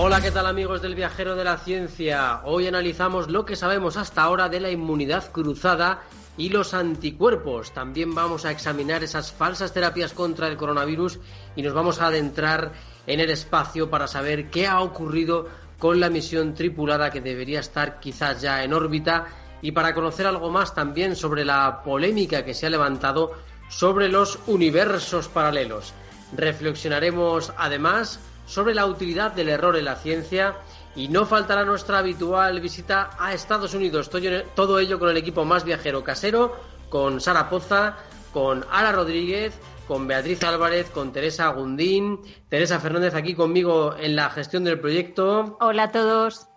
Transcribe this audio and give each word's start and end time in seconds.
Hola, 0.00 0.20
¿qué 0.20 0.30
tal 0.30 0.46
amigos 0.46 0.80
del 0.80 0.94
viajero 0.94 1.34
de 1.34 1.42
la 1.42 1.56
ciencia? 1.56 2.42
Hoy 2.44 2.68
analizamos 2.68 3.28
lo 3.28 3.44
que 3.44 3.56
sabemos 3.56 3.96
hasta 3.96 4.22
ahora 4.22 4.48
de 4.48 4.60
la 4.60 4.70
inmunidad 4.70 5.32
cruzada 5.32 6.04
y 6.36 6.50
los 6.50 6.72
anticuerpos. 6.72 7.72
También 7.72 8.14
vamos 8.14 8.44
a 8.44 8.52
examinar 8.52 9.02
esas 9.02 9.32
falsas 9.32 9.72
terapias 9.72 10.12
contra 10.12 10.46
el 10.46 10.56
coronavirus 10.56 11.18
y 11.56 11.62
nos 11.62 11.74
vamos 11.74 12.00
a 12.00 12.06
adentrar 12.06 12.74
en 13.08 13.18
el 13.18 13.28
espacio 13.28 13.90
para 13.90 14.06
saber 14.06 14.50
qué 14.50 14.68
ha 14.68 14.82
ocurrido 14.82 15.48
con 15.80 15.98
la 15.98 16.10
misión 16.10 16.54
tripulada 16.54 17.10
que 17.10 17.20
debería 17.20 17.58
estar 17.58 17.98
quizás 17.98 18.40
ya 18.40 18.62
en 18.62 18.74
órbita 18.74 19.26
y 19.62 19.72
para 19.72 19.94
conocer 19.94 20.28
algo 20.28 20.48
más 20.48 20.76
también 20.76 21.16
sobre 21.16 21.44
la 21.44 21.82
polémica 21.82 22.44
que 22.44 22.54
se 22.54 22.66
ha 22.66 22.70
levantado 22.70 23.32
sobre 23.68 24.08
los 24.08 24.38
universos 24.46 25.26
paralelos. 25.26 25.92
Reflexionaremos 26.36 27.52
además 27.56 28.20
sobre 28.48 28.74
la 28.74 28.86
utilidad 28.86 29.32
del 29.32 29.50
error 29.50 29.76
en 29.76 29.84
la 29.84 29.96
ciencia 29.96 30.56
y 30.96 31.08
no 31.08 31.26
faltará 31.26 31.64
nuestra 31.64 31.98
habitual 31.98 32.60
visita 32.60 33.10
a 33.18 33.34
Estados 33.34 33.74
Unidos. 33.74 34.10
Todo 34.54 34.78
ello 34.78 34.98
con 34.98 35.10
el 35.10 35.16
equipo 35.18 35.44
más 35.44 35.64
viajero 35.64 36.02
casero, 36.02 36.56
con 36.88 37.20
Sara 37.20 37.50
Poza, 37.50 37.98
con 38.32 38.64
Ara 38.70 38.90
Rodríguez, 38.92 39.56
con 39.86 40.06
Beatriz 40.06 40.42
Álvarez, 40.42 40.90
con 40.90 41.12
Teresa 41.12 41.48
Gundín, 41.48 42.20
Teresa 42.48 42.80
Fernández 42.80 43.14
aquí 43.14 43.34
conmigo 43.34 43.94
en 43.98 44.16
la 44.16 44.30
gestión 44.30 44.64
del 44.64 44.80
proyecto. 44.80 45.58
Hola 45.60 45.84
a 45.84 45.92
todos. 45.92 46.48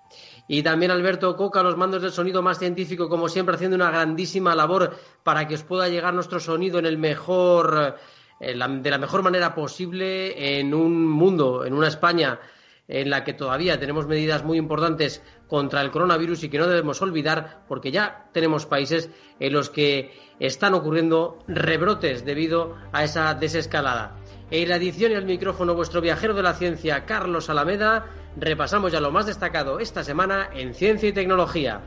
Y 0.48 0.64
también 0.64 0.92
Alberto 0.92 1.36
Coca, 1.36 1.62
los 1.62 1.78
mandos 1.78 2.02
del 2.02 2.12
sonido 2.12 2.42
más 2.42 2.58
científico, 2.58 3.10
como 3.10 3.30
siempre, 3.30 3.56
haciendo 3.56 3.76
una 3.76 3.92
grandísima 3.92 4.56
labor 4.56 4.98
para 5.24 5.48
que 5.48 5.56
os 5.56 5.64
pueda 5.64 5.88
llegar 5.88 6.14
nuestro 6.14 6.40
sonido 6.40 6.80
en 6.80 6.86
el 6.86 6.98
mejor 6.98 7.98
eh, 8.42 8.56
de 8.56 8.90
la 8.90 8.98
mejor 8.98 9.22
manera 9.22 9.54
posible 9.54 10.60
en 10.60 10.74
un 10.74 11.08
mundo, 11.08 11.64
en 11.64 11.74
una 11.74 11.88
España 11.88 12.40
en 12.88 13.10
la 13.10 13.24
que 13.24 13.34
todavía 13.34 13.80
tenemos 13.80 14.06
medidas 14.06 14.44
muy 14.44 14.58
importantes 14.58 15.24
contra 15.48 15.82
el 15.82 15.92
coronavirus 15.92 16.44
y 16.44 16.50
que 16.50 16.58
no 16.58 16.68
debemos 16.68 17.02
olvidar 17.02 17.64
porque 17.68 17.92
ya 17.92 18.30
tenemos 18.34 18.66
países 18.66 19.10
en 19.40 19.54
los 19.54 19.70
que 19.70 20.12
están 20.40 20.74
ocurriendo 20.74 21.40
rebrotes 21.48 22.26
debido 22.26 22.76
a 22.92 23.04
esa 23.04 23.34
desescalada. 23.34 24.18
En 24.50 24.68
la 24.68 24.76
edición 24.76 25.12
y 25.12 25.16
el 25.16 25.26
micrófono, 25.26 25.74
vuestro 25.74 26.02
viajero 26.02 26.34
de 26.34 26.44
la 26.44 26.54
ciencia, 26.54 27.06
Carlos 27.06 27.50
Alameda, 27.50 28.08
repasamos 28.36 28.92
ya 28.92 29.00
lo 29.00 29.12
más 29.12 29.26
destacado 29.26 29.80
esta 29.80 30.04
semana 30.04 30.50
en 30.54 30.74
ciencia 30.74 31.08
y 31.08 31.14
tecnología. 31.14 31.82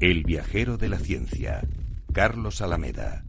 El 0.00 0.24
viajero 0.24 0.76
de 0.76 0.88
la 0.88 0.98
ciencia 0.98 1.60
Carlos 2.12 2.60
Alameda. 2.60 3.24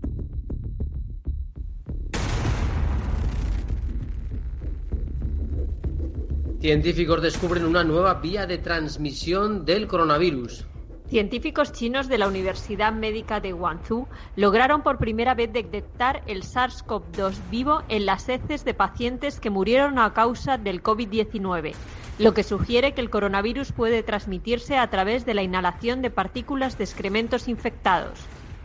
Científicos 6.59 7.21
descubren 7.21 7.65
una 7.65 7.83
nueva 7.83 8.15
vía 8.15 8.47
de 8.47 8.57
transmisión 8.57 9.65
del 9.65 9.87
coronavirus. 9.87 10.65
Científicos 11.09 11.73
chinos 11.73 12.07
de 12.07 12.17
la 12.17 12.27
Universidad 12.27 12.93
Médica 12.93 13.39
de 13.39 13.51
Guangzhou 13.51 14.07
lograron 14.35 14.81
por 14.81 14.97
primera 14.97 15.35
vez 15.35 15.51
detectar 15.51 16.23
el 16.25 16.43
SARS-CoV-2 16.43 17.33
vivo 17.51 17.83
en 17.89 18.05
las 18.05 18.29
heces 18.29 18.63
de 18.63 18.73
pacientes 18.73 19.39
que 19.39 19.49
murieron 19.49 19.99
a 19.99 20.13
causa 20.13 20.57
del 20.57 20.81
COVID-19, 20.81 21.73
lo 22.17 22.33
que 22.33 22.43
sugiere 22.43 22.93
que 22.93 23.01
el 23.01 23.09
coronavirus 23.09 23.73
puede 23.73 24.03
transmitirse 24.03 24.77
a 24.77 24.89
través 24.89 25.25
de 25.25 25.33
la 25.33 25.43
inhalación 25.43 26.01
de 26.01 26.09
partículas 26.09 26.77
de 26.77 26.85
excrementos 26.85 27.47
infectados. 27.47 28.19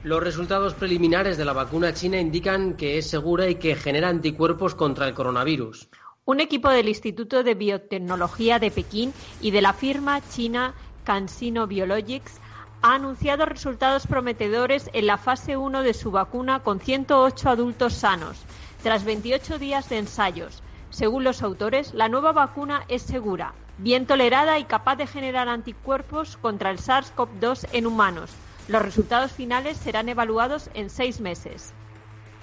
Los 0.06 0.22
resultados 0.22 0.74
preliminares 0.74 1.36
de 1.36 1.44
la 1.44 1.52
vacuna 1.52 1.92
china 1.92 2.20
indican 2.20 2.74
que 2.74 2.96
es 2.96 3.10
segura 3.10 3.48
y 3.48 3.56
que 3.56 3.74
genera 3.74 4.08
anticuerpos 4.08 4.76
contra 4.76 5.08
el 5.08 5.14
coronavirus. 5.14 5.88
Un 6.24 6.38
equipo 6.38 6.68
del 6.68 6.88
Instituto 6.88 7.42
de 7.42 7.54
Biotecnología 7.54 8.60
de 8.60 8.70
Pekín 8.70 9.12
y 9.40 9.50
de 9.50 9.62
la 9.62 9.72
firma 9.72 10.20
china 10.28 10.74
CanSino 11.02 11.66
Biologics 11.66 12.38
ha 12.82 12.94
anunciado 12.94 13.46
resultados 13.46 14.06
prometedores 14.06 14.90
en 14.92 15.08
la 15.08 15.18
fase 15.18 15.56
1 15.56 15.82
de 15.82 15.92
su 15.92 16.12
vacuna 16.12 16.60
con 16.60 16.78
108 16.78 17.50
adultos 17.50 17.94
sanos, 17.94 18.44
tras 18.84 19.04
28 19.04 19.58
días 19.58 19.88
de 19.88 19.98
ensayos. 19.98 20.62
Según 20.90 21.24
los 21.24 21.42
autores, 21.42 21.94
la 21.94 22.08
nueva 22.08 22.30
vacuna 22.30 22.84
es 22.86 23.02
segura, 23.02 23.54
bien 23.78 24.06
tolerada 24.06 24.60
y 24.60 24.66
capaz 24.66 24.94
de 24.94 25.08
generar 25.08 25.48
anticuerpos 25.48 26.36
contra 26.36 26.70
el 26.70 26.78
SARS-CoV-2 26.78 27.66
en 27.72 27.86
humanos, 27.88 28.30
los 28.68 28.82
resultados 28.82 29.32
finales 29.32 29.76
serán 29.76 30.08
evaluados 30.08 30.70
en 30.74 30.90
seis 30.90 31.20
meses. 31.20 31.72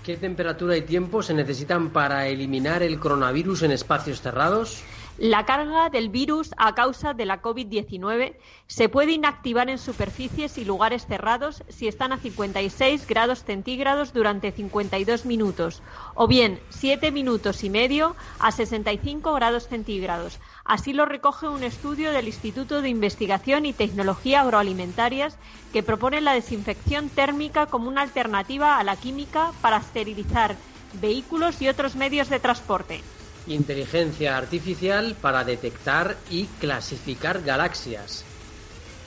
¿Qué 0.03 0.17
temperatura 0.17 0.75
y 0.75 0.81
tiempo 0.81 1.23
se 1.23 1.33
necesitan 1.33 1.91
para 1.91 2.27
eliminar 2.27 2.83
el 2.83 2.99
coronavirus 2.99 3.63
en 3.63 3.71
espacios 3.71 4.21
cerrados? 4.21 4.83
La 5.17 5.45
carga 5.45 5.89
del 5.89 6.09
virus 6.09 6.55
a 6.57 6.73
causa 6.73 7.13
de 7.13 7.25
la 7.25 7.41
COVID-19 7.41 8.35
se 8.65 8.89
puede 8.89 9.11
inactivar 9.11 9.69
en 9.69 9.77
superficies 9.77 10.57
y 10.57 10.65
lugares 10.65 11.05
cerrados 11.05 11.63
si 11.69 11.87
están 11.87 12.13
a 12.13 12.17
56 12.17 13.05
grados 13.05 13.43
centígrados 13.43 14.11
durante 14.11 14.51
52 14.51 15.25
minutos 15.25 15.83
o 16.15 16.27
bien 16.27 16.59
7 16.69 17.11
minutos 17.11 17.63
y 17.63 17.69
medio 17.69 18.15
a 18.39 18.51
65 18.51 19.33
grados 19.33 19.67
centígrados, 19.67 20.39
Así 20.65 20.93
lo 20.93 21.05
recoge 21.05 21.49
un 21.49 21.63
estudio 21.63 22.11
del 22.11 22.27
Instituto 22.27 22.81
de 22.81 22.87
Investigación 22.87 23.65
y 23.65 23.73
Tecnología 23.73 24.41
Agroalimentarias 24.41 25.37
que 25.73 25.83
propone 25.83 26.21
la 26.21 26.33
desinfección 26.33 27.09
térmica 27.09 27.65
como 27.65 27.89
una 27.89 28.01
alternativa 28.01 28.79
a 28.79 28.83
la 28.83 28.95
química 28.95 29.51
para 29.61 29.77
esterilizar 29.77 30.55
vehículos 31.01 31.61
y 31.61 31.67
otros 31.67 31.95
medios 31.95 32.29
de 32.29 32.39
transporte. 32.39 33.01
Inteligencia 33.45 34.37
artificial 34.37 35.17
para 35.21 35.43
detectar 35.43 36.15
y 36.29 36.45
clasificar 36.61 37.41
galaxias. 37.41 38.25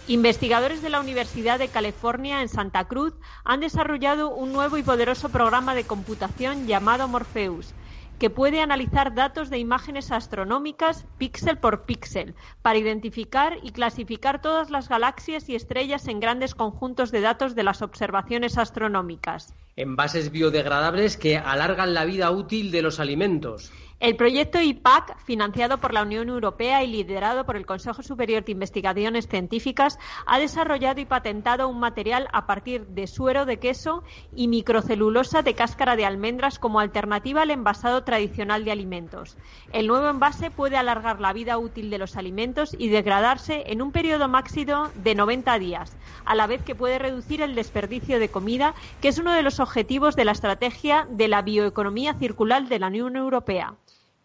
Investigadores 0.09 0.83
de 0.83 0.91
la 0.91 1.01
Universidad 1.01 1.59
de 1.59 1.69
California 1.69 2.43
en 2.43 2.49
Santa 2.49 2.87
Cruz 2.87 3.15
han 3.45 3.61
desarrollado 3.61 4.35
un 4.35 4.53
nuevo 4.53 4.77
y 4.77 4.83
poderoso 4.83 5.31
programa 5.31 5.75
de 5.75 5.85
computación 5.85 6.67
llamado 6.67 7.09
Morpheus 7.09 7.75
que 8.19 8.31
puede 8.31 8.61
analizar 8.61 9.15
datos 9.15 9.51
de 9.51 9.59
imágenes 9.59 10.11
astronómicas 10.11 11.07
píxel 11.19 11.59
por 11.59 11.85
píxel 11.85 12.35
para 12.63 12.79
identificar 12.79 13.59
y 13.63 13.73
clasificar 13.73 14.41
todas 14.41 14.71
las 14.71 14.89
galaxias 14.89 15.49
y 15.49 15.55
estrellas 15.55 16.09
en 16.09 16.21
grandes 16.21 16.55
conjuntos 16.55 17.11
de 17.11 17.21
datos 17.21 17.55
de 17.55 17.63
las 17.63 17.83
observaciones 17.83 18.59
astronómicas. 18.59 19.55
Envases 19.77 20.31
biodegradables 20.31 21.19
que 21.19 21.37
alargan 21.37 21.93
la 21.93 22.07
vida 22.07 22.31
útil 22.31 22.71
de 22.71 22.81
los 22.81 22.99
alimentos. 22.99 23.73
El 23.99 24.15
proyecto 24.15 24.61
IPAC, 24.61 25.19
financiado 25.25 25.79
por 25.79 25.95
la 25.95 26.03
Unión 26.03 26.29
Europea 26.29 26.85
y 26.85 26.87
liderado 26.87 27.47
por 27.47 27.57
el 27.57 27.65
Consejo 27.65 28.03
Superior 28.03 28.45
de 28.45 28.53
Investigaciones 28.53 29.27
Científicas, 29.27 29.99
ha 30.27 30.39
desarrollado 30.39 31.01
y 31.01 31.07
patentado 31.07 31.67
un 31.67 31.81
material 31.81 32.29
a 32.35 32.47
partir 32.47 32.87
de 32.89 33.07
suero 33.07 33.47
de 33.47 33.59
queso 33.59 34.05
y 34.35 34.49
microcelulosa 34.49 35.41
de 35.41 35.55
cáscara 35.55 35.97
de 35.97 36.05
almendras 36.05 36.59
como 36.59 36.79
alternativa 36.79 37.41
al 37.41 37.51
envasado 37.51 38.05
tradicional 38.05 38.67
de 38.67 38.73
alimentos. 38.73 39.39
El 39.73 39.87
nuevo 39.87 40.11
envase 40.11 40.51
puede 40.51 40.77
alargar 40.77 41.19
la 41.19 41.33
vida 41.33 41.57
útil 41.57 41.89
de 41.89 41.97
los 41.97 42.19
alimentos 42.19 42.77
y 42.79 42.91
degradarse 42.91 43.65
en 43.69 43.81
un 43.81 43.93
periodo 43.93 44.29
máximo 44.29 44.91
de 44.97 45.15
90 45.15 45.59
días, 45.59 45.97
a 46.27 46.35
la 46.35 46.47
vez 46.47 46.63
que 46.63 46.75
puede 46.75 46.99
reducir 46.99 47.41
el 47.41 47.55
desperdicio 47.55 48.19
de 48.19 48.29
comida, 48.29 48.75
que 49.01 49.09
es 49.09 49.19
uno 49.19 49.33
de 49.33 49.43
los 49.43 49.59
objetivos 49.59 50.17
de 50.17 50.27
la 50.27 50.33
estrategia 50.33 51.09
de 51.11 51.29
la 51.29 51.41
bioeconomía 51.41 52.13
circular 52.13 52.69
de 52.69 52.79
la 52.79 52.89
Unión 52.89 53.17
Europea. 53.17 53.75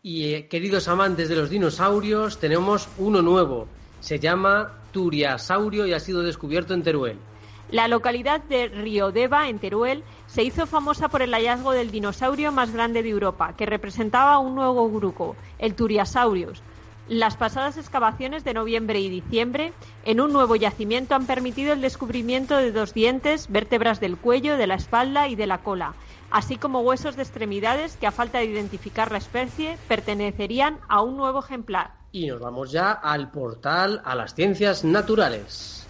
Y 0.04 0.34
eh, 0.34 0.48
queridos 0.48 0.88
amantes 0.88 1.30
de 1.30 1.36
los 1.36 1.52
dinosaurios, 1.52 2.40
tenemos 2.40 2.90
uno 2.98 3.22
nuevo. 3.22 3.68
Se 4.00 4.18
llama 4.18 4.72
Turiasaurio 4.92 5.86
y 5.86 5.94
ha 5.94 6.00
sido 6.00 6.24
descubierto 6.24 6.74
en 6.74 6.82
Teruel. 6.82 7.18
La 7.70 7.88
localidad 7.88 8.42
de 8.42 8.68
Riodeva, 8.68 9.48
en 9.48 9.60
Teruel, 9.60 10.04
se 10.26 10.42
hizo 10.42 10.66
famosa 10.66 11.08
por 11.08 11.22
el 11.22 11.32
hallazgo 11.32 11.72
del 11.72 11.92
dinosaurio 11.92 12.52
más 12.52 12.74
grande 12.74 13.04
de 13.04 13.10
Europa, 13.10 13.56
que 13.56 13.68
representaba 13.68 14.40
un 14.40 14.56
nuevo 14.56 14.90
grupo, 14.90 15.36
el 15.60 15.76
Turiasaurus. 15.76 16.64
Las 17.08 17.38
pasadas 17.38 17.78
excavaciones 17.78 18.44
de 18.44 18.56
noviembre 18.56 19.00
y 19.02 19.10
diciembre 19.10 19.72
en 20.04 20.20
un 20.20 20.34
nuevo 20.34 20.56
yacimiento 20.56 21.14
han 21.14 21.28
permitido 21.28 21.74
el 21.74 21.82
descubrimiento 21.82 22.58
de 22.58 22.72
dos 22.72 22.94
dientes, 22.96 23.48
vértebras 23.50 24.00
del 24.00 24.18
cuello, 24.18 24.58
de 24.58 24.66
la 24.66 24.76
espalda 24.76 25.28
y 25.28 25.36
de 25.36 25.46
la 25.46 25.60
cola, 25.60 25.94
así 26.32 26.58
como 26.58 26.82
huesos 26.82 27.16
de 27.16 27.24
extremidades 27.24 27.98
que 27.98 28.08
a 28.08 28.12
falta 28.12 28.40
de 28.40 28.46
identificar 28.46 29.12
la 29.12 29.18
especie 29.18 29.78
pertenecerían 29.88 30.80
a 30.88 31.02
un 31.02 31.18
nuevo 31.18 31.40
ejemplar. 31.40 31.92
Y 32.12 32.28
nos 32.28 32.40
vamos 32.40 32.72
ya 32.72 32.92
al 32.92 33.32
portal 33.32 34.02
a 34.04 34.16
las 34.16 34.34
ciencias 34.34 34.84
naturales. 34.84 35.81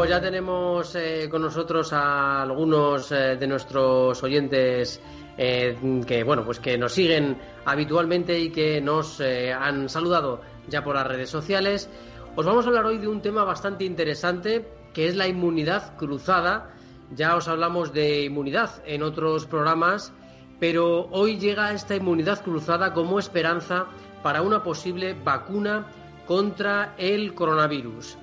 Pues 0.00 0.08
ya 0.08 0.18
tenemos 0.18 0.94
eh, 0.94 1.28
con 1.30 1.42
nosotros 1.42 1.92
a 1.92 2.40
algunos 2.40 3.12
eh, 3.12 3.36
de 3.36 3.46
nuestros 3.46 4.22
oyentes 4.22 4.98
eh, 5.36 5.76
que 6.06 6.24
bueno, 6.24 6.42
pues 6.42 6.58
que 6.58 6.78
nos 6.78 6.94
siguen 6.94 7.36
habitualmente 7.66 8.40
y 8.40 8.48
que 8.48 8.80
nos 8.80 9.20
han 9.20 9.90
saludado 9.90 10.40
ya 10.68 10.82
por 10.82 10.94
las 10.94 11.06
redes 11.06 11.28
sociales. 11.28 11.90
Os 12.34 12.46
vamos 12.46 12.64
a 12.64 12.68
hablar 12.68 12.86
hoy 12.86 12.96
de 12.96 13.08
un 13.08 13.20
tema 13.20 13.44
bastante 13.44 13.84
interesante 13.84 14.66
que 14.94 15.06
es 15.06 15.16
la 15.16 15.28
inmunidad 15.28 15.94
cruzada. 15.98 16.70
Ya 17.14 17.36
os 17.36 17.46
hablamos 17.46 17.92
de 17.92 18.24
inmunidad 18.24 18.82
en 18.86 19.02
otros 19.02 19.44
programas, 19.44 20.14
pero 20.58 21.08
hoy 21.10 21.38
llega 21.38 21.74
esta 21.74 21.94
inmunidad 21.94 22.42
cruzada 22.42 22.94
como 22.94 23.18
esperanza 23.18 23.84
para 24.22 24.40
una 24.40 24.62
posible 24.62 25.12
vacuna 25.12 25.88
contra 26.26 26.94
el 26.96 27.34
coronavirus. 27.34 28.16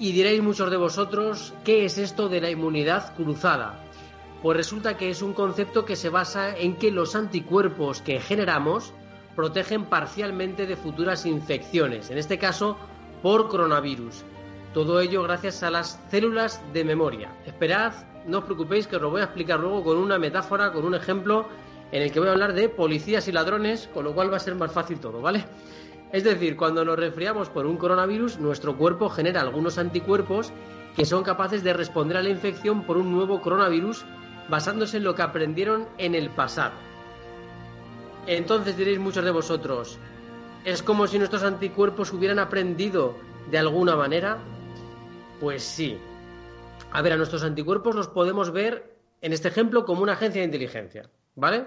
Y 0.00 0.12
diréis 0.12 0.42
muchos 0.42 0.70
de 0.70 0.78
vosotros, 0.78 1.52
¿qué 1.62 1.84
es 1.84 1.98
esto 1.98 2.30
de 2.30 2.40
la 2.40 2.48
inmunidad 2.48 3.14
cruzada? 3.16 3.78
Pues 4.40 4.56
resulta 4.56 4.96
que 4.96 5.10
es 5.10 5.20
un 5.20 5.34
concepto 5.34 5.84
que 5.84 5.94
se 5.94 6.08
basa 6.08 6.56
en 6.56 6.76
que 6.76 6.90
los 6.90 7.14
anticuerpos 7.14 8.00
que 8.00 8.18
generamos 8.18 8.94
protegen 9.36 9.84
parcialmente 9.84 10.66
de 10.66 10.76
futuras 10.76 11.26
infecciones, 11.26 12.08
en 12.08 12.16
este 12.16 12.38
caso 12.38 12.78
por 13.20 13.48
coronavirus. 13.48 14.24
Todo 14.72 15.00
ello 15.00 15.22
gracias 15.22 15.62
a 15.62 15.70
las 15.70 16.00
células 16.10 16.62
de 16.72 16.82
memoria. 16.82 17.34
Esperad, 17.44 17.92
no 18.26 18.38
os 18.38 18.44
preocupéis 18.44 18.86
que 18.86 18.96
os 18.96 19.02
lo 19.02 19.10
voy 19.10 19.20
a 19.20 19.24
explicar 19.24 19.60
luego 19.60 19.84
con 19.84 19.98
una 19.98 20.18
metáfora, 20.18 20.72
con 20.72 20.86
un 20.86 20.94
ejemplo 20.94 21.46
en 21.92 22.00
el 22.00 22.10
que 22.10 22.20
voy 22.20 22.30
a 22.30 22.32
hablar 22.32 22.54
de 22.54 22.70
policías 22.70 23.28
y 23.28 23.32
ladrones, 23.32 23.90
con 23.92 24.04
lo 24.04 24.14
cual 24.14 24.32
va 24.32 24.38
a 24.38 24.40
ser 24.40 24.54
más 24.54 24.72
fácil 24.72 24.98
todo, 24.98 25.20
¿vale? 25.20 25.44
Es 26.12 26.24
decir, 26.24 26.56
cuando 26.56 26.84
nos 26.84 26.98
resfriamos 26.98 27.48
por 27.50 27.66
un 27.66 27.76
coronavirus, 27.76 28.38
nuestro 28.38 28.76
cuerpo 28.76 29.08
genera 29.08 29.40
algunos 29.40 29.78
anticuerpos 29.78 30.52
que 30.96 31.04
son 31.04 31.22
capaces 31.22 31.62
de 31.62 31.72
responder 31.72 32.16
a 32.16 32.22
la 32.22 32.30
infección 32.30 32.82
por 32.82 32.96
un 32.96 33.12
nuevo 33.12 33.40
coronavirus 33.40 34.04
basándose 34.48 34.96
en 34.96 35.04
lo 35.04 35.14
que 35.14 35.22
aprendieron 35.22 35.86
en 35.98 36.16
el 36.16 36.30
pasado. 36.30 36.74
Entonces 38.26 38.76
diréis 38.76 38.98
muchos 38.98 39.24
de 39.24 39.30
vosotros, 39.30 39.98
¿es 40.64 40.82
como 40.82 41.06
si 41.06 41.18
nuestros 41.18 41.44
anticuerpos 41.44 42.12
hubieran 42.12 42.40
aprendido 42.40 43.14
de 43.50 43.58
alguna 43.58 43.94
manera? 43.94 44.38
Pues 45.40 45.62
sí. 45.62 45.96
A 46.90 47.02
ver, 47.02 47.12
a 47.12 47.16
nuestros 47.16 47.44
anticuerpos 47.44 47.94
los 47.94 48.08
podemos 48.08 48.50
ver 48.50 48.96
en 49.20 49.32
este 49.32 49.48
ejemplo 49.48 49.84
como 49.84 50.02
una 50.02 50.14
agencia 50.14 50.40
de 50.40 50.46
inteligencia, 50.46 51.08
¿vale? 51.36 51.66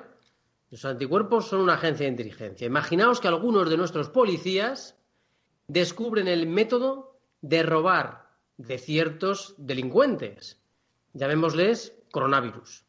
Los 0.74 0.86
anticuerpos 0.86 1.50
son 1.50 1.60
una 1.60 1.76
agencia 1.76 2.08
de 2.08 2.14
inteligencia. 2.14 2.66
Imaginaos 2.66 3.20
que 3.20 3.28
algunos 3.28 3.70
de 3.70 3.78
nuestros 3.78 4.10
policías 4.10 4.98
descubren 5.68 6.28
el 6.28 6.48
método 6.48 7.20
de 7.42 7.62
robar 7.62 8.32
de 8.58 8.80
ciertos 8.80 9.54
delincuentes. 9.60 10.60
Llamémosles 11.14 11.94
coronavirus. 12.12 12.86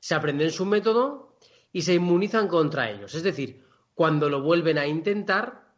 Se 0.00 0.16
aprenden 0.16 0.50
su 0.50 0.66
método 0.66 1.36
y 1.72 1.82
se 1.82 1.94
inmunizan 1.94 2.48
contra 2.48 2.90
ellos. 2.90 3.14
Es 3.14 3.22
decir, 3.22 3.64
cuando 3.94 4.28
lo 4.28 4.42
vuelven 4.42 4.78
a 4.78 4.88
intentar, 4.88 5.76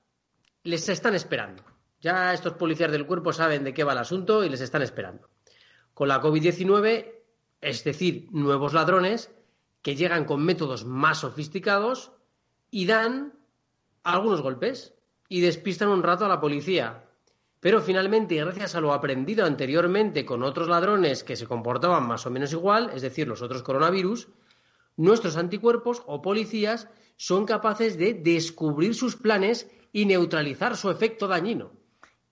les 0.63 0.89
están 0.89 1.15
esperando. 1.15 1.63
Ya 2.01 2.33
estos 2.33 2.55
policías 2.55 2.91
del 2.91 3.07
cuerpo 3.07 3.35
saben 3.35 3.65
de 3.65 3.75
qué 3.75 3.85
va 3.85 3.93
el 3.93 3.99
asunto 3.99 4.45
y 4.45 4.49
les 4.49 4.63
están 4.63 4.81
esperando. 4.81 5.29
Con 5.93 6.09
la 6.09 6.23
COVID-19, 6.23 7.13
es 7.61 7.85
decir, 7.85 8.29
nuevos 8.33 8.73
ladrones, 8.73 9.31
que 9.85 9.97
llegan 9.97 10.25
con 10.25 10.43
métodos 10.43 10.87
más 10.87 11.19
sofisticados 11.19 12.11
y 12.71 12.87
dan 12.87 13.35
algunos 14.03 14.41
golpes 14.41 14.95
y 15.29 15.43
despistan 15.43 15.91
un 15.91 16.03
rato 16.03 16.25
a 16.25 16.29
la 16.29 16.41
policía. 16.41 17.05
Pero 17.61 17.83
finalmente, 17.83 18.37
gracias 18.37 18.75
a 18.75 18.81
lo 18.81 18.95
aprendido 18.95 19.45
anteriormente 19.45 20.25
con 20.25 20.43
otros 20.43 20.69
ladrones 20.69 21.23
que 21.23 21.37
se 21.37 21.47
comportaban 21.47 22.09
más 22.09 22.25
o 22.25 22.31
menos 22.31 22.53
igual, 22.53 22.93
es 22.95 23.03
decir, 23.03 23.29
los 23.29 23.43
otros 23.43 23.63
coronavirus, 23.63 24.29
nuestros 24.97 25.37
anticuerpos 25.37 26.03
o 26.07 26.23
policías 26.23 26.89
son 27.19 27.45
capaces 27.45 27.99
de 27.99 28.15
descubrir 28.15 28.95
sus 28.95 29.17
planes 29.17 29.71
y 29.93 30.07
neutralizar 30.07 30.79
su 30.79 30.91
efecto 30.91 31.29
dañino. 31.29 31.73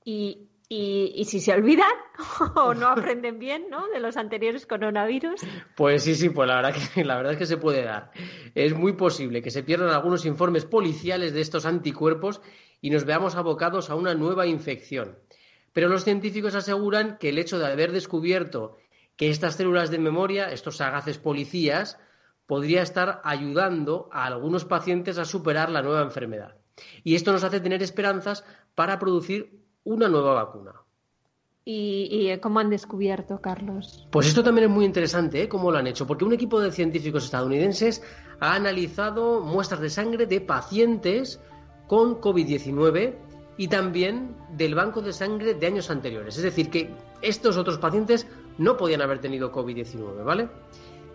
Y 0.07 0.49
y, 0.75 1.25
si 1.27 1.39
se 1.39 1.53
olvidan 1.53 1.93
o 2.57 2.73
no 2.73 2.89
aprenden 2.89 3.39
bien 3.39 3.67
¿no? 3.71 3.89
de 3.89 4.01
los 4.01 4.17
anteriores 4.17 4.65
coronavirus. 4.65 5.43
Pues 5.77 6.03
sí, 6.03 6.15
sí, 6.15 6.31
pues 6.31 6.49
la 6.49 6.57
verdad, 6.57 6.75
que, 6.95 7.05
la 7.05 7.17
verdad 7.17 7.33
es 7.33 7.39
que 7.39 7.47
se 7.47 7.59
puede 7.59 7.85
dar. 7.85 8.11
Es 8.55 8.75
muy 8.75 8.95
posible 8.95 9.43
que 9.43 9.51
se 9.51 9.63
pierdan 9.63 9.91
algunos 9.91 10.25
informes 10.25 10.65
policiales 10.65 11.35
de 11.35 11.43
estos 11.43 11.67
anticuerpos 11.67 12.41
y 12.81 12.89
nos 12.89 13.05
veamos 13.05 13.35
abocados 13.35 13.91
a 13.91 13.97
una 13.97 14.15
nueva 14.15 14.47
infección. 14.47 15.19
Pero 15.75 15.89
los 15.89 16.05
científicos 16.05 16.55
aseguran 16.55 17.19
que 17.19 17.29
el 17.29 17.39
hecho 17.39 17.59
de 17.59 17.67
haber 17.67 17.93
descubierto 17.93 18.79
que 19.17 19.29
estas 19.29 19.57
células 19.57 19.91
de 19.91 19.99
memoria, 19.99 20.53
estos 20.53 20.79
sagaces 20.79 21.19
policías, 21.19 21.99
podría 22.47 22.81
estar 22.81 23.21
ayudando 23.25 24.09
a 24.11 24.25
algunos 24.25 24.65
pacientes 24.65 25.19
a 25.19 25.27
superar 25.27 25.69
la 25.69 25.83
nueva 25.83 26.01
enfermedad. 26.01 26.57
Y 27.05 27.15
esto 27.15 27.31
nos 27.31 27.45
hace 27.45 27.61
tener 27.61 27.83
esperanzas 27.83 28.45
para 28.75 28.99
producir 28.99 29.62
una 29.85 30.09
nueva 30.09 30.35
vacuna. 30.35 30.73
¿Y, 31.65 32.37
cómo 32.39 32.59
han 32.59 32.71
descubierto, 32.71 33.41
Carlos? 33.41 34.09
Pues 34.11 34.27
esto 34.27 34.43
también 34.43 34.69
es 34.69 34.75
muy 34.75 34.85
interesante, 34.85 35.43
¿eh? 35.43 35.49
cómo 35.49 35.71
lo 35.71 35.79
han 35.79 35.87
hecho, 35.87 36.07
porque 36.07 36.25
un 36.25 36.33
equipo 36.33 36.61
de 36.61 36.73
científicos 36.73 37.25
estadounidenses 37.25 38.03
ha 38.41 38.55
analizado 38.55 39.41
muestras 39.41 39.81
de 39.81 39.91
sangre 39.91 40.27
de 40.27 40.41
pacientes 40.41 41.41
con 41.87 42.21
COVID-19 42.21 43.15
y 43.57 43.69
también 43.69 44.35
del 44.57 44.75
banco 44.75 45.03
de 45.03 45.13
sangre 45.13 45.55
de 45.55 45.67
años 45.67 45.89
anteriores. 45.91 46.37
Es 46.37 46.43
decir, 46.43 46.69
que 46.69 46.91
estos 47.21 47.57
otros 47.57 47.79
pacientes 47.79 48.27
no 48.59 48.77
podían 48.77 49.03
haber 49.03 49.21
tenido 49.21 49.53
COVID-19, 49.53 50.25
¿vale? 50.25 50.49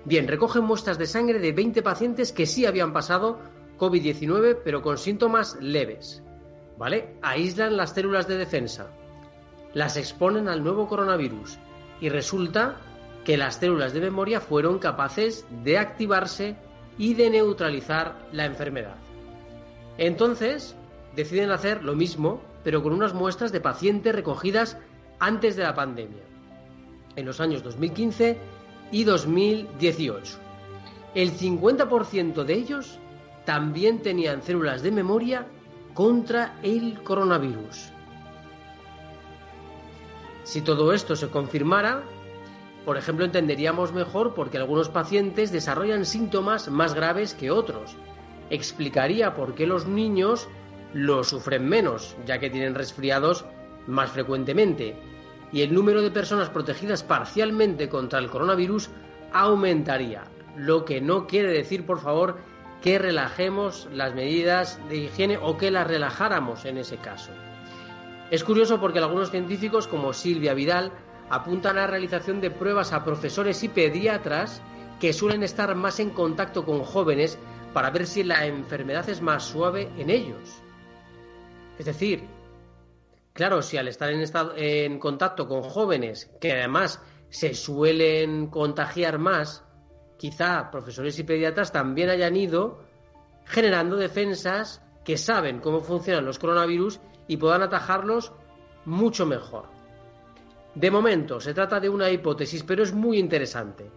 Bien, 0.06 0.30
recogen 0.30 0.64
muestras 0.64 0.98
de 0.98 1.08
sangre 1.08 1.40
de 1.40 1.52
20 1.52 1.82
pacientes 1.82 2.32
que 2.32 2.46
sí 2.46 2.66
habían 2.66 2.94
pasado 2.94 3.40
COVID-19, 3.78 4.60
pero 4.64 4.82
con 4.82 4.98
síntomas 4.98 5.58
leves. 5.60 6.24
¿Vale? 6.78 7.16
Aíslan 7.22 7.78
las 7.78 7.92
células 7.92 8.28
de 8.28 8.38
defensa, 8.38 8.88
las 9.74 9.98
exponen 9.98 10.48
al 10.48 10.64
nuevo 10.64 10.88
coronavirus 10.88 11.58
y 12.02 12.10
resulta 12.10 12.78
que 13.26 13.38
las 13.38 13.56
células 13.56 13.94
de 13.94 14.02
memoria 14.02 14.40
fueron 14.40 14.80
capaces 14.80 15.46
de 15.64 15.78
activarse 15.78 16.56
y 16.98 17.14
de 17.14 17.30
neutralizar 17.30 18.16
la 18.32 18.46
enfermedad. 18.46 18.96
Entonces, 19.98 20.76
deciden 21.16 21.52
hacer 21.52 21.84
lo 21.84 21.96
mismo, 21.96 22.42
pero 22.64 22.84
con 22.84 22.94
unas 22.94 23.14
muestras 23.14 23.52
de 23.52 23.60
pacientes 23.60 24.16
recogidas 24.16 24.78
antes 25.20 25.56
de 25.56 25.64
la 25.64 25.74
pandemia, 25.74 26.24
en 27.16 27.26
los 27.26 27.42
años 27.42 27.64
2015 27.64 28.38
y 28.92 29.04
2018. 29.04 30.38
El 31.16 31.32
50% 31.32 32.44
de 32.44 32.54
ellos 32.54 33.00
también 33.46 34.02
tenían 34.02 34.44
células 34.44 34.84
de 34.84 34.92
memoria 34.92 35.48
contra 35.98 36.54
el 36.62 37.02
coronavirus. 37.02 37.90
Si 40.44 40.62
todo 40.62 40.94
esto 40.94 41.16
se 41.16 41.30
confirmara, 41.30 42.04
por 42.86 42.98
ejemplo, 42.98 43.26
entenderíamos 43.26 43.94
mejor 43.94 44.36
por 44.36 44.52
qué 44.52 44.58
algunos 44.60 44.90
pacientes 44.90 45.52
desarrollan 45.52 46.06
síntomas 46.06 46.70
más 46.70 46.94
graves 46.94 47.34
que 47.34 47.50
otros. 47.50 47.96
Explicaría 48.52 49.34
por 49.34 49.56
qué 49.56 49.66
los 49.66 49.88
niños 49.88 50.48
lo 50.94 51.24
sufren 51.24 51.68
menos, 51.68 52.16
ya 52.28 52.38
que 52.38 52.52
tienen 52.52 52.76
resfriados 52.76 53.46
más 53.88 54.12
frecuentemente. 54.12 54.96
Y 55.52 55.62
el 55.64 55.74
número 55.74 56.04
de 56.04 56.12
personas 56.12 56.52
protegidas 56.52 57.02
parcialmente 57.02 57.90
contra 57.90 58.20
el 58.20 58.30
coronavirus 58.30 58.92
aumentaría. 59.34 60.26
Lo 60.56 60.86
que 60.86 61.02
no 61.02 61.26
quiere 61.26 61.52
decir, 61.52 61.88
por 61.88 62.00
favor, 62.00 62.38
que 62.82 63.00
relajemos 63.00 63.88
las 63.92 64.14
medidas 64.14 64.80
de 64.90 64.98
higiene 64.98 65.38
o 65.38 65.58
que 65.58 65.72
las 65.72 65.88
relajáramos 65.88 66.66
en 66.66 66.78
ese 66.78 66.98
caso. 66.98 67.32
Es 68.30 68.44
curioso 68.44 68.80
porque 68.80 69.00
algunos 69.00 69.32
científicos 69.32 69.88
como 69.88 70.14
Silvia 70.14 70.54
Vidal 70.54 70.92
apuntan 71.30 71.78
a 71.78 71.82
la 71.82 71.88
realización 71.88 72.42
de 72.42 72.52
pruebas 72.52 72.94
a 72.94 73.04
profesores 73.04 73.64
y 73.64 73.70
pediatras 73.70 74.62
que 75.00 75.14
suelen 75.14 75.44
estar 75.44 75.74
más 75.76 76.00
en 76.00 76.10
contacto 76.10 76.66
con 76.66 76.84
jóvenes 76.84 77.38
para 77.74 77.90
ver 77.90 78.08
si 78.08 78.24
la 78.24 78.46
enfermedad 78.46 79.08
es 79.10 79.22
más 79.22 79.44
suave 79.44 79.90
en 79.98 80.10
ellos. 80.10 80.62
Es 81.78 81.86
decir, 81.86 82.24
claro, 83.34 83.62
si 83.62 83.78
al 83.78 83.88
estar 83.88 84.12
en, 84.12 84.24
en 84.56 85.00
contacto 85.00 85.48
con 85.48 85.62
jóvenes 85.62 86.32
que 86.42 86.52
además 86.52 87.02
se 87.30 87.54
suelen 87.54 88.48
contagiar 88.48 89.20
más, 89.20 89.67
quizá 90.18 90.70
profesores 90.72 91.18
y 91.20 91.24
pediatras 91.24 91.72
también 91.72 92.10
hayan 92.10 92.36
ido 92.36 92.84
generando 93.46 93.96
defensas 93.96 94.82
que 95.04 95.18
saben 95.18 95.60
cómo 95.60 95.82
funcionan 95.82 96.26
los 96.26 96.40
coronavirus 96.40 97.00
y 97.28 97.38
puedan 97.38 97.64
atajarlos 97.64 98.34
mucho 98.86 99.26
mejor. 99.26 99.66
De 100.76 100.92
momento, 100.92 101.40
se 101.40 101.54
trata 101.54 101.80
de 101.80 101.90
una 101.90 102.12
hipótesis, 102.12 102.64
pero 102.64 102.84
es 102.84 102.94
muy 102.94 103.18
interesante. 103.18 103.90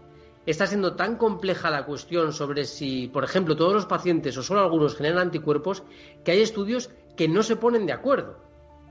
Está 0.46 0.66
siendo 0.66 0.94
tan 0.94 1.16
compleja 1.16 1.70
la 1.70 1.84
cuestión 1.84 2.32
sobre 2.32 2.64
si, 2.64 3.08
por 3.08 3.24
ejemplo, 3.24 3.56
todos 3.56 3.74
los 3.74 3.86
pacientes 3.86 4.36
o 4.38 4.42
solo 4.42 4.60
algunos 4.60 4.96
generan 4.96 5.18
anticuerpos, 5.18 5.82
que 6.24 6.32
hay 6.32 6.40
estudios 6.40 6.90
que 7.16 7.28
no 7.28 7.42
se 7.42 7.56
ponen 7.56 7.86
de 7.86 7.92
acuerdo. 7.92 8.38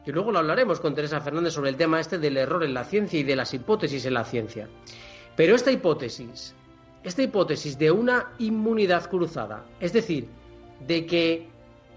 Y 0.05 0.11
luego 0.11 0.31
lo 0.31 0.39
hablaremos 0.39 0.79
con 0.79 0.93
Teresa 0.93 1.19
Fernández 1.19 1.53
sobre 1.53 1.69
el 1.69 1.77
tema 1.77 1.99
este 1.99 2.19
del 2.19 2.37
error 2.37 2.63
en 2.63 2.73
la 2.73 2.83
ciencia 2.83 3.19
y 3.19 3.23
de 3.23 3.35
las 3.35 3.53
hipótesis 3.53 4.05
en 4.05 4.13
la 4.13 4.23
ciencia. 4.23 4.69
Pero 5.35 5.55
esta 5.55 5.71
hipótesis, 5.71 6.55
esta 7.03 7.21
hipótesis 7.21 7.77
de 7.77 7.91
una 7.91 8.31
inmunidad 8.39 9.09
cruzada, 9.09 9.65
es 9.79 9.93
decir, 9.93 10.27
de 10.85 11.05
que 11.05 11.49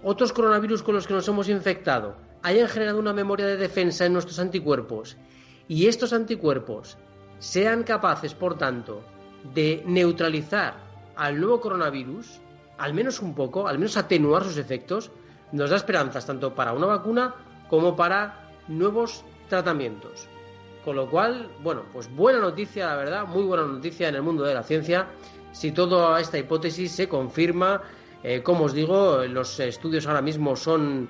otros 0.03 0.33
coronavirus 0.33 0.83
con 0.83 0.95
los 0.95 1.07
que 1.07 1.13
nos 1.13 1.27
hemos 1.27 1.49
infectado 1.49 2.15
hayan 2.41 2.67
generado 2.67 2.99
una 2.99 3.13
memoria 3.13 3.45
de 3.45 3.57
defensa 3.57 4.05
en 4.05 4.13
nuestros 4.13 4.39
anticuerpos 4.39 5.17
y 5.67 5.87
estos 5.87 6.13
anticuerpos 6.13 6.97
sean 7.39 7.83
capaces, 7.83 8.33
por 8.33 8.57
tanto, 8.57 9.01
de 9.53 9.83
neutralizar 9.85 10.75
al 11.15 11.39
nuevo 11.39 11.61
coronavirus, 11.61 12.39
al 12.77 12.93
menos 12.93 13.21
un 13.21 13.33
poco, 13.35 13.67
al 13.67 13.77
menos 13.79 13.97
atenuar 13.97 14.43
sus 14.43 14.57
efectos, 14.57 15.11
nos 15.51 15.69
da 15.69 15.75
esperanzas 15.75 16.25
tanto 16.25 16.55
para 16.55 16.73
una 16.73 16.87
vacuna 16.87 17.35
como 17.69 17.95
para 17.95 18.49
nuevos 18.67 19.23
tratamientos. 19.49 20.27
Con 20.83 20.95
lo 20.97 21.09
cual, 21.09 21.49
bueno, 21.61 21.83
pues 21.93 22.13
buena 22.13 22.39
noticia, 22.39 22.87
la 22.87 22.95
verdad, 22.97 23.25
muy 23.25 23.43
buena 23.43 23.63
noticia 23.63 24.09
en 24.09 24.15
el 24.15 24.21
mundo 24.21 24.43
de 24.43 24.53
la 24.53 24.63
ciencia, 24.63 25.07
si 25.51 25.71
toda 25.71 26.19
esta 26.19 26.37
hipótesis 26.37 26.91
se 26.91 27.07
confirma 27.07 27.81
eh, 28.23 28.41
como 28.41 28.65
os 28.65 28.73
digo, 28.73 29.25
los 29.25 29.59
estudios 29.59 30.07
ahora 30.07 30.21
mismo 30.21 30.55
son 30.55 31.09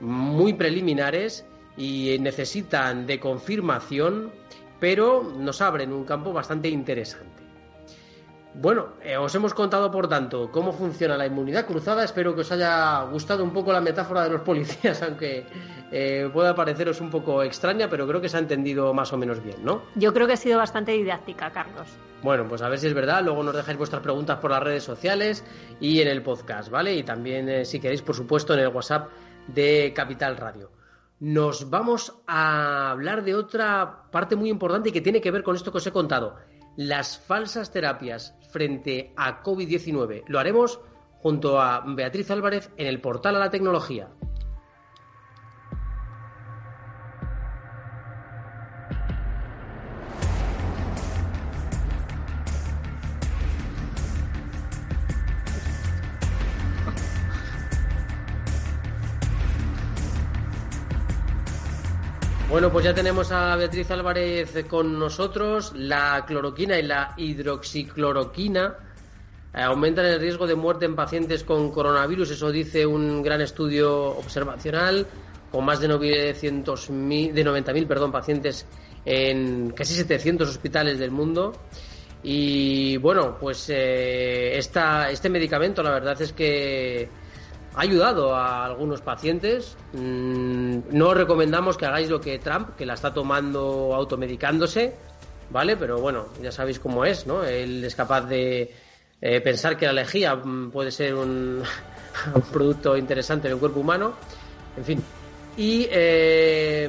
muy 0.00 0.54
preliminares 0.54 1.46
y 1.76 2.16
necesitan 2.20 3.06
de 3.06 3.20
confirmación, 3.20 4.32
pero 4.80 5.22
nos 5.22 5.60
abren 5.60 5.92
un 5.92 6.04
campo 6.04 6.32
bastante 6.32 6.68
interesante. 6.68 7.43
Bueno, 8.54 8.90
eh, 9.02 9.16
os 9.16 9.34
hemos 9.34 9.52
contado, 9.52 9.90
por 9.90 10.08
tanto, 10.08 10.48
cómo 10.52 10.72
funciona 10.72 11.16
la 11.16 11.26
inmunidad 11.26 11.66
cruzada. 11.66 12.04
Espero 12.04 12.36
que 12.36 12.42
os 12.42 12.52
haya 12.52 13.02
gustado 13.02 13.42
un 13.42 13.52
poco 13.52 13.72
la 13.72 13.80
metáfora 13.80 14.22
de 14.22 14.30
los 14.30 14.42
policías, 14.42 15.02
aunque 15.06 15.44
eh, 15.90 16.30
pueda 16.32 16.54
pareceros 16.54 17.00
un 17.00 17.10
poco 17.10 17.42
extraña, 17.42 17.88
pero 17.90 18.06
creo 18.06 18.20
que 18.20 18.28
se 18.28 18.36
ha 18.36 18.40
entendido 18.40 18.94
más 18.94 19.12
o 19.12 19.18
menos 19.18 19.42
bien, 19.42 19.56
¿no? 19.64 19.82
Yo 19.96 20.14
creo 20.14 20.28
que 20.28 20.34
ha 20.34 20.36
sido 20.36 20.58
bastante 20.58 20.92
didáctica, 20.92 21.50
Carlos. 21.50 21.88
Bueno, 22.22 22.46
pues 22.48 22.62
a 22.62 22.68
ver 22.68 22.78
si 22.78 22.86
es 22.86 22.94
verdad. 22.94 23.24
Luego 23.24 23.42
nos 23.42 23.56
dejáis 23.56 23.76
vuestras 23.76 24.02
preguntas 24.02 24.38
por 24.38 24.52
las 24.52 24.62
redes 24.62 24.84
sociales 24.84 25.44
y 25.80 26.00
en 26.00 26.06
el 26.06 26.22
podcast, 26.22 26.70
¿vale? 26.70 26.94
Y 26.94 27.02
también, 27.02 27.48
eh, 27.48 27.64
si 27.64 27.80
queréis, 27.80 28.02
por 28.02 28.14
supuesto, 28.14 28.54
en 28.54 28.60
el 28.60 28.68
WhatsApp 28.68 29.08
de 29.48 29.92
Capital 29.94 30.36
Radio. 30.36 30.70
Nos 31.18 31.70
vamos 31.70 32.14
a 32.26 32.90
hablar 32.90 33.24
de 33.24 33.34
otra 33.34 34.10
parte 34.12 34.36
muy 34.36 34.48
importante 34.48 34.90
y 34.90 34.92
que 34.92 35.00
tiene 35.00 35.20
que 35.20 35.30
ver 35.30 35.42
con 35.42 35.56
esto 35.56 35.72
que 35.72 35.78
os 35.78 35.86
he 35.86 35.92
contado 35.92 36.36
las 36.76 37.18
falsas 37.18 37.70
terapias 37.70 38.34
frente 38.50 39.12
a 39.16 39.42
COVID-19. 39.42 40.24
Lo 40.26 40.38
haremos 40.38 40.80
junto 41.18 41.60
a 41.60 41.82
Beatriz 41.86 42.30
Álvarez 42.30 42.70
en 42.76 42.86
el 42.86 43.00
portal 43.00 43.36
a 43.36 43.40
la 43.40 43.50
tecnología. 43.50 44.10
Bueno, 62.64 62.72
pues 62.72 62.86
ya 62.86 62.94
tenemos 62.94 63.30
a 63.30 63.56
Beatriz 63.56 63.90
Álvarez 63.90 64.64
con 64.70 64.98
nosotros. 64.98 65.74
La 65.76 66.24
cloroquina 66.26 66.78
y 66.78 66.82
la 66.82 67.12
hidroxicloroquina 67.14 68.74
eh, 69.52 69.60
aumentan 69.60 70.06
el 70.06 70.18
riesgo 70.18 70.46
de 70.46 70.54
muerte 70.54 70.86
en 70.86 70.96
pacientes 70.96 71.44
con 71.44 71.70
coronavirus. 71.70 72.30
Eso 72.30 72.50
dice 72.50 72.86
un 72.86 73.22
gran 73.22 73.42
estudio 73.42 74.16
observacional 74.16 75.06
con 75.52 75.62
más 75.62 75.78
de, 75.80 75.88
900 75.88 76.88
de 76.88 77.44
90.000 77.44 77.86
perdón, 77.86 78.10
pacientes 78.10 78.66
en 79.04 79.68
casi 79.72 79.92
700 79.92 80.48
hospitales 80.48 80.98
del 80.98 81.10
mundo. 81.10 81.52
Y 82.22 82.96
bueno, 82.96 83.36
pues 83.38 83.68
eh, 83.68 84.56
este 84.56 85.28
medicamento 85.28 85.82
la 85.82 85.90
verdad 85.90 86.22
es 86.22 86.32
que 86.32 87.10
ha 87.74 87.80
ayudado 87.80 88.34
a 88.34 88.64
algunos 88.64 89.00
pacientes. 89.00 89.76
Mm, 89.92 90.78
no 90.90 91.14
recomendamos 91.14 91.76
que 91.76 91.86
hagáis 91.86 92.08
lo 92.08 92.20
que 92.20 92.38
Trump, 92.38 92.76
que 92.76 92.86
la 92.86 92.94
está 92.94 93.12
tomando 93.12 93.94
automedicándose, 93.94 94.94
¿vale? 95.50 95.76
Pero 95.76 96.00
bueno, 96.00 96.26
ya 96.42 96.52
sabéis 96.52 96.78
cómo 96.78 97.04
es, 97.04 97.26
¿no? 97.26 97.44
Él 97.44 97.84
es 97.84 97.94
capaz 97.94 98.22
de 98.22 98.72
eh, 99.20 99.40
pensar 99.40 99.76
que 99.76 99.86
la 99.86 99.92
lejía 99.92 100.36
mm, 100.36 100.70
puede 100.70 100.90
ser 100.90 101.14
un, 101.14 101.62
producto 102.52 102.96
interesante 102.96 103.48
en 103.48 103.54
el 103.54 103.60
cuerpo 103.60 103.80
humano. 103.80 104.14
En 104.76 104.84
fin. 104.84 105.02
Y 105.56 105.86
eh, 105.90 106.88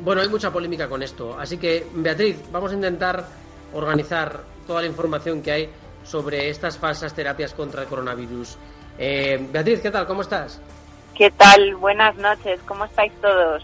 bueno, 0.00 0.20
hay 0.20 0.28
mucha 0.28 0.52
polémica 0.52 0.88
con 0.88 1.02
esto. 1.02 1.38
Así 1.38 1.56
que, 1.56 1.86
Beatriz, 1.94 2.36
vamos 2.52 2.72
a 2.72 2.74
intentar 2.74 3.24
organizar 3.72 4.42
toda 4.66 4.82
la 4.82 4.86
información 4.86 5.42
que 5.42 5.52
hay 5.52 5.70
sobre 6.04 6.48
estas 6.48 6.78
falsas 6.78 7.14
terapias 7.14 7.54
contra 7.54 7.82
el 7.82 7.88
coronavirus. 7.88 8.56
Eh, 8.98 9.38
Beatriz, 9.50 9.80
¿qué 9.80 9.90
tal? 9.90 10.06
¿Cómo 10.06 10.22
estás? 10.22 10.60
¿Qué 11.14 11.30
tal? 11.30 11.76
Buenas 11.76 12.16
noches, 12.16 12.60
¿cómo 12.66 12.84
estáis 12.84 13.12
todos? 13.20 13.62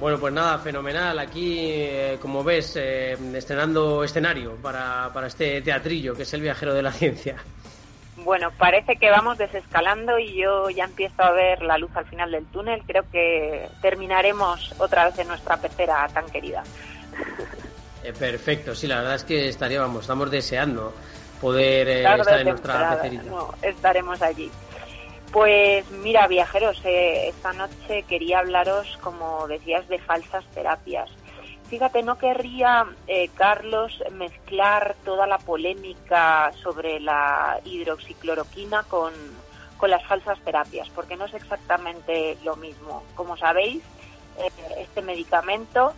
Bueno, 0.00 0.18
pues 0.18 0.32
nada, 0.32 0.58
fenomenal. 0.58 1.18
Aquí, 1.18 1.58
eh, 1.60 2.18
como 2.20 2.42
ves, 2.42 2.76
eh, 2.76 3.16
estrenando 3.34 4.02
escenario 4.02 4.56
para, 4.56 5.10
para 5.12 5.28
este 5.28 5.62
teatrillo 5.62 6.14
que 6.14 6.24
es 6.24 6.34
el 6.34 6.40
viajero 6.40 6.74
de 6.74 6.82
la 6.82 6.92
ciencia. 6.92 7.36
Bueno, 8.16 8.50
parece 8.58 8.96
que 8.96 9.10
vamos 9.10 9.38
desescalando 9.38 10.18
y 10.18 10.34
yo 10.34 10.68
ya 10.70 10.84
empiezo 10.84 11.22
a 11.22 11.30
ver 11.30 11.62
la 11.62 11.78
luz 11.78 11.90
al 11.94 12.04
final 12.06 12.30
del 12.30 12.44
túnel. 12.46 12.82
Creo 12.86 13.04
que 13.10 13.68
terminaremos 13.80 14.74
otra 14.78 15.06
vez 15.06 15.18
en 15.18 15.28
nuestra 15.28 15.56
pecera 15.56 16.08
tan 16.12 16.26
querida. 16.26 16.62
perfecto, 18.18 18.74
sí, 18.74 18.88
la 18.88 18.96
verdad 18.96 19.14
es 19.14 19.24
que 19.24 19.48
estaríamos, 19.48 20.02
estamos 20.02 20.30
deseando 20.30 20.92
poder 21.42 21.88
eh, 21.88 22.04
estar 22.04 22.40
en 22.40 22.48
nuestra 22.48 22.96
pecerita. 22.96 23.22
No, 23.24 23.52
estaremos 23.60 24.22
allí. 24.22 24.50
Pues 25.32 25.90
mira, 25.90 26.28
viajeros, 26.28 26.80
eh, 26.84 27.28
esta 27.28 27.52
noche 27.52 28.04
quería 28.04 28.38
hablaros, 28.38 28.96
como 29.02 29.48
decías, 29.48 29.88
de 29.88 29.98
falsas 29.98 30.44
terapias. 30.54 31.10
Fíjate, 31.68 32.02
no 32.02 32.16
querría, 32.16 32.86
eh, 33.08 33.28
Carlos, 33.34 34.02
mezclar 34.12 34.94
toda 35.04 35.26
la 35.26 35.38
polémica 35.38 36.52
sobre 36.62 37.00
la 37.00 37.58
hidroxicloroquina 37.64 38.84
con, 38.84 39.12
con 39.78 39.90
las 39.90 40.04
falsas 40.04 40.38
terapias, 40.44 40.88
porque 40.90 41.16
no 41.16 41.24
es 41.24 41.34
exactamente 41.34 42.36
lo 42.44 42.56
mismo. 42.56 43.02
Como 43.14 43.36
sabéis, 43.38 43.82
este 44.78 45.00
medicamento, 45.00 45.94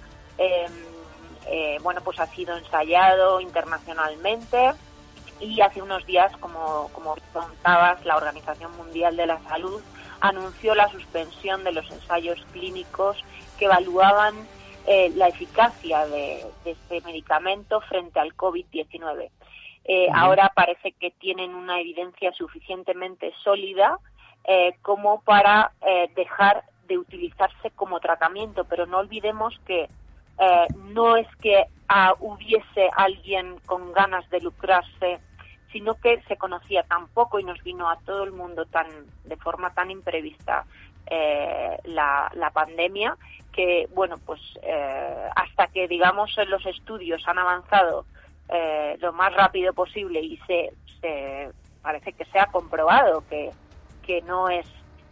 bueno, 1.83 2.01
pues 2.03 2.21
ha 2.21 2.27
sido 2.29 2.57
ensayado 2.57 3.41
internacionalmente 3.41 4.73
y 5.41 5.61
hace 5.61 5.83
unos 5.83 6.05
días, 6.07 6.35
como, 6.39 6.89
como 6.93 7.17
contabas, 7.33 8.05
la 8.05 8.17
Organización 8.17 8.77
Mundial 8.77 9.17
de 9.17 9.27
la 9.27 9.41
Salud 9.43 9.83
anunció 10.21 10.75
la 10.75 10.89
suspensión 10.89 11.65
de 11.65 11.73
los 11.73 11.91
ensayos 11.91 12.41
clínicos 12.53 13.23
que 13.59 13.67
evaluaban 13.67 14.35
eh, 14.87 15.11
la 15.15 15.29
eficacia 15.29 16.07
de, 16.07 16.45
este 16.65 17.01
medicamento 17.03 17.81
frente 17.83 18.21
al 18.21 18.37
COVID-19. 18.37 19.31
Eh, 19.87 20.09
ahora 20.15 20.51
parece 20.55 20.93
que 20.93 21.11
tienen 21.11 21.55
una 21.55 21.81
evidencia 21.81 22.33
suficientemente 22.33 23.33
sólida 23.43 23.99
eh, 24.45 24.75
como 24.83 25.21
para 25.23 25.73
dejar 26.15 26.65
de 26.87 26.99
utilizarse 26.99 27.71
como 27.71 28.01
tratamiento, 28.01 28.65
pero 28.65 28.87
no 28.87 28.99
olvidemos 28.99 29.59
que 29.67 29.89
no 30.93 31.17
es 31.17 31.29
que 31.41 31.65
ah, 31.89 32.15
hubiese 32.21 32.91
alguien 32.97 33.57
con 33.67 33.93
ganas 33.93 34.29
de 34.31 34.41
lucrarse 34.41 35.21
sino 35.73 35.95
que 35.95 36.23
se 36.29 36.37
conocía 36.37 36.85
tan 36.85 37.09
poco 37.09 37.41
y 37.41 37.45
nos 37.45 37.61
vino 37.65 37.91
a 37.91 37.99
todo 38.01 38.23
el 38.23 38.31
mundo 38.31 38.65
tan 38.67 38.87
de 39.25 39.37
forma 39.37 39.75
tan 39.75 39.91
imprevista 39.91 40.65
la, 41.85 42.31
la 42.35 42.51
pandemia 42.51 43.17
que, 43.53 43.89
bueno, 43.93 44.17
pues 44.25 44.41
hasta 45.35 45.67
que, 45.67 45.87
digamos, 45.89 46.35
los 46.47 46.65
estudios 46.65 47.27
han 47.27 47.39
avanzado 47.39 48.07
lo 49.01 49.13
más 49.13 49.35
rápido 49.35 49.73
posible 49.73 50.21
y 50.21 50.37
se, 50.47 50.73
se 51.01 51.51
parece 51.83 52.13
que 52.15 52.25
se 52.27 52.39
ha 52.39 52.47
comprobado 52.47 53.23
que, 53.29 53.51
que 54.07 54.23
no 54.23 54.49
es 54.49 54.67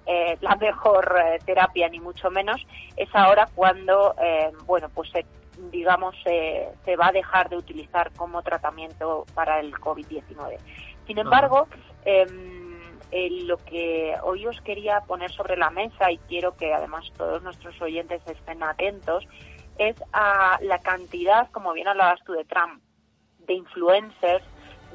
eh, 0.06 0.37
la 0.40 0.56
mejor 0.56 1.14
eh, 1.16 1.38
terapia 1.44 1.88
ni 1.88 2.00
mucho 2.00 2.30
menos 2.30 2.61
es 2.97 3.09
ahora 3.12 3.49
cuando 3.54 4.14
eh, 4.21 4.50
bueno 4.66 4.88
pues 4.88 5.11
digamos 5.71 6.16
se 6.25 6.97
va 6.97 7.09
a 7.09 7.12
dejar 7.12 7.49
de 7.49 7.56
utilizar 7.56 8.11
como 8.14 8.42
tratamiento 8.42 9.25
para 9.35 9.61
el 9.61 9.73
COVID-19 9.75 10.59
sin 11.06 11.18
embargo 11.18 11.68
em, 12.04 12.73
lo 13.47 13.59
que 13.59 14.16
hoy 14.25 14.47
os 14.47 14.61
quería 14.62 15.02
poner 15.02 15.30
sobre 15.30 15.56
la 15.56 15.71
mesa 15.71 16.11
y 16.11 16.18
quiero 16.18 16.56
que 16.56 16.75
además 16.75 17.04
todos 17.16 17.42
nuestros 17.42 17.80
oyentes 17.80 18.23
estén 18.26 18.62
atentos 18.62 19.25
es 19.78 19.94
a 20.12 20.59
la 20.62 20.78
cantidad 20.78 21.49
como 21.52 21.73
bien 21.75 21.87
hablabas 21.87 22.25
tú 22.25 22.32
de 22.32 22.44
Trump 22.44 22.82
de 23.38 23.54
influencers 23.54 24.44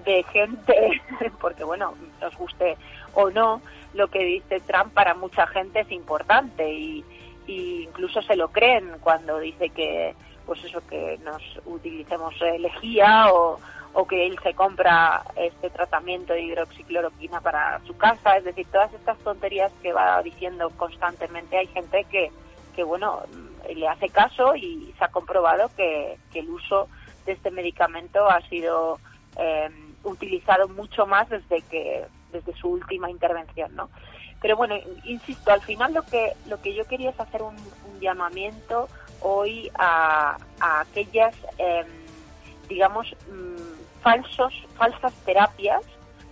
de 0.05 0.23
gente 0.23 1.01
porque 1.41 1.63
bueno 1.63 1.95
nos 2.21 2.35
guste 2.37 2.77
o 3.13 3.29
no 3.29 3.61
lo 3.93 4.07
que 4.09 4.23
dice 4.23 4.59
Trump 4.61 4.93
para 4.93 5.13
mucha 5.13 5.47
gente 5.47 5.81
es 5.81 5.91
importante 5.91 6.71
y, 6.71 7.03
incluso 7.47 8.21
se 8.21 8.35
lo 8.35 8.49
creen 8.49 8.97
cuando 8.99 9.39
dice 9.39 9.69
que 9.69 10.13
pues 10.45 10.63
eso 10.65 10.85
que 10.85 11.17
nos 11.23 11.41
utilicemos 11.65 12.35
lejía 12.59 13.31
o, 13.31 13.57
o 13.93 14.07
que 14.07 14.27
él 14.27 14.37
se 14.43 14.53
compra 14.53 15.23
este 15.35 15.69
tratamiento 15.69 16.33
de 16.33 16.41
hidroxicloroquina 16.41 17.41
para 17.41 17.79
su 17.85 17.97
casa, 17.97 18.37
es 18.37 18.43
decir, 18.43 18.67
todas 18.71 18.93
estas 18.93 19.17
tonterías 19.19 19.71
que 19.81 19.93
va 19.93 20.21
diciendo 20.21 20.69
constantemente, 20.77 21.57
hay 21.57 21.67
gente 21.67 22.03
que, 22.05 22.31
que 22.75 22.83
bueno, 22.83 23.23
le 23.73 23.87
hace 23.87 24.09
caso 24.09 24.55
y 24.55 24.93
se 24.97 25.03
ha 25.03 25.07
comprobado 25.07 25.71
que, 25.75 26.17
que 26.31 26.39
el 26.39 26.49
uso 26.49 26.87
de 27.25 27.31
este 27.33 27.49
medicamento 27.49 28.29
ha 28.29 28.41
sido 28.41 28.99
eh, 29.37 29.69
utilizado 30.09 30.67
mucho 30.67 31.05
más 31.05 31.29
desde 31.29 31.61
que 31.61 32.05
desde 32.31 32.53
su 32.55 32.69
última 32.69 33.09
intervención, 33.09 33.75
¿no? 33.75 33.89
Pero 34.41 34.55
bueno, 34.55 34.75
insisto, 35.03 35.51
al 35.51 35.61
final 35.61 35.93
lo 35.93 36.03
que 36.03 36.33
lo 36.47 36.61
que 36.61 36.73
yo 36.73 36.85
quería 36.85 37.09
es 37.09 37.19
hacer 37.19 37.41
un, 37.41 37.55
llamamiento 37.99 38.87
hoy 39.21 39.71
a, 39.73 40.37
aquellas, 40.59 41.35
em, 41.57 41.87
digamos, 42.69 43.15
mm, 43.27 44.03
falsos, 44.03 44.53
falsas 44.77 45.13
terapias, 45.25 45.81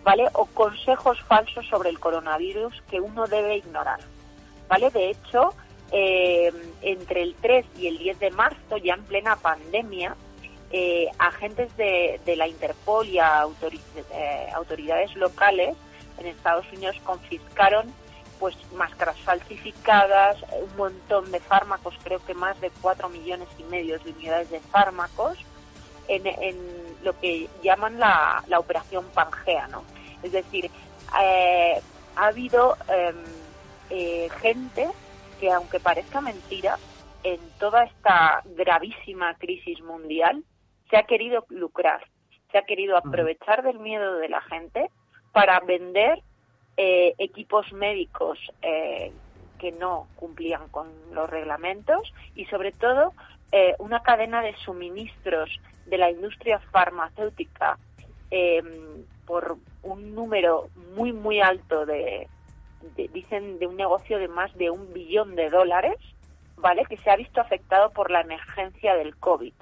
¿vale? 0.03 0.27
O 0.33 0.45
consejos 0.45 1.19
falsos 1.23 1.65
sobre 1.65 1.89
el 1.89 1.99
coronavirus 1.99 2.83
que 2.83 2.99
uno 2.99 3.25
debe 3.25 3.57
ignorar, 3.57 3.99
¿vale? 4.69 4.91
De 4.91 5.09
hecho, 5.09 5.55
em, 5.91 6.53
entre 6.83 7.23
el 7.23 7.33
3 7.41 7.65
y 7.79 7.87
el 7.87 7.97
10 7.97 8.19
de 8.19 8.29
marzo, 8.29 8.77
ya 8.77 8.93
en 8.93 9.03
plena 9.05 9.35
pandemia, 9.37 10.15
eh, 10.77 11.09
agentes 11.19 11.75
de, 11.77 12.19
la 12.35 12.49
Interpol 12.49 13.07
y 13.07 13.17
eh, 13.17 14.49
autoridades 14.53 15.15
locales 15.15 15.73
en 16.17 16.25
Estados 16.25 16.65
Unidos 16.73 16.97
confiscaron 17.05 17.93
pues 18.41 18.57
máscaras 18.73 19.17
falsificadas, 19.21 20.35
un 20.51 20.75
montón 20.75 21.31
de 21.31 21.39
fármacos, 21.39 21.95
creo 22.03 22.19
que 22.25 22.33
más 22.33 22.59
de 22.59 22.71
cuatro 22.81 23.07
millones 23.07 23.47
y 23.57 23.63
medio 23.63 23.97
de 23.99 24.11
unidades 24.11 24.49
de 24.49 24.59
fármacos, 24.59 25.37
en, 26.09 26.57
lo 27.03 27.17
que 27.21 27.47
llaman 27.63 27.97
la, 27.97 28.43
operación 28.57 29.05
Pangea, 29.13 29.69
¿no? 29.69 29.81
Es 30.23 30.33
decir, 30.33 30.69
eh, 31.21 31.81
ha 32.17 32.27
habido 32.27 32.75
em, 32.89 33.15
eh, 33.91 34.29
gente 34.41 34.89
que, 35.39 35.49
aunque 35.53 35.79
parezca 35.79 36.19
mentira, 36.19 36.77
en 37.23 37.39
toda 37.59 37.85
esta 37.85 38.41
gravísima 38.57 39.35
crisis 39.35 39.81
mundial, 39.81 40.43
se 40.89 40.97
ha 40.97 41.03
querido 41.03 41.45
lucrar, 41.49 42.05
se 42.51 42.57
ha 42.57 42.63
querido 42.63 42.97
aprovechar 42.97 43.63
del 43.63 43.79
miedo 43.79 44.17
de 44.17 44.29
la 44.29 44.41
gente 44.41 44.89
para 45.31 45.59
vender 45.59 46.21
eh, 46.77 47.13
equipos 47.17 47.71
médicos 47.73 48.39
eh, 48.61 49.11
que 49.59 49.71
no 49.71 50.07
cumplían 50.15 50.67
con 50.69 50.87
los 51.13 51.29
reglamentos 51.29 52.13
y 52.35 52.45
sobre 52.45 52.71
todo 52.71 53.13
eh, 53.51 53.75
una 53.79 54.01
cadena 54.03 54.41
de 54.41 54.55
suministros 54.57 55.49
de 55.85 55.97
la 55.97 56.11
industria 56.11 56.59
farmacéutica 56.71 57.77
em, 58.31 59.05
por 59.25 59.57
un 59.83 60.13
número 60.13 60.67
muy 60.95 61.13
muy 61.13 61.39
alto 61.39 61.85
de, 61.85 62.27
dicen 63.13 63.59
de 63.59 63.67
un 63.67 63.77
negocio 63.77 64.19
de 64.19 64.27
más 64.27 64.53
de 64.55 64.69
un 64.69 64.91
billón 64.93 65.35
de 65.35 65.49
dólares 65.49 65.97
vale 66.57 66.85
que 66.85 66.97
se 66.97 67.09
ha 67.09 67.15
visto 67.15 67.39
afectado 67.39 67.91
por 67.91 68.11
la 68.11 68.21
emergencia 68.21 68.95
del 68.95 69.15
covid 69.15 69.53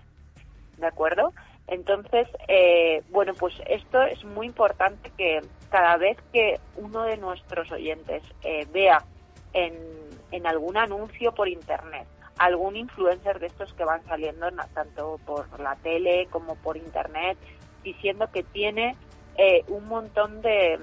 de 0.78 0.88
acuerdo 0.88 1.34
entonces, 1.68 2.28
eh, 2.48 3.04
bueno, 3.10 3.34
pues 3.34 3.54
esto 3.68 4.02
es 4.02 4.24
muy 4.26 4.48
importante 4.48 5.12
que 5.18 5.42
cada 5.70 5.98
vez 5.98 6.18
que 6.34 6.60
uno 6.76 7.04
de 7.04 7.18
nuestros 7.18 7.72
oyentes 7.72 8.22
eh, 8.44 8.68
vea 8.72 9.04
en, 9.54 9.74
en 10.32 10.46
algún 10.46 10.78
anuncio 10.78 11.34
por 11.34 11.48
Internet 11.48 12.08
algún 12.40 12.76
influencer 12.76 13.40
de 13.40 13.46
estos 13.46 13.72
que 13.76 13.86
van 13.86 14.04
saliendo 14.06 14.48
tanto 14.74 15.20
por 15.24 15.60
la 15.60 15.76
tele 15.76 16.28
como 16.32 16.56
por 16.56 16.78
Internet 16.78 17.38
diciendo 17.84 18.28
que 18.34 18.42
tiene 18.42 18.96
eh, 19.38 19.64
un 19.68 19.88
montón 19.88 20.42
de, 20.42 20.80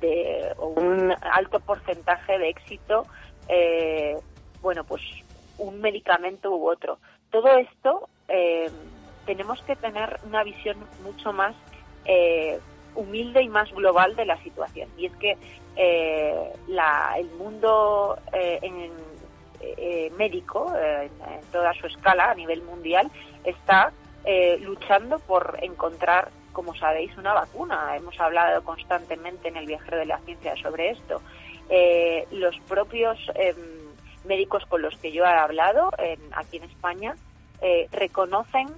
de 0.00 0.54
o 0.56 0.68
un 0.68 1.14
alto 1.20 1.60
porcentaje 1.60 2.38
de 2.38 2.48
éxito, 2.48 3.06
bueno, 4.62 4.84
pues 4.84 5.02
un 5.58 5.82
medicamento 5.82 6.50
u 6.56 6.66
otro. 6.66 6.98
Todo 7.30 7.58
esto 7.58 8.08
tenemos 9.24 9.60
que 9.62 9.76
tener 9.76 10.18
una 10.24 10.42
visión 10.42 10.76
mucho 11.02 11.32
más 11.32 11.54
eh, 12.04 12.60
humilde 12.94 13.42
y 13.42 13.48
más 13.48 13.72
global 13.72 14.14
de 14.14 14.24
la 14.24 14.40
situación. 14.42 14.88
Y 14.96 15.06
es 15.06 15.16
que 15.16 15.36
eh, 15.76 16.52
el 17.16 17.30
mundo 17.32 18.16
eh, 18.32 20.10
médico, 20.16 20.72
en, 20.76 21.10
toda 21.50 21.74
su 21.74 21.86
escala 21.86 22.30
a 22.30 22.34
nivel 22.34 22.62
mundial, 22.62 23.10
está 23.44 23.92
luchando 24.60 25.18
por 25.18 25.58
encontrar, 25.60 26.30
como 26.52 26.74
sabéis, 26.76 27.16
una 27.18 27.34
vacuna. 27.34 27.96
Hemos 27.96 28.18
hablado 28.20 28.62
constantemente 28.62 29.48
en 29.48 29.56
el 29.56 29.66
viajero 29.66 29.98
de 29.98 30.06
la 30.06 30.18
ciencia 30.20 30.54
sobre 30.56 30.90
esto. 30.90 31.20
los 32.30 32.56
propios 32.68 33.18
em, 33.34 33.56
médicos 34.24 34.64
con 34.66 34.82
los 34.82 34.96
que 34.98 35.10
yo 35.10 35.24
he 35.24 35.28
hablado 35.28 35.90
aquí 36.32 36.58
en 36.58 36.64
España 36.64 37.16
reconocen 37.90 38.68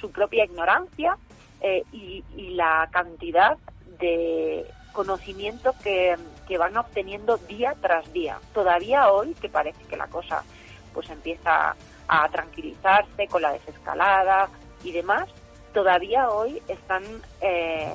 su 0.00 0.10
propia 0.10 0.44
ignorancia 0.44 1.16
eh, 1.64 1.84
y, 1.92 2.24
la 2.56 2.88
cantidad 2.90 3.56
de 4.00 4.66
conocimiento 4.92 5.74
que, 5.82 6.16
van 6.58 6.76
obteniendo 6.76 7.38
día 7.38 7.74
tras 7.80 8.12
día. 8.12 8.38
Todavía 8.52 9.10
hoy, 9.10 9.32
que 9.32 9.48
parece 9.48 9.82
que 9.84 9.96
la 9.96 10.06
cosa 10.08 10.44
pues 10.92 11.08
empieza 11.08 11.74
a 12.08 12.28
tranquilizarse 12.28 13.26
con 13.26 13.40
la 13.40 13.52
desescalada 13.52 14.50
y 14.84 14.92
demás, 14.92 15.30
todavía 15.72 16.28
hoy 16.28 16.60
están, 16.68 17.02
eh, 17.40 17.90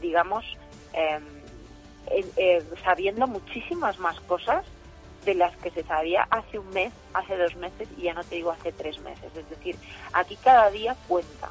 digamos, 0.00 0.44
em, 0.92 1.22
eh, 2.36 2.64
sabiendo 2.82 3.28
muchísimas 3.28 4.00
más 4.00 4.18
cosas 4.22 4.64
de 5.24 5.34
las 5.34 5.56
que 5.58 5.70
se 5.70 5.82
sabía 5.84 6.26
hace 6.30 6.58
un 6.58 6.68
mes, 6.70 6.92
hace 7.12 7.36
dos 7.36 7.56
meses 7.56 7.88
y 7.96 8.02
ya 8.02 8.14
no 8.14 8.24
te 8.24 8.36
digo 8.36 8.50
hace 8.50 8.72
tres 8.72 8.98
meses. 9.00 9.30
Es 9.36 9.48
decir, 9.48 9.76
aquí 10.12 10.36
cada 10.36 10.70
día 10.70 10.96
cuenta. 11.08 11.50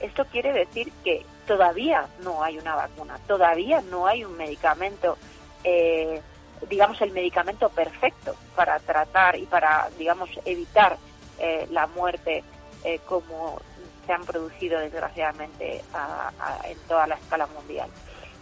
Esto 0.00 0.24
quiere 0.26 0.52
decir 0.52 0.92
que 1.04 1.24
todavía 1.46 2.06
no 2.22 2.42
hay 2.42 2.58
una 2.58 2.74
vacuna, 2.74 3.18
todavía 3.26 3.80
no 3.82 4.06
hay 4.06 4.24
un 4.24 4.36
medicamento, 4.36 5.16
eh, 5.62 6.20
digamos, 6.68 7.00
el 7.00 7.12
medicamento 7.12 7.68
perfecto 7.68 8.34
para 8.56 8.78
tratar 8.80 9.36
y 9.36 9.46
para, 9.46 9.88
digamos, 9.98 10.30
evitar 10.44 10.98
eh, 11.38 11.66
la 11.70 11.86
muerte 11.86 12.42
eh, 12.84 13.00
como 13.06 13.60
se 14.06 14.12
han 14.12 14.24
producido 14.24 14.78
desgraciadamente 14.80 15.82
en 16.64 16.78
toda 16.88 17.06
la 17.06 17.14
escala 17.14 17.46
mundial. 17.46 17.88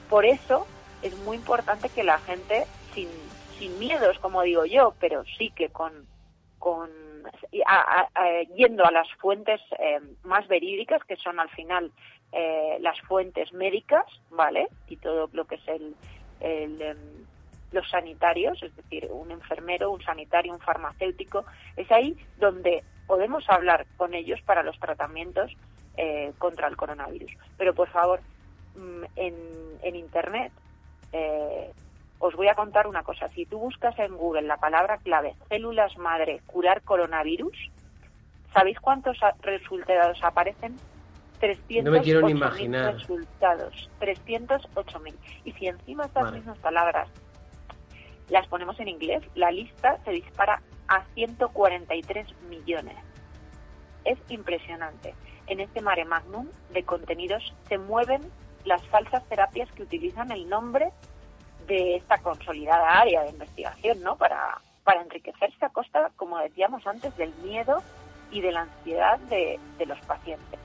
Por 0.08 0.24
eso 0.24 0.66
es 1.02 1.16
muy 1.18 1.36
importante 1.36 1.88
que 1.88 2.02
la 2.02 2.18
gente, 2.18 2.66
sin 2.94 3.08
sin 3.62 3.78
miedos, 3.78 4.18
como 4.18 4.42
digo 4.42 4.64
yo, 4.64 4.92
pero 4.98 5.22
sí 5.38 5.52
que 5.54 5.68
con, 5.68 5.92
con 6.58 6.90
yendo 8.56 8.84
a 8.84 8.90
las 8.90 9.08
fuentes 9.20 9.60
eh, 9.78 10.00
más 10.24 10.48
verídicas, 10.48 11.04
que 11.04 11.14
son 11.14 11.38
al 11.38 11.48
final 11.50 11.92
eh, 12.32 12.78
las 12.80 13.00
fuentes 13.02 13.52
médicas, 13.52 14.04
¿vale? 14.30 14.66
Y 14.88 14.96
todo 14.96 15.30
lo 15.32 15.44
que 15.44 15.54
es 15.54 15.68
el, 15.68 15.94
em, 16.40 16.96
los 17.70 17.88
sanitarios, 17.88 18.60
es 18.64 18.74
decir, 18.74 19.08
un 19.12 19.30
enfermero, 19.30 19.92
un 19.92 20.02
sanitario, 20.02 20.52
un 20.52 20.60
farmacéutico, 20.60 21.44
es 21.76 21.88
ahí 21.92 22.16
donde 22.38 22.82
podemos 23.06 23.48
hablar 23.48 23.86
con 23.96 24.12
ellos 24.14 24.40
para 24.42 24.64
los 24.64 24.76
tratamientos 24.80 25.52
eh, 25.96 26.32
contra 26.38 26.66
el 26.66 26.76
coronavirus. 26.76 27.30
Pero 27.56 27.74
por 27.74 27.88
favor, 27.90 28.20
mm, 28.74 29.04
en, 29.14 29.34
en 29.82 29.94
Internet 29.94 30.52
os 32.22 32.36
voy 32.36 32.46
a 32.46 32.54
contar 32.54 32.86
una 32.86 33.02
cosa. 33.02 33.28
Si 33.30 33.46
tú 33.46 33.58
buscas 33.58 33.98
en 33.98 34.16
Google 34.16 34.42
la 34.42 34.56
palabra 34.56 34.98
clave 34.98 35.34
células 35.48 35.98
madre 35.98 36.40
curar 36.46 36.82
coronavirus, 36.82 37.58
¿sabéis 38.54 38.78
cuántos 38.78 39.18
resultados 39.40 40.22
aparecen? 40.22 40.76
308.000 41.40 42.92
resultados. 42.92 43.90
308.000. 44.00 45.14
Y 45.44 45.52
si 45.54 45.66
encima 45.66 46.04
estas 46.04 46.32
mismas 46.32 46.58
palabras 46.58 47.08
las 48.28 48.46
ponemos 48.46 48.78
en 48.78 48.86
inglés, 48.86 49.24
la 49.34 49.50
lista 49.50 49.98
se 50.04 50.12
dispara 50.12 50.62
a 50.86 51.04
143 51.14 52.40
millones. 52.48 52.96
Es 54.04 54.18
impresionante. 54.28 55.16
En 55.48 55.58
este 55.58 55.80
mare 55.80 56.04
magnum 56.04 56.46
de 56.72 56.84
contenidos 56.84 57.52
se 57.68 57.78
mueven 57.78 58.22
las 58.64 58.86
falsas 58.86 59.28
terapias 59.28 59.68
que 59.72 59.82
utilizan 59.82 60.30
el 60.30 60.48
nombre 60.48 60.92
de 61.66 61.96
esta 61.96 62.18
consolidada 62.18 63.00
área 63.00 63.22
de 63.22 63.30
investigación, 63.30 64.00
¿no? 64.02 64.16
Para, 64.16 64.60
para 64.84 65.02
enriquecerse 65.02 65.64
a 65.64 65.70
costa, 65.70 66.10
como 66.16 66.38
decíamos 66.38 66.86
antes, 66.86 67.16
del 67.16 67.32
miedo 67.42 67.82
y 68.30 68.40
de 68.40 68.52
la 68.52 68.62
ansiedad 68.62 69.18
de, 69.20 69.58
los 69.86 69.98
pacientes. 70.00 70.58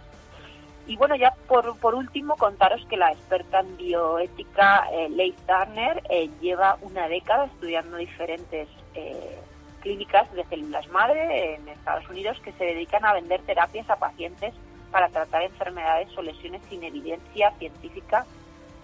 Y 0.87 0.95
bueno, 0.95 1.15
ya 1.15 1.33
por, 1.47 1.77
por, 1.79 1.95
último, 1.95 2.35
contaros 2.37 2.85
que 2.87 2.95
la 2.95 3.11
experta 3.11 3.59
en 3.59 3.75
bioética, 3.75 4.87
eh, 4.91 5.09
Leigh 5.09 5.35
Turner, 5.45 6.01
eh, 6.09 6.29
lleva 6.39 6.77
una 6.81 7.09
década 7.09 7.45
estudiando 7.45 7.97
diferentes 7.97 8.69
eh, 8.93 9.37
clínicas 9.81 10.31
de 10.33 10.45
células 10.45 10.87
madre 10.87 11.55
en 11.55 11.67
Estados 11.67 12.07
Unidos 12.09 12.39
que 12.41 12.53
se 12.53 12.63
dedican 12.63 13.05
a 13.05 13.13
vender 13.13 13.41
terapias 13.41 13.89
a 13.89 13.97
pacientes 13.97 14.53
para 14.91 15.09
tratar 15.09 15.43
enfermedades 15.43 16.15
o 16.17 16.21
lesiones 16.21 16.61
sin 16.69 16.83
evidencia 16.83 17.51
científica 17.59 18.25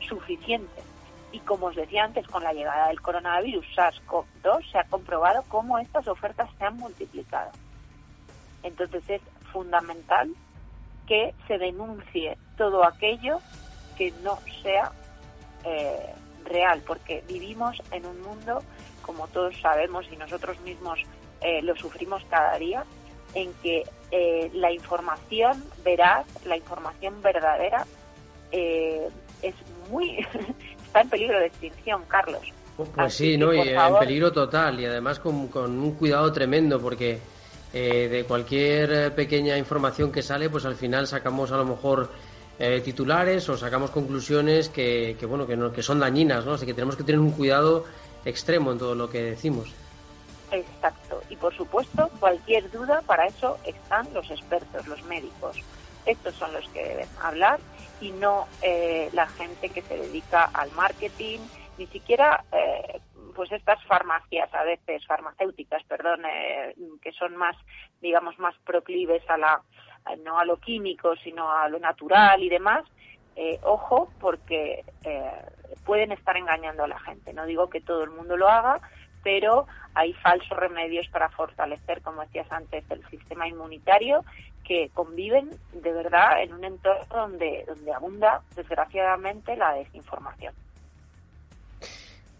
suficiente. 0.01 0.92
Y 1.33 1.39
como 1.39 1.65
os 1.65 1.75
decía 1.75 2.05
antes, 2.05 2.27
con 2.27 2.43
la 2.43 2.53
llegada 2.53 2.87
del 2.87 3.01
coronavirus 3.01 3.65
SARS-CoV-2 3.75 4.71
se 4.71 4.77
ha 4.77 4.83
comprobado 4.85 5.43
cómo 5.49 5.79
estas 5.79 6.07
ofertas 6.07 6.47
se 6.57 6.63
han 6.63 6.77
multiplicado. 6.77 7.51
Entonces 8.61 9.03
es 9.09 9.21
fundamental 9.51 10.33
que 11.07 11.33
se 11.47 11.57
denuncie 11.57 12.37
todo 12.55 12.85
aquello 12.85 13.39
que 13.97 14.11
no 14.23 14.37
sea 14.61 14.91
eh, 15.63 16.13
real, 16.45 16.81
porque 16.85 17.23
vivimos 17.27 17.81
en 17.91 18.05
un 18.05 18.21
mundo, 18.21 18.61
como 19.01 19.27
todos 19.27 19.59
sabemos 19.59 20.05
y 20.11 20.17
nosotros 20.17 20.59
mismos 20.61 20.99
eh, 21.41 21.61
lo 21.63 21.75
sufrimos 21.75 22.23
cada 22.29 22.57
día, 22.57 22.85
en 23.33 23.51
que 23.55 23.83
eh, 24.11 24.51
la 24.53 24.71
información 24.71 25.63
veraz, 25.83 26.27
la 26.45 26.57
información 26.57 27.21
verdadera, 27.21 27.85
es 28.51 29.55
muy 29.89 30.23
está 30.93 31.01
en 31.01 31.09
peligro 31.09 31.39
de 31.39 31.47
extinción, 31.47 32.03
Carlos. 32.07 32.53
Pues 32.77 33.13
sí, 33.15 33.35
¿no? 33.35 33.51
Y 33.51 33.69
en 33.69 33.95
peligro 33.99 34.31
total 34.31 34.79
y 34.79 34.85
además 34.85 35.19
con, 35.19 35.47
con 35.47 35.71
un 35.79 35.95
cuidado 35.95 36.31
tremendo 36.31 36.79
porque 36.79 37.19
eh, 37.73 38.07
de 38.09 38.23
cualquier 38.25 38.93
eh, 38.93 39.11
pequeña 39.11 39.57
información 39.57 40.11
que 40.11 40.21
sale, 40.21 40.51
pues 40.51 40.65
al 40.65 40.75
final 40.75 41.07
sacamos 41.07 41.51
a 41.51 41.57
lo 41.57 41.65
mejor 41.65 42.11
eh, 42.59 42.79
titulares 42.81 43.49
o 43.49 43.57
sacamos 43.57 43.89
conclusiones 43.89 44.69
que, 44.69 45.17
bueno 45.27 45.47
que, 45.47 45.57
no, 45.57 45.73
que 45.73 45.81
son 45.81 45.99
dañinas, 45.99 46.45
¿no? 46.45 46.53
Así 46.53 46.67
que 46.67 46.75
tenemos 46.75 46.95
que 46.95 47.03
tener 47.03 47.19
un 47.19 47.31
cuidado 47.31 47.85
extremo 48.23 48.71
en 48.71 48.77
todo 48.77 48.93
lo 48.93 49.09
que 49.09 49.23
decimos. 49.23 49.73
Exacto. 50.51 51.23
Y 51.29 51.35
por 51.35 51.55
supuesto, 51.55 52.11
cualquier 52.19 52.69
duda, 52.69 53.01
para 53.01 53.25
eso 53.25 53.57
están 53.65 54.07
los 54.13 54.29
expertos, 54.29 54.87
los 54.87 55.03
médicos. 55.05 55.57
Estos 56.05 56.35
son 56.35 56.53
los 56.53 56.67
que 56.69 56.83
deben 56.83 57.07
hablar 57.19 57.59
y 58.03 58.11
no 58.11 58.49
la 59.11 59.27
gente 59.27 59.69
que 59.69 59.81
se 59.83 59.95
dedica 59.95 60.43
al 60.43 60.71
marketing, 60.71 61.47
ni 61.77 61.87
siquiera 61.87 62.43
pues 63.35 63.51
estas 63.51 63.83
farmacias 63.85 64.53
a 64.53 64.63
veces 64.63 65.05
farmacéuticas 65.05 65.83
perdón 65.85 66.23
eh, 66.25 66.75
que 67.01 67.11
son 67.13 67.35
más 67.35 67.55
digamos 68.01 68.37
más 68.39 68.55
proclives 68.65 69.27
a 69.29 69.37
la 69.37 69.61
no 70.23 70.37
a 70.37 70.45
lo 70.45 70.57
químico 70.57 71.15
sino 71.23 71.51
a 71.51 71.67
lo 71.69 71.79
natural 71.79 72.43
y 72.43 72.49
demás 72.49 72.85
eh, 73.35 73.59
ojo 73.63 74.11
porque 74.19 74.83
eh, 75.03 75.31
pueden 75.85 76.11
estar 76.11 76.37
engañando 76.37 76.83
a 76.83 76.87
la 76.87 76.99
gente. 76.99 77.33
No 77.33 77.45
digo 77.45 77.69
que 77.69 77.81
todo 77.81 78.03
el 78.03 78.11
mundo 78.11 78.37
lo 78.37 78.47
haga 78.47 78.79
pero 79.23 79.67
hay 79.95 80.13
falsos 80.13 80.57
remedios 80.57 81.07
para 81.07 81.29
fortalecer 81.29 82.01
como 82.01 82.21
decías 82.21 82.51
antes 82.51 82.83
el 82.89 83.05
sistema 83.09 83.47
inmunitario 83.47 84.23
que 84.63 84.89
conviven 84.93 85.49
de 85.73 85.91
verdad 85.91 86.41
en 86.41 86.53
un 86.53 86.63
entorno 86.63 87.05
donde 87.09 87.63
donde 87.67 87.93
abunda 87.93 88.41
desgraciadamente 88.55 89.55
la 89.55 89.73
desinformación 89.73 90.53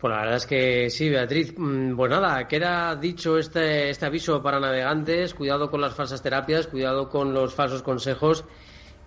pues 0.04 0.12
la 0.12 0.19
verdad 0.19 0.36
es 0.36 0.46
que 0.46 0.89
sí, 0.89 1.10
Beatriz. 1.10 1.54
Mm, 1.58 1.96
pues 1.96 2.12
nada, 2.12 2.46
queda 2.46 2.93
dicho 2.98 3.38
este, 3.38 3.89
este 3.89 4.06
aviso 4.06 4.43
para 4.43 4.60
navegantes. 4.60 5.34
Cuidado 5.34 5.72
con 5.72 5.80
las 5.80 5.96
falsas 5.96 6.22
terapias, 6.22 6.67
cuidado 6.67 7.08
con 7.08 7.34
los 7.34 7.56
falsos 7.56 7.82
consejos. 7.84 8.43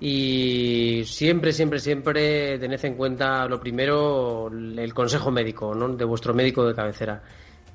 Y 0.00 1.02
siempre, 1.04 1.52
siempre, 1.52 1.80
siempre 1.80 2.58
tened 2.58 2.82
en 2.82 2.94
cuenta 2.94 3.46
lo 3.46 3.60
primero, 3.60 4.48
el 4.48 4.94
consejo 4.94 5.30
médico, 5.30 5.74
¿no? 5.74 5.86
De 5.88 6.06
vuestro 6.06 6.32
médico 6.32 6.66
de 6.66 6.74
cabecera 6.74 7.22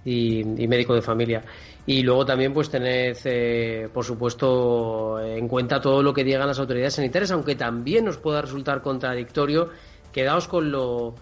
y, 0.05 0.43
médico 0.43 0.93
de 0.95 1.01
familia. 1.01 1.43
Y 1.85 2.03
luego 2.03 2.25
también, 2.25 2.53
pues 2.53 2.69
tened, 2.69 3.17
eh, 3.25 3.89
por 3.93 4.05
supuesto, 4.05 5.19
en 5.19 5.47
cuenta 5.47 5.81
todo 5.81 6.03
lo 6.03 6.13
que 6.13 6.23
digan 6.23 6.47
las 6.47 6.59
autoridades 6.59 6.95
sanitarias, 6.95 7.31
aunque 7.31 7.55
también 7.55 8.07
os 8.07 8.17
pueda 8.17 8.41
resultar 8.41 8.81
contradictorio. 8.81 9.69
Quedaos 10.11 10.47
con 10.47 10.71
lo 10.71 11.15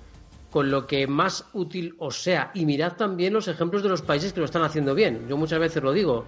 con 0.50 0.72
lo 0.72 0.88
que 0.88 1.08
más 1.08 1.46
útil 1.54 1.96
os 2.00 2.22
sea. 2.22 2.52
Y 2.54 2.66
mirad 2.66 2.94
también 2.94 3.34
los 3.34 3.48
ejemplos 3.48 3.84
de 3.84 3.90
los 3.90 4.02
países 4.02 4.34
que 4.34 4.40
lo 4.40 4.46
están 4.46 4.64
haciendo 4.64 4.96
bien. 4.96 5.28
Yo 5.30 5.38
muchas 5.38 5.60
veces 5.60 5.84
lo 5.84 5.94
digo. 5.94 6.26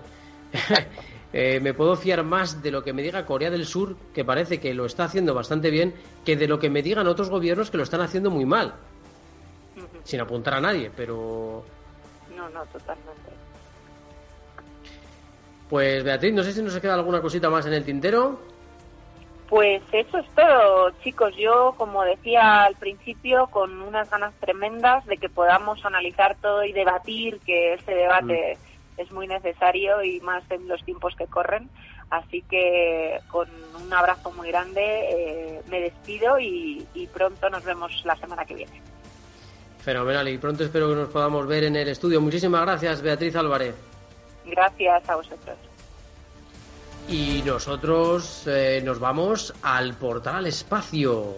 Eh, 1.34 1.62
me 1.62 1.74
puedo 1.74 1.96
fiar 1.96 2.26
más 2.26 2.62
de 2.62 2.72
lo 2.72 2.84
que 2.84 2.92
me 2.92 3.02
diga 3.02 3.26
Corea 3.26 3.50
del 3.50 3.66
Sur, 3.66 3.96
que 4.14 4.26
parece 4.26 4.60
que 4.60 4.74
lo 4.74 4.86
está 4.86 5.06
haciendo 5.06 5.34
bastante 5.34 5.70
bien, 5.70 5.94
que 6.26 6.36
de 6.36 6.46
lo 6.46 6.60
que 6.60 6.70
me 6.70 6.84
digan 6.84 7.08
otros 7.08 7.30
gobiernos 7.30 7.72
que 7.72 7.78
lo 7.78 7.84
están 7.84 8.02
haciendo 8.02 8.30
muy 8.30 8.44
mal. 8.44 8.74
Sin 10.04 10.20
apuntar 10.20 10.56
a 10.56 10.60
nadie, 10.60 10.92
pero... 10.94 11.64
No, 12.42 12.50
no, 12.50 12.66
totalmente. 12.66 13.30
Pues 15.70 16.04
Beatriz, 16.04 16.34
no 16.34 16.44
sé 16.44 16.54
si 16.54 16.64
nos 16.64 16.80
queda 16.80 16.96
alguna 16.96 17.22
cosita 17.22 17.50
más 17.52 17.68
en 17.68 17.74
el 17.74 17.86
tintero. 17.86 18.40
Pues 19.48 19.84
eso 19.92 20.18
es 20.18 20.28
todo, 20.34 20.90
chicos. 21.04 21.36
Yo, 21.38 21.76
como 21.78 22.04
decía 22.04 22.64
al 22.64 22.76
principio, 22.76 23.48
con 23.48 23.82
unas 23.82 24.10
ganas 24.10 24.34
tremendas 24.40 25.06
de 25.06 25.18
que 25.18 25.30
podamos 25.30 25.86
analizar 25.86 26.36
todo 26.42 26.64
y 26.64 26.72
debatir, 26.72 27.40
que 27.46 27.76
ese 27.76 27.94
debate 27.94 28.58
mm. 28.58 29.02
es 29.02 29.12
muy 29.12 29.28
necesario 29.28 30.02
y 30.04 30.20
más 30.22 30.44
en 30.50 30.68
los 30.68 30.84
tiempos 30.84 31.16
que 31.16 31.28
corren. 31.28 31.70
Así 32.10 32.42
que 32.50 33.20
con 33.30 33.48
un 33.82 33.94
abrazo 33.94 34.32
muy 34.32 34.48
grande 34.48 34.82
eh, 34.84 35.62
me 35.70 35.80
despido 35.80 36.40
y, 36.40 36.88
y 36.96 37.08
pronto 37.08 37.50
nos 37.52 37.64
vemos 37.64 38.02
la 38.04 38.16
semana 38.16 38.46
que 38.46 38.56
viene. 38.56 38.82
Fenomenal 39.84 40.28
y 40.28 40.38
pronto 40.38 40.64
espero 40.64 40.90
que 40.90 40.96
nos 40.96 41.10
podamos 41.10 41.48
ver 41.48 41.64
en 41.64 41.76
el 41.76 41.88
estudio. 41.88 42.22
Muchísimas 42.22 42.62
gracias, 42.62 43.02
Beatriz 43.02 43.36
Álvarez. 43.36 43.76
Gracias 44.46 45.10
a 45.10 45.16
vosotros. 45.16 45.58
Y 47.10 47.42
nosotros 47.46 48.44
eh, 48.48 48.82
nos 48.84 49.00
vamos 49.00 49.54
al 49.64 49.96
portal 49.96 50.36
al 50.36 50.48
espacio. 50.48 51.36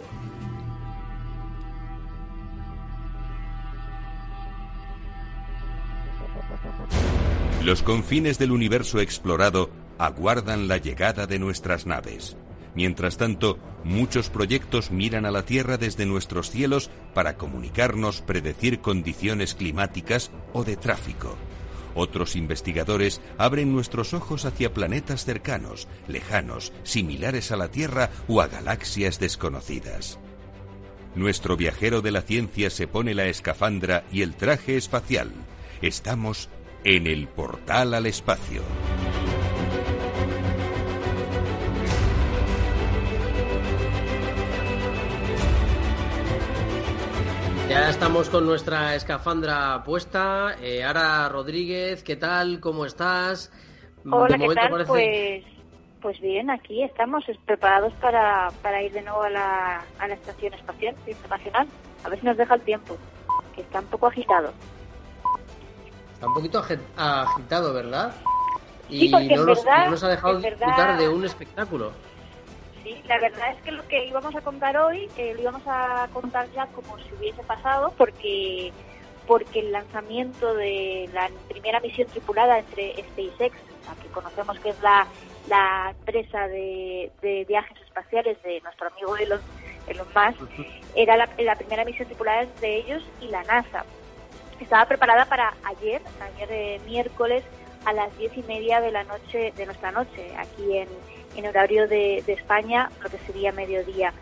Los 7.64 7.82
confines 7.82 8.38
del 8.38 8.52
universo 8.52 9.00
explorado 9.00 9.70
aguardan 9.98 10.68
la 10.68 10.78
llegada 10.78 11.28
de 11.28 11.40
nuestras 11.40 11.86
naves. 11.86 12.36
Mientras 12.76 13.18
tanto, 13.18 13.60
muchos 13.84 14.30
proyectos 14.30 14.92
miran 14.92 15.26
a 15.26 15.32
la 15.32 15.46
Tierra 15.46 15.78
desde 15.78 16.06
nuestros 16.06 16.50
cielos 16.50 16.90
para 17.14 17.38
comunicarnos, 17.38 18.22
predecir 18.22 18.80
condiciones 18.80 19.54
climáticas 19.54 20.32
o 20.54 20.64
de 20.64 20.76
tráfico. 20.76 21.38
Otros 21.96 22.36
investigadores 22.36 23.22
abren 23.38 23.72
nuestros 23.72 24.14
ojos 24.16 24.46
hacia 24.46 24.74
planetas 24.74 25.26
cercanos, 25.26 25.88
lejanos, 26.08 26.74
similares 26.84 27.52
a 27.52 27.58
la 27.58 27.70
Tierra 27.70 28.10
o 28.28 28.42
a 28.42 28.48
galaxias 28.48 29.20
desconocidas. 29.20 30.20
Nuestro 31.16 31.56
viajero 31.56 32.02
de 32.02 32.12
la 32.12 32.24
ciencia 32.24 32.72
se 32.72 32.88
pone 32.88 33.14
la 33.14 33.26
escafandra 33.26 34.04
y 34.12 34.24
el 34.24 34.34
traje 34.34 34.78
espacial. 34.78 35.32
Estamos 35.84 36.50
en 36.84 37.06
el 37.06 37.28
portal 37.28 37.94
al 37.94 38.08
espacio. 38.08 38.64
Ya 47.74 47.90
estamos 47.90 48.30
con 48.30 48.46
nuestra 48.46 48.94
escafandra 48.94 49.84
puesta. 49.84 50.56
Eh, 50.62 50.84
Ara 50.84 51.28
Rodríguez, 51.28 52.04
¿qué 52.04 52.16
tal? 52.16 52.60
¿Cómo 52.60 52.86
estás? 52.86 53.52
Hola, 54.08 54.38
¿qué 54.38 54.48
tal? 54.54 54.86
Pues, 54.86 55.44
pues 56.00 56.22
bien, 56.22 56.52
aquí 56.52 56.84
estamos 56.84 57.24
preparados 57.48 57.92
para, 57.94 58.52
para 58.62 58.84
ir 58.84 58.92
de 58.92 59.02
nuevo 59.02 59.24
a 59.24 59.30
la, 59.32 59.84
a 59.98 60.08
la 60.08 60.14
Estación 60.14 60.54
Espacial 60.54 60.96
Internacional. 61.08 61.68
A 62.04 62.10
ver 62.10 62.20
si 62.20 62.28
nos 62.28 62.38
deja 62.38 62.54
el 62.54 62.62
tiempo. 62.62 62.96
que 63.56 63.62
está 63.62 63.80
un 63.80 63.88
poco 63.88 64.06
agitado. 64.06 64.54
Está 66.14 66.28
un 66.28 66.34
poquito 66.36 66.64
agitado, 66.96 67.74
¿verdad? 67.74 68.14
Y 68.88 69.10
no, 69.10 69.46
nos, 69.46 70.04
ha 70.04 70.10
dejado 70.10 70.38
disfrutar 70.38 71.00
de 71.00 71.10
un 71.10 71.26
espectáculo. 71.26 71.92
Sí, 72.94 73.08
la 73.08 73.20
verdad 73.20 73.52
es 73.56 73.62
que 73.64 73.72
lo 73.72 73.88
que 73.88 74.06
íbamos 74.06 74.36
a 74.36 74.42
contar 74.42 74.78
hoy 74.78 75.10
eh, 75.18 75.34
lo 75.36 75.42
íbamos 75.42 75.64
a 75.66 76.08
contar 76.14 76.50
ya 76.52 76.68
como 76.68 76.98
si 77.00 77.14
hubiese 77.16 77.44
pasado, 77.44 77.94
porque 77.98 78.72
porque 79.26 79.62
el 79.62 79.72
lanzamiento 79.72 80.54
de 80.54 81.10
la 81.14 81.30
primera 81.48 81.80
misión 81.80 82.08
tripulada 82.10 82.60
entre 82.60 82.92
SpaceX, 82.92 83.56
la 83.88 83.96
que 84.02 84.10
conocemos 84.10 84.60
que 84.60 84.70
es 84.70 84.82
la, 84.82 85.08
la 85.48 85.94
empresa 85.98 86.48
de, 86.50 87.10
de 87.22 87.46
viajes 87.46 87.78
espaciales 87.82 88.42
de 88.44 88.60
nuestro 88.62 88.88
amigo 88.88 89.16
Elon, 89.16 89.40
Elon 89.88 90.08
Musk, 90.14 90.42
era 90.94 91.16
la, 91.16 91.30
la 91.38 91.56
primera 91.56 91.86
misión 91.86 92.08
tripulada 92.08 92.42
entre 92.42 92.76
ellos 92.80 93.02
y 93.22 93.28
la 93.30 93.44
NASA. 93.44 93.86
Estaba 94.60 94.86
preparada 94.86 95.24
para 95.26 95.54
ayer, 95.64 96.02
ayer 96.22 96.50
de 96.50 96.82
miércoles, 96.86 97.46
a 97.86 97.94
las 97.94 98.16
diez 98.18 98.36
y 98.36 98.44
media 98.44 98.82
de 98.82 98.92
la 98.92 99.06
noche, 99.06 99.54
de 99.56 99.66
nuestra 99.66 99.92
noche, 99.92 100.34
aquí 100.38 100.78
en, 100.78 100.90
en 101.36 101.48
horario 101.48 101.88
de, 101.88 102.24
España, 102.28 102.90
lo 103.02 103.10
que 103.10 103.18
sería 103.20 103.52
mediodía 103.52 104.14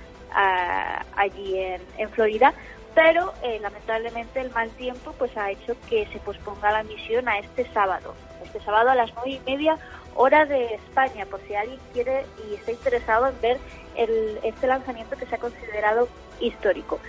allí 1.15 1.58
en, 1.58 1.82
en, 1.97 2.10
Florida, 2.12 2.54
pero 2.95 3.34
eh, 3.43 3.60
lamentablemente 3.62 4.39
el 4.39 4.52
mal 4.52 4.69
tiempo 4.71 5.13
pues 5.17 5.36
ha 5.38 5.52
hecho 5.52 5.76
que 5.89 6.08
se 6.08 6.19
posponga 6.19 6.71
la 6.71 6.84
misión 6.84 7.28
a 7.28 7.39
este 7.39 7.65
sábado, 7.74 8.15
este 8.43 8.62
sábado 8.62 8.89
a 8.89 8.95
las 8.95 9.13
nueve 9.15 9.32
y 9.32 9.50
media 9.50 9.78
hora 10.15 10.45
de 10.45 10.76
España, 10.76 11.26
por 11.26 11.41
si 11.47 11.56
alguien 11.56 11.80
quiere 11.93 12.26
y 12.50 12.56
está 12.56 12.71
interesado 12.71 13.28
en 13.28 13.41
ver 13.41 13.60
el, 13.95 14.39
este 14.43 14.67
lanzamiento 14.67 15.15
que 15.17 15.26
se 15.26 15.36
ha 15.36 15.39
considerado 15.39 16.08
histórico. 16.39 17.00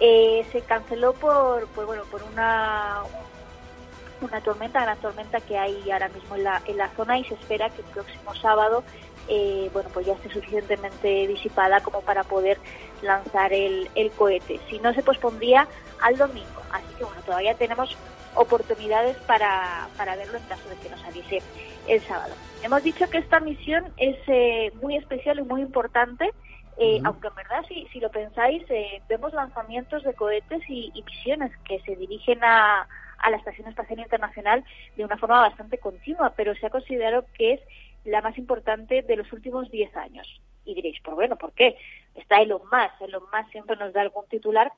Eh, 0.00 0.46
se 0.52 0.60
canceló 0.62 1.12
por, 1.12 1.66
por, 1.68 1.86
bueno 1.86 2.04
por 2.04 2.22
una 2.22 3.02
una 4.20 4.40
tormenta, 4.40 4.82
gran 4.82 4.98
tormenta 4.98 5.40
que 5.40 5.56
hay 5.56 5.90
ahora 5.90 6.08
mismo 6.08 6.36
en 6.36 6.44
la, 6.44 6.62
en 6.66 6.76
la 6.76 6.88
zona 6.90 7.18
y 7.18 7.24
se 7.24 7.34
espera 7.34 7.70
que 7.70 7.82
el 7.82 7.86
próximo 7.88 8.34
sábado 8.34 8.82
eh, 9.28 9.70
bueno, 9.72 9.88
pues 9.92 10.06
ya 10.06 10.14
esté 10.14 10.30
suficientemente 10.30 11.26
disipada 11.26 11.80
como 11.80 12.00
para 12.00 12.24
poder 12.24 12.58
lanzar 13.02 13.52
el, 13.52 13.88
el 13.94 14.10
cohete. 14.12 14.60
Si 14.68 14.78
no, 14.78 14.92
se 14.94 15.02
pospondría 15.02 15.68
al 16.02 16.16
domingo. 16.16 16.62
Así 16.72 16.94
que 16.96 17.04
bueno, 17.04 17.20
todavía 17.22 17.54
tenemos 17.54 17.96
oportunidades 18.34 19.16
para, 19.26 19.88
para 19.96 20.16
verlo 20.16 20.38
en 20.38 20.44
caso 20.44 20.68
de 20.68 20.76
que 20.76 20.90
nos 20.90 21.02
avise 21.04 21.42
el 21.86 22.00
sábado. 22.02 22.34
Hemos 22.62 22.82
dicho 22.82 23.08
que 23.10 23.18
esta 23.18 23.40
misión 23.40 23.84
es 23.96 24.16
eh, 24.26 24.72
muy 24.82 24.96
especial 24.96 25.38
y 25.38 25.42
muy 25.42 25.60
importante, 25.60 26.30
eh, 26.76 27.00
aunque 27.04 27.28
en 27.28 27.34
verdad 27.34 27.64
si, 27.66 27.86
si 27.92 27.98
lo 28.00 28.10
pensáis, 28.10 28.62
eh, 28.68 29.02
vemos 29.08 29.32
lanzamientos 29.32 30.04
de 30.04 30.14
cohetes 30.14 30.62
y, 30.68 30.92
y 30.94 31.02
misiones 31.02 31.50
que 31.64 31.80
se 31.80 31.96
dirigen 31.96 32.42
a, 32.44 32.86
a 33.18 33.30
la 33.30 33.36
Estación 33.36 33.68
Espacial 33.68 33.98
Internacional 34.00 34.64
de 34.96 35.04
una 35.04 35.16
forma 35.16 35.40
bastante 35.40 35.78
continua, 35.78 36.32
pero 36.36 36.54
se 36.54 36.66
ha 36.66 36.70
considerado 36.70 37.24
que 37.34 37.54
es 37.54 37.60
la 38.10 38.22
más 38.22 38.36
importante 38.38 39.02
de 39.02 39.16
los 39.16 39.32
últimos 39.32 39.70
10 39.70 39.96
años. 39.96 40.40
Y 40.64 40.74
diréis, 40.74 40.98
pues 41.02 41.14
bueno, 41.14 41.36
¿por 41.36 41.52
qué? 41.52 41.76
Está 42.14 42.40
Elon 42.40 42.62
Musk, 42.62 43.00
Elon 43.00 43.22
Musk 43.32 43.52
siempre 43.52 43.76
nos 43.76 43.92
da 43.92 44.02
algún 44.02 44.26
titular, 44.28 44.72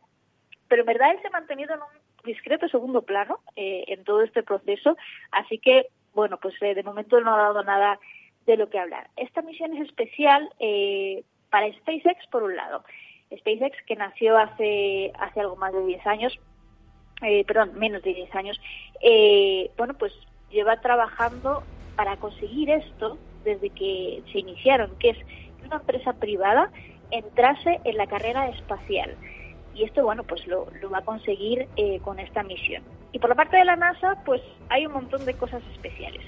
pero 0.69 0.83
en 0.83 0.87
verdad 0.87 1.12
él 1.12 1.21
se 1.21 1.29
ha 1.29 1.31
mantenido 1.31 1.75
en 1.75 1.81
un 1.81 2.25
discreto 2.25 2.69
segundo 2.69 3.03
plano 3.03 3.40
eh, 3.57 3.85
en 3.88 4.05
todo 4.05 4.23
este 4.23 4.43
proceso, 4.43 4.97
así 5.33 5.59
que, 5.59 5.87
bueno, 6.14 6.38
pues 6.38 6.55
eh, 6.61 6.75
de 6.75 6.83
momento 6.83 7.21
no 7.21 7.35
ha 7.35 7.38
dado 7.38 7.64
nada 7.64 7.99
de 8.47 8.57
lo 8.57 8.69
que 8.69 8.79
hablar. 8.79 9.11
Esta 9.16 9.43
misión 9.43 9.75
es 9.77 9.88
especial 9.88 10.49
eh, 10.59 11.25
para 11.51 11.73
SpaceX, 11.73 12.27
por 12.31 12.43
un 12.43 12.57
lado. 12.57 12.85
SpaceX, 13.37 13.77
que 13.87 13.97
nació 13.97 14.37
hace, 14.38 15.12
hace 15.19 15.40
algo 15.40 15.57
más 15.57 15.73
de 15.73 15.85
10 15.85 16.07
años, 16.07 16.38
eh, 17.23 17.45
perdón, 17.45 17.79
menos 17.79 18.03
de 18.03 18.14
10 18.14 18.35
años, 18.35 18.61
eh, 19.01 19.71
bueno, 19.77 19.95
pues 19.95 20.12
lleva 20.51 20.81
trabajando 20.81 21.62
para 22.01 22.17
conseguir 22.17 22.71
esto 22.71 23.19
desde 23.45 23.69
que 23.69 24.23
se 24.33 24.39
iniciaron, 24.39 24.91
que 24.99 25.11
es 25.11 25.19
que 25.19 25.67
una 25.67 25.77
empresa 25.77 26.15
privada 26.15 26.71
entrase 27.11 27.79
en 27.85 27.99
la 27.99 28.07
carrera 28.07 28.49
espacial. 28.49 29.15
Y 29.75 29.85
esto, 29.85 30.03
bueno, 30.03 30.25
pues 30.25 30.47
lo, 30.47 30.67
va 30.91 30.99
a 31.01 31.05
conseguir 31.05 31.69
eh, 31.77 32.01
con 32.03 32.19
esta 32.19 32.43
misión. 32.43 32.83
Y 33.13 33.19
por 33.19 33.29
la 33.29 33.37
parte 33.37 33.59
de 33.59 33.67
la 33.67 33.77
NASA, 33.77 34.17
pues 34.25 34.41
hay 34.71 34.87
un 34.87 34.95
montón 34.95 35.27
de 35.27 35.35
cosas 35.35 35.63
especiales. 35.75 36.23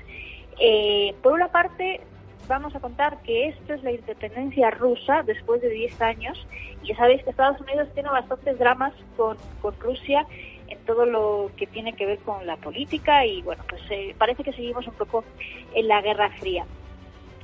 Eh, 0.60 1.14
por 1.22 1.32
una 1.32 1.48
parte, 1.48 2.02
vamos 2.48 2.76
a 2.76 2.80
contar 2.80 3.22
que 3.22 3.48
esto 3.48 3.72
es 3.72 3.82
la 3.82 3.92
independencia 3.92 4.70
rusa 4.72 5.22
después 5.22 5.62
de 5.62 5.70
10 5.70 6.02
años. 6.02 6.46
Y 6.82 6.88
ya 6.88 6.96
sabéis 6.96 7.24
que 7.24 7.30
Estados 7.30 7.58
Unidos 7.62 7.88
tiene 7.94 8.10
bastantes 8.10 8.58
dramas 8.58 8.92
con, 9.16 9.38
con 9.62 9.72
Rusia 9.80 10.26
en 10.72 10.78
todo 10.84 11.06
lo 11.06 11.50
que 11.56 11.66
tiene 11.66 11.92
que 11.92 12.06
ver 12.06 12.18
con 12.20 12.46
la 12.46 12.56
política 12.56 13.24
y 13.26 13.42
bueno, 13.42 13.62
pues 13.68 13.82
eh, 13.90 14.14
parece 14.18 14.42
que 14.42 14.52
seguimos 14.52 14.86
un 14.86 14.94
poco 14.94 15.24
en 15.74 15.88
la 15.88 16.00
Guerra 16.00 16.30
Fría. 16.38 16.64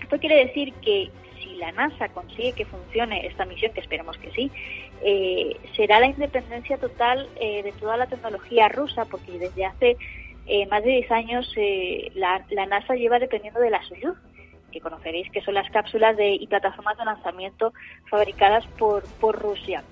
Esto 0.03 0.19
quiere 0.19 0.47
decir 0.47 0.73
que 0.75 1.11
si 1.41 1.57
la 1.57 1.73
NASA 1.73 2.09
consigue 2.09 2.53
que 2.53 2.65
funcione 2.65 3.27
esta 3.27 3.45
misión, 3.45 3.73
que 3.73 3.81
esperemos 3.81 4.17
que 4.19 4.31
sí, 4.33 4.51
eh, 5.03 5.57
será 5.77 6.01
la 6.01 6.07
independencia 6.07 6.79
total 6.79 7.29
eh, 7.41 7.63
de 7.63 7.73
toda 7.73 7.97
la 7.97 8.07
tecnología 8.07 8.69
rusa, 8.69 9.05
porque 9.05 9.39
desde 9.39 9.65
hace 9.65 9.97
más 10.71 10.83
de 10.83 10.93
10 10.93 11.11
años 11.11 11.55
la, 12.15 12.43
la, 12.49 12.65
NASA 12.65 12.95
lleva 12.95 13.19
dependiendo 13.19 13.61
de 13.61 13.69
la 13.69 13.83
Soyuz, 13.83 14.17
que 14.73 14.81
conoceréis 14.81 15.31
que 15.31 15.43
son 15.43 15.53
las 15.53 15.71
cápsulas 15.71 16.17
de, 16.17 16.31
y 16.37 16.47
plataformas 16.47 16.97
de 16.97 17.05
lanzamiento 17.05 17.75
fabricadas 18.09 18.67
por, 18.79 19.05
por 19.21 19.39
Rusia. 19.39 19.85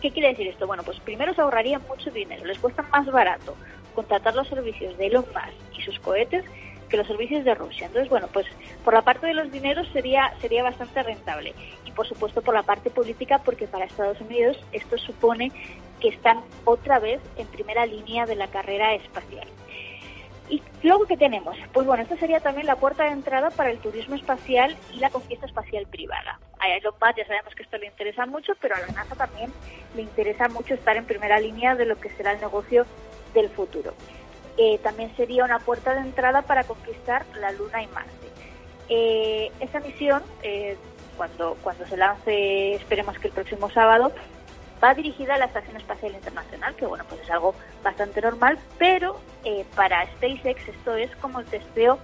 ¿Qué 0.00 0.10
quiere 0.10 0.30
decir 0.30 0.48
esto? 0.48 0.66
Bueno, 0.66 0.82
pues 0.82 0.98
primero 1.00 1.34
se 1.34 1.40
ahorrarían 1.40 1.82
mucho 1.88 2.10
dinero, 2.10 2.44
les 2.44 2.58
cuesta 2.58 2.82
más 2.82 3.06
barato 3.06 3.56
contratar 3.94 4.34
los 4.34 4.48
servicios 4.48 4.96
de 4.96 5.06
Elon 5.06 5.24
Musk 5.34 5.78
y 5.78 5.82
sus 5.82 5.98
cohetes 6.00 6.44
que 6.88 6.96
los 6.96 7.06
servicios 7.06 7.44
de 7.44 7.54
Rusia. 7.54 7.86
Entonces, 7.86 8.10
bueno, 8.10 8.28
pues 8.32 8.46
por 8.84 8.92
la 8.92 9.02
parte 9.02 9.26
de 9.26 9.34
los 9.34 9.50
dineros 9.50 9.88
sería, 9.92 10.34
sería 10.40 10.62
bastante 10.62 11.02
rentable. 11.02 11.54
Y 11.84 11.92
por 11.92 12.06
supuesto 12.06 12.42
por 12.42 12.54
la 12.54 12.64
parte 12.64 12.90
política, 12.90 13.38
porque 13.44 13.66
para 13.66 13.86
Estados 13.86 14.20
Unidos 14.20 14.58
esto 14.72 14.98
supone 14.98 15.52
que 16.00 16.08
están 16.08 16.42
otra 16.64 16.98
vez 16.98 17.20
en 17.36 17.46
primera 17.46 17.86
línea 17.86 18.26
de 18.26 18.36
la 18.36 18.48
carrera 18.48 18.94
espacial. 18.94 19.46
¿Y 20.50 20.60
luego 20.82 21.06
qué 21.06 21.16
tenemos? 21.16 21.56
Pues 21.72 21.86
bueno, 21.86 22.02
esta 22.02 22.16
sería 22.16 22.40
también 22.40 22.66
la 22.66 22.76
puerta 22.76 23.04
de 23.04 23.10
entrada 23.10 23.50
para 23.50 23.70
el 23.70 23.78
turismo 23.78 24.16
espacial 24.16 24.76
y 24.92 24.98
la 24.98 25.08
conquista 25.08 25.46
espacial 25.46 25.86
privada. 25.86 26.40
A 26.58 26.68
Elon 26.68 26.92
Musk 27.00 27.16
ya 27.16 27.26
sabemos 27.26 27.54
que 27.54 27.62
esto 27.62 27.78
le 27.78 27.86
interesa 27.86 28.26
mucho, 28.26 28.54
pero 28.60 28.74
a 28.74 28.80
la 28.80 28.88
NASA 28.88 29.14
también 29.14 29.52
le 29.94 30.02
interesa 30.02 30.48
mucho 30.48 30.74
estar 30.74 30.96
en 30.96 31.06
primera 31.06 31.38
línea 31.38 31.76
de 31.76 31.86
lo 31.86 31.96
que 31.96 32.10
será 32.10 32.32
el 32.32 32.40
negocio 32.40 32.84
del 33.32 33.48
futuro. 33.48 33.94
Eh, 34.58 34.78
también 34.82 35.14
sería 35.16 35.44
una 35.44 35.60
puerta 35.60 35.94
de 35.94 36.00
entrada 36.00 36.42
para 36.42 36.64
conquistar 36.64 37.24
la 37.38 37.52
Luna 37.52 37.82
y 37.82 37.86
Marte. 37.88 38.10
Eh, 38.88 39.52
esta 39.60 39.78
misión, 39.78 40.20
eh, 40.42 40.76
cuando, 41.16 41.56
cuando 41.62 41.86
se 41.86 41.96
lance, 41.96 42.74
esperemos 42.74 43.16
que 43.20 43.28
el 43.28 43.32
próximo 43.32 43.70
sábado, 43.70 44.12
va 44.82 44.94
dirigida 44.94 45.34
a 45.34 45.38
la 45.38 45.46
Estación 45.46 45.76
Espacial 45.76 46.14
Internacional, 46.14 46.74
que 46.74 46.86
bueno, 46.86 47.04
pues 47.08 47.20
es 47.20 47.30
algo 47.30 47.54
bastante 47.82 48.20
normal, 48.20 48.58
pero 48.78 49.20
eh, 49.44 49.64
para 49.76 50.06
SpaceX 50.12 50.68
esto 50.68 50.94
es 50.94 51.14
como 51.16 51.40
el 51.40 51.46
testeo 51.46 51.98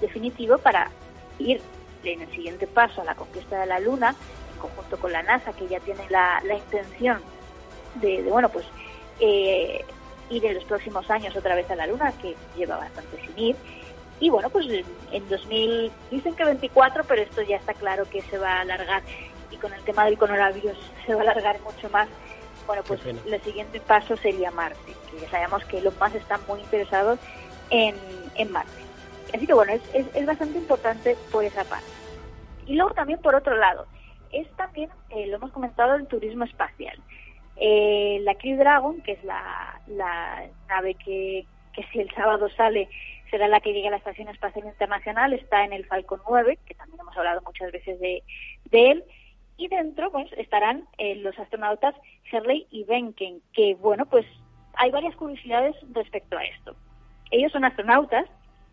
definitivo 0.00 0.58
para 0.58 0.90
ir 1.38 1.60
en 2.04 2.22
el 2.22 2.30
siguiente 2.30 2.66
paso 2.66 3.02
a 3.02 3.04
la 3.04 3.14
conquista 3.14 3.60
de 3.60 3.66
la 3.66 3.80
Luna, 3.80 4.14
en 4.54 4.60
conjunto 4.60 4.98
con 4.98 5.12
la 5.12 5.22
NASA, 5.22 5.52
que 5.52 5.68
ya 5.68 5.80
tiene 5.80 6.02
la, 6.08 6.40
intención 6.44 7.20
de, 7.96 8.22
bueno, 8.22 8.48
pues 8.48 8.66
eh, 9.18 9.84
ir 10.30 10.44
en 10.44 10.54
los 10.54 10.64
próximos 10.64 11.10
años 11.10 11.36
otra 11.36 11.54
vez 11.54 11.70
a 11.70 11.76
la 11.76 11.86
Luna, 11.86 12.12
que 12.22 12.36
lleva 12.56 12.76
bastante 12.76 13.20
sin 13.26 13.38
ir. 13.38 13.56
Y 14.20 14.28
bueno, 14.28 14.50
pues 14.50 14.66
en 15.12 15.28
2000, 15.28 15.90
dicen 16.10 16.34
que 16.34 16.44
24, 16.44 17.04
pero 17.04 17.22
esto 17.22 17.42
ya 17.42 17.56
está 17.56 17.72
claro 17.72 18.04
que 18.08 18.20
se 18.22 18.38
va 18.38 18.56
a 18.56 18.60
alargar 18.60 19.02
y 19.50 19.56
con 19.56 19.72
el 19.72 19.82
tema 19.82 20.04
del 20.04 20.18
coronavirus 20.18 20.78
se 21.06 21.14
va 21.14 21.20
a 21.20 21.30
alargar 21.30 21.60
mucho 21.60 21.88
más. 21.90 22.08
Bueno, 22.66 22.82
pues 22.86 23.00
el 23.04 23.42
siguiente 23.42 23.80
paso 23.80 24.16
sería 24.16 24.50
Marte, 24.50 24.92
que 25.10 25.20
ya 25.20 25.30
sabemos 25.30 25.64
que 25.64 25.80
los 25.80 25.98
más 25.98 26.14
están 26.14 26.40
muy 26.46 26.60
interesados 26.60 27.18
en, 27.70 27.96
en 28.36 28.52
Marte. 28.52 28.82
Así 29.34 29.46
que 29.46 29.54
bueno, 29.54 29.72
es, 29.72 29.82
es, 30.14 30.26
bastante 30.26 30.58
importante 30.58 31.16
por 31.32 31.44
esa 31.44 31.64
parte. 31.64 31.86
Y 32.66 32.74
luego 32.74 32.92
también 32.94 33.20
por 33.20 33.34
otro 33.34 33.56
lado, 33.56 33.86
es 34.30 34.48
también, 34.56 34.90
eh, 35.08 35.26
lo 35.26 35.36
hemos 35.36 35.50
comentado, 35.50 35.96
el 35.96 36.06
turismo 36.06 36.44
espacial. 36.44 36.96
Eh, 37.56 38.20
la 38.22 38.34
Crew 38.36 38.56
Dragon, 38.56 39.00
que 39.02 39.12
es 39.12 39.24
la, 39.24 39.80
la 39.88 40.46
nave 40.68 40.94
que, 40.94 41.46
que 41.72 41.84
si 41.92 42.00
el 42.00 42.10
sábado 42.14 42.48
sale 42.50 42.88
será 43.30 43.48
la 43.48 43.60
que 43.60 43.72
llegue 43.72 43.88
a 43.88 43.92
la 43.92 43.96
Estación 43.96 44.28
Espacial 44.28 44.66
Internacional, 44.66 45.32
está 45.32 45.64
en 45.64 45.72
el 45.72 45.86
Falcon 45.86 46.20
9, 46.28 46.58
que 46.66 46.74
también 46.74 47.00
hemos 47.00 47.16
hablado 47.16 47.40
muchas 47.42 47.70
veces 47.70 47.98
de, 48.00 48.22
de 48.64 48.90
él, 48.90 49.04
y 49.60 49.68
dentro 49.68 50.10
pues 50.10 50.32
estarán 50.38 50.84
eh, 50.96 51.16
los 51.16 51.38
astronautas 51.38 51.94
Shirley 52.30 52.66
y 52.70 52.84
Benken, 52.84 53.40
que 53.52 53.74
bueno, 53.74 54.06
pues 54.06 54.24
hay 54.74 54.90
varias 54.90 55.14
curiosidades 55.16 55.76
respecto 55.92 56.38
a 56.38 56.44
esto. 56.44 56.74
Ellos 57.30 57.52
son 57.52 57.64
astronautas, 57.64 58.26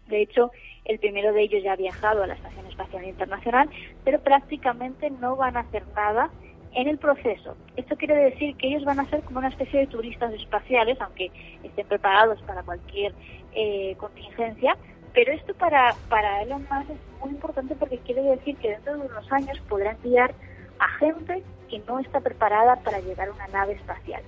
de 0.08 0.21
hecho, 0.21 0.52
el 0.86 1.00
primero 1.00 1.34
de 1.34 1.41
ellos 1.41 1.62
ya 1.63 1.73
ha 1.73 1.76
viajado 1.76 2.23
a 2.23 2.28
la 2.28 2.36
Estación 2.36 2.65
Espacial 2.67 3.04
Internacional, 3.04 3.69
pero 4.06 4.21
prácticamente 4.21 5.10
no 5.10 5.36
van 5.36 5.58
a 5.58 5.62
hacer 5.62 5.84
nada 5.93 6.30
en 6.73 6.88
el 6.88 6.97
proceso. 6.97 7.58
Esto 7.76 7.97
quiere 7.97 8.15
decir 8.15 8.56
que 8.56 8.67
ellos 8.67 8.86
van 8.86 9.02
a 9.02 9.10
ser 9.10 9.21
como 9.23 9.39
una 9.39 9.50
especie 9.50 9.82
de 9.82 9.88
turistas 9.88 10.34
espaciales, 10.34 10.97
aunque 11.02 11.32
estén 11.63 11.88
preparados 11.88 12.41
para 12.43 12.63
cualquier 12.63 13.13
eh, 13.54 13.95
contingencia, 13.97 14.78
pero 15.13 15.34
esto 15.34 15.54
para, 15.56 15.95
para 16.08 16.43
Elon 16.43 16.65
Musk 16.71 16.91
es 16.91 17.19
muy 17.19 17.32
importante 17.32 17.76
porque 17.76 17.97
quiere 17.97 18.21
decir 18.21 18.56
que 18.58 18.69
dentro 18.69 18.95
de 18.97 19.08
unos 19.08 19.32
años 19.32 19.60
podrá 19.67 19.91
enviar 19.91 20.34
a 20.79 20.87
gente 20.99 21.43
que 21.69 21.79
no 21.79 21.99
está 21.99 22.19
preparada 22.21 22.77
para 22.77 22.99
llegar 22.99 23.29
a 23.29 23.31
una 23.31 23.47
nave 23.47 23.73
espacial. 23.73 24.21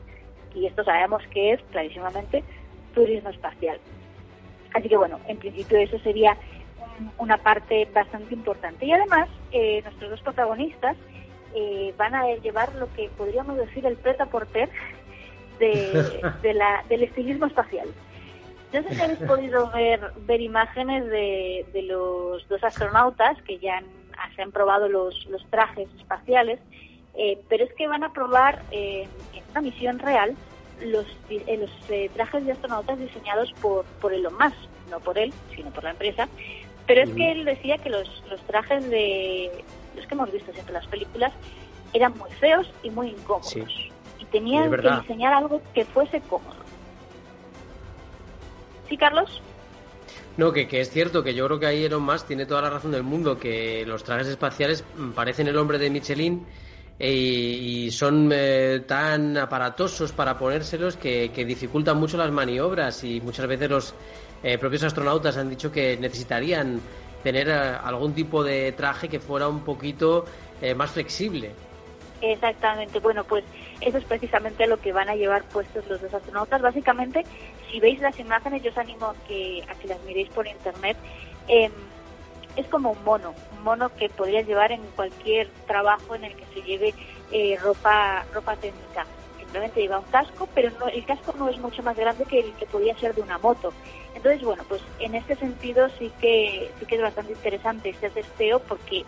Y 0.54 0.66
esto 0.66 0.84
sabemos 0.84 1.24
que 1.32 1.54
es 1.54 1.62
clarísimamente 1.72 2.44
turismo 2.94 3.30
espacial. 3.30 3.80
Así 4.74 4.90
que 4.90 4.98
bueno, 4.98 5.20
en 5.28 5.38
principio 5.38 5.78
eso 5.78 6.00
sería 6.00 6.38
una 7.18 7.38
parte 7.38 7.88
bastante 7.94 8.34
importante. 8.34 8.86
Y 8.86 8.92
además, 8.92 9.30
eh, 9.52 9.82
nuestros 9.84 10.12
dos 10.12 10.22
protagonistas 10.22 10.98
eh, 11.56 11.94
van 11.98 12.14
a 12.16 12.28
llevar 12.36 12.74
lo 12.76 12.92
que 12.94 13.10
podríamos 13.18 13.58
decir 13.58 13.86
el 13.86 13.96
preta 13.96 14.26
porter 14.26 14.70
de, 15.60 16.22
de 16.42 16.54
la, 16.54 16.84
del 16.90 17.04
estilismo 17.04 17.46
espacial. 17.46 17.88
No 18.72 18.84
sé 18.84 18.94
si 18.94 19.02
habéis 19.02 19.20
podido 19.20 19.72
ver, 19.72 20.00
ver 20.28 20.42
imágenes 20.42 21.06
de, 21.08 21.66
de 21.74 21.82
los 21.84 22.48
dos 22.48 22.64
astronautas 22.64 23.42
que 23.42 23.58
ya 23.58 23.78
han, 23.78 23.86
se 24.36 24.42
han 24.42 24.52
probado 24.52 24.88
los, 24.88 25.26
los 25.28 25.46
trajes 25.50 25.88
espaciales, 25.98 26.60
eh, 27.16 27.40
pero 27.50 27.64
es 27.66 27.74
que 27.74 27.88
van 27.88 28.04
a 28.04 28.14
probar 28.14 28.62
eh, 28.72 29.08
en 29.34 29.44
una 29.52 29.62
misión 29.62 30.00
real 30.00 30.36
los, 30.82 31.06
eh, 31.30 31.58
los 31.58 31.72
trajes 32.14 32.46
de 32.46 32.54
astronautas 32.54 32.98
diseñados 33.00 33.52
por, 33.62 33.86
por 34.02 34.14
Elon 34.14 34.34
Musk, 34.34 34.58
no 34.90 35.00
por 35.00 35.18
él, 35.18 35.34
sino 35.56 35.72
por 35.72 35.84
la 35.84 35.92
empresa. 35.92 36.28
Pero 36.88 37.02
es 37.02 37.10
que 37.12 37.32
él 37.32 37.46
decía 37.46 37.78
que 37.78 37.90
los, 37.90 38.24
los 38.30 38.42
trajes 38.42 38.90
de 38.90 39.52
los 39.96 40.08
que 40.08 40.14
hemos 40.16 40.32
visto 40.32 40.52
siempre 40.54 40.74
en 40.76 40.82
las 40.82 40.88
películas 40.88 41.34
eran 41.94 42.18
muy 42.18 42.32
feos 42.32 42.72
y 42.84 42.90
muy 42.90 43.10
incómodos. 43.10 43.56
Y 43.56 44.26
tenían 44.26 44.72
que 44.72 44.90
diseñar 45.02 45.34
algo 45.34 45.62
que 45.74 45.86
fuese 45.86 46.22
cómodo. 46.22 46.56
¿Sí, 48.88 48.98
Carlos? 48.98 49.42
No, 50.40 50.54
que, 50.54 50.70
que, 50.70 50.80
es 50.80 50.90
cierto, 50.90 51.22
que 51.22 51.34
yo 51.34 51.46
creo 51.48 51.60
que 51.60 51.66
ahí 51.66 51.84
Elon 51.84 52.02
Musk 52.02 52.28
tiene 52.28 52.46
toda 52.46 52.62
la 52.62 52.70
razón 52.70 52.92
del 52.92 53.04
mundo, 53.04 53.38
que 53.38 53.84
los 53.86 54.06
trajes 54.06 54.26
espaciales 54.30 54.86
parecen 55.14 55.50
el 55.50 55.58
hombre 55.58 55.78
de 55.78 55.90
Michelin 55.90 56.46
eh, 56.98 57.12
y 57.12 57.92
son 57.92 58.32
eh, 58.32 58.86
tan 58.88 59.38
aparatosos 59.38 60.14
para 60.14 60.38
ponérselos 60.38 60.96
que, 60.96 61.30
dificultan 61.46 61.98
mucho 61.98 62.16
las 62.16 62.32
maniobras 62.32 63.04
y 63.04 63.20
muchas 63.20 63.48
veces 63.48 63.70
los 63.70 63.94
eh, 64.42 64.58
propios 64.58 64.84
astronautas 64.84 65.36
han 65.36 65.50
dicho 65.50 65.74
que 65.74 65.98
necesitarían 65.98 66.80
tener 67.22 67.52
algún 67.52 68.14
tipo 68.14 68.42
de 68.42 68.72
traje 68.72 69.10
que 69.10 69.20
fuera 69.20 69.50
un 69.50 69.66
poquito 69.66 70.24
más 70.78 70.92
flexible. 70.92 71.52
Exactamente, 72.22 73.00
bueno, 73.00 73.24
pues 73.24 73.46
eso 73.82 73.98
es 73.98 74.04
precisamente 74.04 74.68
lo 74.68 74.80
que 74.80 74.92
van 74.92 75.10
a 75.10 75.16
llevar 75.16 75.44
puestos 75.44 75.88
los 75.88 76.02
dos 76.02 76.14
astronautas. 76.14 76.62
Básicamente, 76.62 77.24
si 77.72 77.80
veis 77.80 78.00
las 78.00 78.20
imágenes, 78.20 78.62
yo 78.62 78.72
os 78.72 78.78
animo 78.78 79.08
a 79.08 79.16
que, 79.28 79.64
a 79.70 79.76
que 79.76 79.88
las 79.88 80.02
miréis 80.04 80.30
por 80.30 80.46
internet. 80.48 80.98
Em, 81.48 81.72
es 82.56 82.68
como 82.68 82.92
un 82.92 83.04
mono, 83.06 83.34
un 83.56 83.64
mono 83.64 83.90
que 83.96 84.10
podrías 84.10 84.46
llevar 84.46 84.72
en 84.72 84.82
cualquier 84.96 85.50
trabajo 85.66 86.16
en 86.16 86.26
el 86.26 86.36
que 86.36 86.46
se 86.54 86.62
lleve 86.62 86.94
eh, 87.32 87.58
ropa, 87.62 88.26
ropa 88.34 88.56
técnica. 88.58 89.06
Simplemente 89.38 89.82
lleva 89.82 90.00
un 90.00 90.06
casco, 90.06 90.48
pero 90.54 90.70
no, 90.78 90.88
el 90.88 91.06
casco 91.06 91.34
no 91.38 91.48
es 91.48 91.58
mucho 91.58 91.82
más 91.84 91.96
grande 91.96 92.26
que 92.26 92.40
el 92.40 92.54
que 92.54 92.66
podría 92.66 92.98
ser 92.98 93.16
de 93.16 93.22
una 93.22 93.38
moto. 93.38 93.72
Entonces, 94.14 94.44
bueno, 94.44 94.64
pues 94.68 94.82
en 95.00 95.16
este 95.16 95.36
sentido 95.38 95.90
sí 95.98 96.12
que 96.20 96.70
sí 96.80 96.86
que 96.86 96.96
es 96.96 97.02
bastante 97.02 97.32
interesante 97.32 97.90
este 97.90 98.10
testeo 98.10 98.60
porque 98.60 99.06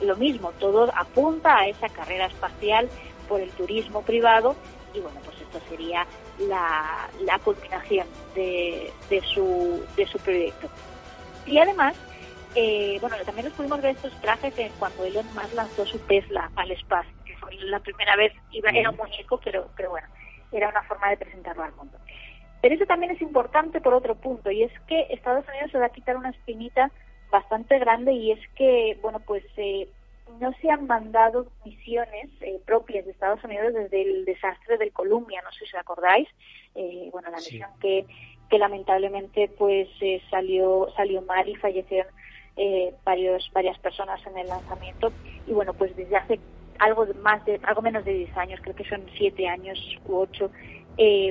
lo 0.00 0.16
mismo, 0.16 0.52
todo 0.58 0.90
apunta 0.96 1.58
a 1.58 1.68
esa 1.68 1.88
carrera 1.88 2.26
espacial 2.26 2.88
por 3.28 3.40
el 3.40 3.50
turismo 3.50 4.02
privado 4.02 4.56
y 4.94 5.00
bueno, 5.00 5.20
pues 5.24 5.40
esto 5.40 5.60
sería 5.68 6.06
la, 6.38 7.08
la 7.20 7.38
culminación 7.38 8.06
de, 8.34 8.92
de, 9.08 9.20
su, 9.22 9.84
de 9.96 10.06
su 10.06 10.18
proyecto. 10.18 10.68
Y 11.46 11.58
además, 11.58 11.96
eh, 12.54 12.98
bueno, 13.00 13.16
también 13.24 13.46
nos 13.46 13.54
pudimos 13.54 13.80
ver 13.80 13.96
estos 13.96 14.12
trajes 14.20 14.54
cuando 14.78 15.04
Elon 15.04 15.26
Musk 15.34 15.54
lanzó 15.54 15.86
su 15.86 15.98
Tesla 16.00 16.50
al 16.56 16.70
espacio, 16.70 17.12
que 17.24 17.36
fue 17.36 17.54
la 17.54 17.80
primera 17.80 18.16
vez, 18.16 18.32
iba, 18.50 18.70
era 18.70 18.90
un 18.90 18.96
muñeco, 18.96 19.38
pero, 19.42 19.68
pero 19.76 19.90
bueno, 19.90 20.08
era 20.52 20.68
una 20.68 20.82
forma 20.82 21.10
de 21.10 21.16
presentarlo 21.16 21.62
al 21.62 21.74
mundo. 21.74 21.98
Pero 22.60 22.74
eso 22.74 22.84
también 22.86 23.12
es 23.12 23.22
importante 23.22 23.80
por 23.80 23.94
otro 23.94 24.16
punto, 24.16 24.50
y 24.50 24.64
es 24.64 24.72
que 24.86 25.06
Estados 25.10 25.46
Unidos 25.48 25.70
se 25.70 25.78
va 25.78 25.86
a 25.86 25.90
quitar 25.90 26.16
una 26.16 26.30
espinita 26.30 26.90
bastante 27.30 27.78
grande 27.78 28.12
y 28.12 28.32
es 28.32 28.40
que, 28.56 28.98
bueno, 29.02 29.20
pues 29.20 29.44
eh, 29.56 29.88
no 30.38 30.52
se 30.60 30.70
han 30.70 30.86
mandado 30.86 31.46
misiones 31.64 32.30
eh, 32.40 32.60
propias 32.64 33.04
de 33.04 33.12
Estados 33.12 33.42
Unidos 33.42 33.74
desde 33.74 34.02
el 34.02 34.24
desastre 34.24 34.78
del 34.78 34.92
Columbia, 34.92 35.42
no 35.42 35.50
sé 35.52 35.66
si 35.66 35.76
os 35.76 35.80
acordáis, 35.80 36.28
eh, 36.74 37.08
bueno, 37.12 37.30
la 37.30 37.38
misión 37.38 37.70
que, 37.80 38.06
que 38.48 38.58
lamentablemente 38.58 39.48
pues 39.58 39.88
eh, 40.00 40.22
salió 40.30 40.88
salió 40.96 41.22
mal 41.22 41.48
y 41.48 41.56
fallecieron 41.56 42.12
varios 43.04 43.50
varias 43.54 43.78
personas 43.78 44.20
en 44.26 44.36
el 44.36 44.46
lanzamiento. 44.48 45.10
Y 45.46 45.52
bueno, 45.52 45.72
pues 45.72 45.96
desde 45.96 46.16
hace 46.16 46.40
algo 46.78 47.06
más 47.22 47.42
de 47.46 47.58
algo 47.62 47.80
menos 47.80 48.04
de 48.04 48.12
10 48.12 48.36
años, 48.36 48.60
creo 48.62 48.76
que 48.76 48.84
son 48.84 49.02
7 49.16 49.48
años 49.48 49.78
u 50.06 50.16
8, 50.16 50.50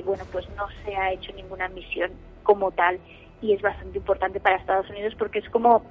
bueno, 0.04 0.24
pues 0.32 0.48
no 0.56 0.66
se 0.84 0.96
ha 0.96 1.12
hecho 1.12 1.32
ninguna 1.32 1.68
misión 1.68 2.10
como 2.42 2.72
tal 2.72 2.98
y 3.40 3.52
es 3.52 3.62
bastante 3.62 3.98
importante 3.98 4.40
para 4.40 4.56
Estados 4.56 4.88
Unidos 4.90 5.14
porque 5.18 5.38
es 5.40 5.48
como 5.50 5.84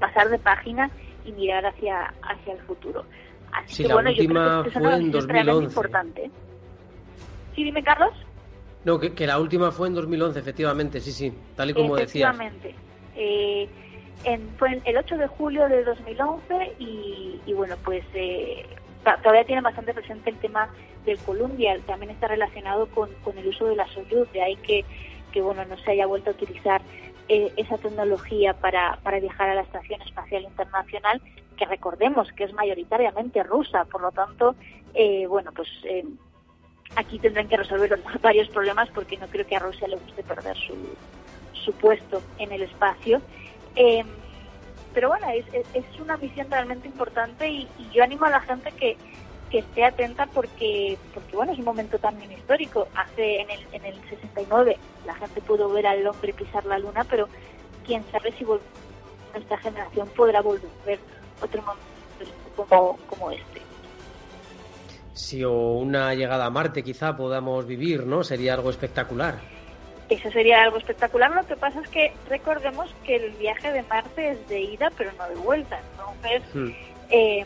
pasar 0.00 0.28
de 0.28 0.38
página 0.38 0.90
y 1.24 1.32
mirar 1.32 1.64
hacia, 1.66 2.12
hacia 2.22 2.54
el 2.54 2.60
futuro. 2.60 3.04
Así 3.52 3.76
sí, 3.76 3.86
que, 3.86 3.92
bueno, 3.92 4.10
yo 4.10 4.26
creo 4.26 4.64
que 4.64 4.70
fue 4.70 4.94
en 4.94 5.10
2011. 5.10 5.64
Importante. 5.64 6.30
Sí, 7.54 7.64
dime, 7.64 7.82
Carlos. 7.82 8.12
No, 8.84 8.98
que, 8.98 9.14
que, 9.14 9.26
la 9.26 9.38
última 9.38 9.70
fue 9.70 9.88
en 9.88 9.94
2011, 9.94 10.38
efectivamente, 10.38 11.00
sí, 11.00 11.12
sí, 11.12 11.32
tal 11.56 11.70
y 11.70 11.74
como 11.74 11.96
decías. 11.96 12.34
Efectivamente. 12.34 12.74
Eh, 13.16 13.68
en, 14.24 14.48
fue 14.58 14.80
el 14.84 14.96
8 14.96 15.16
de 15.16 15.26
julio 15.28 15.68
de 15.68 15.84
2011 15.84 16.74
y, 16.78 17.40
y 17.46 17.52
bueno, 17.52 17.76
pues 17.84 18.04
eh, 18.14 18.66
todavía 19.22 19.44
tiene 19.44 19.62
bastante 19.62 19.94
presente 19.94 20.30
el 20.30 20.36
tema 20.38 20.68
del 21.06 21.18
Columbia, 21.18 21.78
también 21.86 22.10
está 22.10 22.28
relacionado 22.28 22.86
con, 22.88 23.10
con 23.22 23.38
el 23.38 23.46
uso 23.46 23.66
de 23.66 23.76
la 23.76 23.86
Soyuz, 23.88 24.30
de 24.32 24.42
ahí 24.42 24.56
que, 24.56 24.84
que 25.34 25.42
bueno, 25.42 25.64
no 25.64 25.76
se 25.78 25.90
haya 25.90 26.06
vuelto 26.06 26.30
a 26.30 26.32
utilizar 26.32 26.80
eh, 27.28 27.52
esa 27.56 27.76
tecnología 27.76 28.54
para, 28.54 29.00
para 29.02 29.18
viajar 29.18 29.50
a 29.50 29.56
la 29.56 29.62
Estación 29.62 30.00
Espacial 30.02 30.44
Internacional, 30.44 31.20
que 31.56 31.66
recordemos 31.66 32.30
que 32.32 32.44
es 32.44 32.52
mayoritariamente 32.52 33.42
rusa, 33.42 33.84
por 33.84 34.00
lo 34.00 34.12
tanto, 34.12 34.54
eh, 34.94 35.26
bueno, 35.26 35.50
pues 35.52 35.68
eh, 35.82 36.04
aquí 36.94 37.18
tendrán 37.18 37.48
que 37.48 37.56
resolver 37.56 38.00
varios 38.22 38.48
problemas 38.48 38.88
porque 38.90 39.16
no 39.16 39.26
creo 39.26 39.44
que 39.44 39.56
a 39.56 39.58
Rusia 39.58 39.88
le 39.88 39.96
guste 39.96 40.22
perder 40.22 40.56
su, 40.56 40.76
su 41.52 41.72
puesto 41.72 42.22
en 42.38 42.52
el 42.52 42.62
espacio. 42.62 43.20
pero 44.94 45.08
bueno, 45.08 45.26
es, 45.30 45.46
es, 45.74 46.00
una 46.00 46.16
misión 46.16 46.48
realmente 46.48 46.86
importante 46.86 47.50
y, 47.50 47.68
y 47.80 47.90
yo 47.92 48.04
animo 48.04 48.26
a 48.26 48.30
la 48.30 48.40
gente 48.40 48.70
que, 48.70 48.96
que 49.54 49.60
esté 49.60 49.84
atenta 49.84 50.26
porque, 50.26 50.98
porque 51.14 51.36
bueno, 51.36 51.52
es 51.52 51.60
un 51.60 51.64
momento 51.64 51.96
también 52.00 52.32
histórico. 52.32 52.88
Hace 52.96 53.40
en 53.40 53.50
el, 53.50 53.60
en 53.70 53.84
el 53.84 53.94
69 54.08 54.76
la 55.06 55.14
gente 55.14 55.40
pudo 55.42 55.68
ver 55.68 55.86
al 55.86 56.04
hombre 56.04 56.32
pisar 56.32 56.64
la 56.66 56.76
luna, 56.76 57.04
pero 57.08 57.28
quién 57.86 58.02
sabe 58.10 58.32
si 58.32 58.44
nuestra 58.44 59.56
generación 59.58 60.08
podrá 60.16 60.40
volver 60.40 60.68
a 60.82 60.86
ver 60.86 60.98
otro 61.40 61.62
momento 61.62 61.84
como, 62.56 62.98
como 63.08 63.30
este. 63.30 63.62
Si 65.12 65.44
o 65.44 65.52
una 65.52 66.12
llegada 66.14 66.46
a 66.46 66.50
Marte 66.50 66.82
quizá 66.82 67.14
podamos 67.14 67.64
vivir, 67.64 68.06
¿no? 68.06 68.24
Sería 68.24 68.54
algo 68.54 68.70
espectacular. 68.70 69.38
Eso 70.08 70.32
sería 70.32 70.64
algo 70.64 70.78
espectacular. 70.78 71.30
Lo 71.32 71.46
que 71.46 71.54
pasa 71.54 71.80
es 71.80 71.88
que 71.90 72.12
recordemos 72.28 72.92
que 73.04 73.14
el 73.14 73.30
viaje 73.34 73.70
de 73.70 73.82
Marte 73.84 74.30
es 74.30 74.48
de 74.48 74.62
ida, 74.62 74.90
pero 74.98 75.12
no 75.16 75.28
de 75.28 75.36
vuelta. 75.36 75.80
Entonces, 75.92 76.42
hmm. 76.54 76.70
eh, 77.10 77.44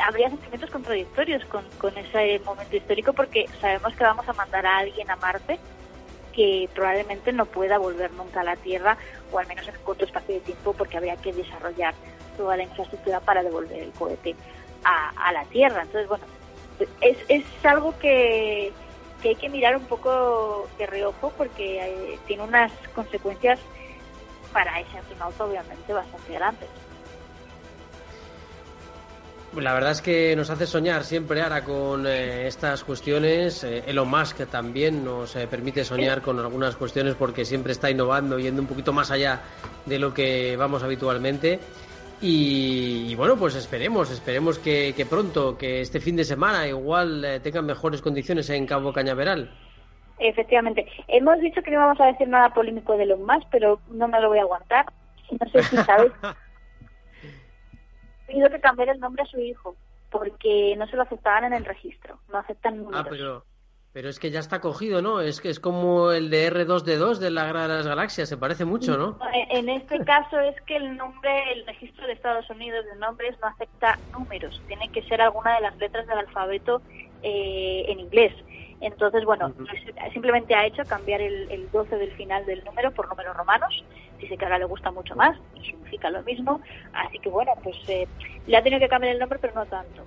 habría 0.00 0.28
sentimientos 0.28 0.70
contradictorios 0.70 1.44
con, 1.46 1.64
con 1.78 1.96
ese 1.96 2.40
momento 2.44 2.76
histórico 2.76 3.12
porque 3.12 3.46
sabemos 3.60 3.94
que 3.94 4.04
vamos 4.04 4.28
a 4.28 4.32
mandar 4.32 4.66
a 4.66 4.78
alguien 4.78 5.10
a 5.10 5.16
Marte 5.16 5.58
que 6.32 6.68
probablemente 6.74 7.32
no 7.32 7.46
pueda 7.46 7.78
volver 7.78 8.12
nunca 8.12 8.40
a 8.40 8.44
la 8.44 8.56
Tierra 8.56 8.98
o 9.32 9.38
al 9.38 9.46
menos 9.46 9.66
en 9.66 9.76
un 9.76 9.82
corto 9.82 10.04
espacio 10.04 10.34
de 10.34 10.40
tiempo 10.40 10.74
porque 10.74 10.98
habría 10.98 11.16
que 11.16 11.32
desarrollar 11.32 11.94
toda 12.36 12.56
la 12.56 12.64
infraestructura 12.64 13.20
para 13.20 13.42
devolver 13.42 13.82
el 13.82 13.92
cohete 13.92 14.36
a, 14.84 15.32
la 15.32 15.44
Tierra. 15.46 15.82
Entonces, 15.82 16.08
bueno, 16.08 16.24
es, 17.00 17.16
es 17.28 17.44
algo 17.64 17.98
que, 17.98 18.72
que 19.22 19.30
hay 19.30 19.34
que 19.34 19.48
mirar 19.48 19.76
un 19.76 19.86
poco 19.86 20.68
de 20.78 20.86
reojo 20.86 21.32
porque 21.36 21.80
eh, 21.82 22.18
tiene 22.26 22.42
unas 22.42 22.70
consecuencias 22.94 23.58
para 24.52 24.78
ese 24.80 24.98
astronauta 24.98 25.44
obviamente 25.44 25.92
bastante 25.92 26.32
grandes. 26.34 26.68
La 29.62 29.72
verdad 29.72 29.92
es 29.92 30.02
que 30.02 30.36
nos 30.36 30.50
hace 30.50 30.66
soñar 30.66 31.02
siempre 31.02 31.40
ahora 31.40 31.64
con 31.64 32.06
eh, 32.06 32.46
estas 32.46 32.84
cuestiones. 32.84 33.64
Eh, 33.64 33.84
Elon 33.86 34.08
Musk 34.08 34.46
también 34.50 35.02
nos 35.02 35.34
eh, 35.34 35.46
permite 35.46 35.82
soñar 35.82 36.20
con 36.20 36.38
algunas 36.38 36.76
cuestiones 36.76 37.14
porque 37.14 37.44
siempre 37.44 37.72
está 37.72 37.90
innovando, 37.90 38.38
yendo 38.38 38.60
un 38.60 38.68
poquito 38.68 38.92
más 38.92 39.10
allá 39.10 39.40
de 39.86 39.98
lo 39.98 40.12
que 40.12 40.56
vamos 40.56 40.82
habitualmente. 40.82 41.58
Y, 42.20 43.14
bueno, 43.14 43.36
pues 43.36 43.54
esperemos, 43.54 44.10
esperemos 44.10 44.58
que, 44.58 45.06
pronto, 45.08 45.56
que 45.56 45.80
este 45.80 46.00
fin 46.00 46.16
de 46.16 46.24
semana 46.24 46.66
igual 46.66 47.40
tengan 47.42 47.66
mejores 47.66 48.00
condiciones 48.00 48.48
en 48.50 48.66
Cabo 48.66 48.92
Cañaveral. 48.92 49.50
Efectivamente. 50.18 50.86
Hemos 51.08 51.40
dicho 51.40 51.62
que 51.62 51.70
no 51.70 51.78
vamos 51.78 52.00
a 52.00 52.06
decir 52.06 52.26
nada 52.26 52.54
polémico 52.54 52.96
de 52.96 53.06
los 53.06 53.20
más, 53.20 53.42
pero 53.50 53.80
no 53.90 54.08
me 54.08 54.20
lo 54.20 54.28
voy 54.28 54.38
a 54.38 54.42
aguantar. 54.42 54.86
No 55.30 55.50
sé 55.50 55.62
si 55.64 55.76
sabes. 55.78 56.12
Pido 58.26 58.50
que 58.50 58.60
cambiar 58.60 58.88
el 58.88 59.00
nombre 59.00 59.22
a 59.22 59.26
su 59.26 59.38
hijo, 59.38 59.76
porque 60.10 60.74
no 60.76 60.86
se 60.86 60.96
lo 60.96 61.02
aceptaban 61.02 61.44
en 61.44 61.54
el 61.54 61.64
registro. 61.64 62.18
No 62.28 62.38
aceptan 62.38 62.78
números. 62.78 63.02
Ah, 63.04 63.06
pero 63.08 63.44
pero 63.96 64.10
es 64.10 64.20
que 64.20 64.30
ya 64.30 64.40
está 64.40 64.60
cogido, 64.60 65.00
¿no? 65.00 65.22
Es 65.22 65.40
que 65.40 65.48
es 65.48 65.58
como 65.58 66.12
el 66.12 66.28
de 66.28 66.52
R2D2 66.52 67.16
de 67.16 67.30
la 67.30 67.46
Guerra 67.46 67.62
de 67.62 67.76
las 67.76 67.86
Galaxias, 67.86 68.28
se 68.28 68.36
parece 68.36 68.66
mucho, 68.66 68.98
¿no? 68.98 69.18
En 69.32 69.70
este 69.70 70.04
caso 70.04 70.38
es 70.38 70.54
que 70.66 70.76
el 70.76 70.98
nombre, 70.98 71.50
el 71.54 71.64
registro 71.64 72.06
de 72.06 72.12
Estados 72.12 72.50
Unidos 72.50 72.84
de 72.84 72.94
nombres 72.96 73.38
no 73.40 73.48
acepta 73.48 73.98
números, 74.12 74.62
tiene 74.66 74.90
que 74.90 75.00
ser 75.04 75.22
alguna 75.22 75.54
de 75.54 75.62
las 75.62 75.78
letras 75.78 76.06
del 76.06 76.18
alfabeto 76.18 76.82
eh, 77.22 77.86
en 77.88 78.00
inglés. 78.00 78.34
Entonces, 78.80 79.24
bueno, 79.24 79.52
simplemente 80.12 80.54
ha 80.54 80.66
hecho 80.66 80.82
cambiar 80.84 81.20
el, 81.20 81.68
12 81.72 81.96
del 81.96 82.12
final 82.12 82.44
del 82.46 82.64
número 82.64 82.90
por 82.92 83.08
números 83.08 83.36
romanos. 83.36 83.84
Dice 84.18 84.36
que 84.36 84.44
ahora 84.44 84.58
le 84.58 84.66
gusta 84.66 84.90
mucho 84.90 85.14
más 85.16 85.36
y 85.54 85.64
significa 85.64 86.10
lo 86.10 86.22
mismo. 86.22 86.60
Así 86.92 87.18
que, 87.18 87.28
bueno, 87.28 87.52
pues 87.62 87.76
eh, 87.88 88.06
le 88.46 88.56
ha 88.56 88.62
tenido 88.62 88.80
que 88.80 88.88
cambiar 88.88 89.14
el 89.14 89.18
nombre, 89.18 89.38
pero 89.38 89.54
no 89.54 89.66
tanto. 89.66 90.02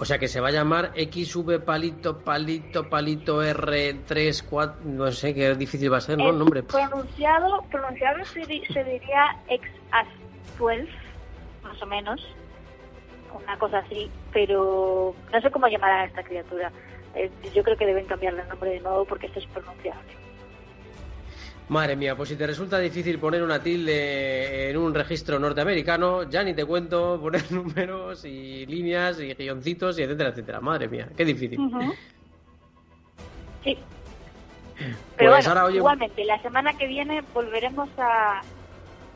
O 0.00 0.04
sea 0.04 0.18
que 0.18 0.28
se 0.28 0.40
va 0.40 0.48
a 0.48 0.52
llamar 0.52 0.92
XV 0.94 1.64
palito 1.64 2.18
palito 2.18 2.88
palito 2.88 3.42
R3 3.42 4.44
4, 4.48 4.80
no 4.84 5.10
sé 5.10 5.34
qué 5.34 5.54
difícil 5.56 5.92
va 5.92 5.96
a 5.96 6.00
ser, 6.00 6.18
¿no? 6.18 6.30
El 6.30 6.38
nombre. 6.38 6.62
Pronunciado, 6.62 7.62
pronunciado 7.62 8.24
se, 8.24 8.46
diría 8.46 9.36
XAS12, 9.48 10.88
más 11.64 11.82
o 11.82 11.86
menos, 11.86 12.20
una 13.34 13.58
cosa 13.58 13.78
así, 13.78 14.08
pero 14.32 15.16
no 15.32 15.40
sé 15.40 15.50
cómo 15.50 15.66
llamar 15.66 15.90
a 15.90 16.04
esta 16.04 16.22
criatura. 16.22 16.70
Eh, 17.14 17.30
yo 17.54 17.62
creo 17.62 17.76
que 17.76 17.86
deben 17.86 18.06
cambiarle 18.06 18.42
el 18.42 18.48
nombre 18.48 18.70
de 18.70 18.80
nuevo 18.80 19.04
porque 19.04 19.26
esto 19.26 19.38
es 19.38 19.46
pronunciable. 19.46 20.18
Madre 21.68 21.96
mía, 21.96 22.16
pues 22.16 22.30
si 22.30 22.36
te 22.36 22.46
resulta 22.46 22.78
difícil 22.78 23.18
poner 23.18 23.42
una 23.42 23.62
tilde 23.62 24.70
en 24.70 24.76
un 24.78 24.94
registro 24.94 25.38
norteamericano, 25.38 26.22
ya 26.22 26.42
ni 26.42 26.54
te 26.54 26.64
cuento 26.64 27.20
poner 27.20 27.42
números 27.52 28.24
y 28.24 28.64
líneas 28.66 29.20
y 29.20 29.34
guioncitos 29.34 29.98
y 29.98 30.02
etcétera, 30.02 30.30
etcétera. 30.30 30.60
Madre 30.60 30.88
mía, 30.88 31.08
qué 31.16 31.24
difícil. 31.24 31.58
Sí. 33.62 33.76
Pero 35.16 35.32
pues 35.32 35.46
bueno, 35.46 35.70
igualmente, 35.70 36.24
la 36.24 36.40
semana 36.40 36.72
que 36.72 36.86
viene 36.86 37.22
volveremos 37.34 37.88
a 37.98 38.40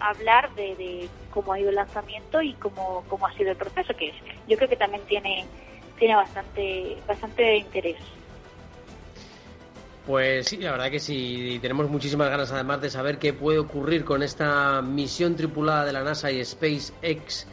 hablar 0.01 0.53
de, 0.55 1.09
cómo 1.31 1.53
ha 1.53 1.61
ido 1.61 1.71
el 1.71 1.77
lanzamiento 1.77 2.43
y 2.43 2.55
cómo, 2.55 3.05
cómo 3.09 3.27
ha 3.27 3.33
sido 3.35 3.53
el 3.53 3.57
proceso, 3.57 3.95
que 3.97 4.13
yo 4.49 4.57
creo 4.57 4.69
que 4.69 4.77
también 4.77 5.03
tiene, 5.07 5.47
tiene 6.03 6.17
bastante, 6.17 6.97
bastante 7.07 7.59
interés. 7.59 7.97
Pues 10.05 10.49
sí, 10.49 10.57
la 10.57 10.73
verdad 10.73 10.91
que 10.91 10.99
sí, 10.99 11.61
tenemos 11.63 11.89
muchísimas 11.89 12.29
ganas 12.29 12.51
además 12.51 12.81
de 12.81 12.91
saber 12.91 13.21
qué 13.21 13.33
puede 13.33 13.61
ocurrir 13.61 14.05
con 14.05 14.25
esta 14.25 14.83
misión 14.83 15.37
tripulada 15.37 15.85
de 15.85 15.93
la 15.93 16.03
NASA 16.03 16.33
y 16.33 16.45
SpaceX, 16.45 17.47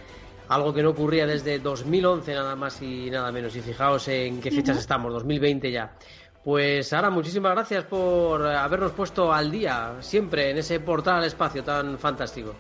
algo 0.48 0.74
que 0.74 0.82
no 0.82 0.90
ocurría 0.90 1.28
desde 1.28 1.60
2011 1.60 2.34
nada 2.34 2.56
más 2.56 2.82
y 2.82 3.12
nada 3.12 3.32
menos. 3.32 3.56
Y 3.56 3.62
fijaos 3.62 4.08
en 4.08 4.42
qué 4.42 4.50
fechas 4.50 4.80
estamos, 4.80 5.14
2020 5.14 5.70
ya. 5.70 5.92
Pues 6.44 6.88
Sara, 6.88 7.12
muchísimas 7.12 7.52
gracias 7.52 7.84
por 7.84 8.48
habernos 8.48 8.94
puesto 8.94 9.32
al 9.32 9.52
día 9.52 9.94
siempre 10.00 10.50
en 10.50 10.58
ese 10.58 10.80
portal 10.80 11.18
al 11.18 11.26
espacio 11.26 11.64
tan 11.64 12.00
fantástico. 12.00 12.56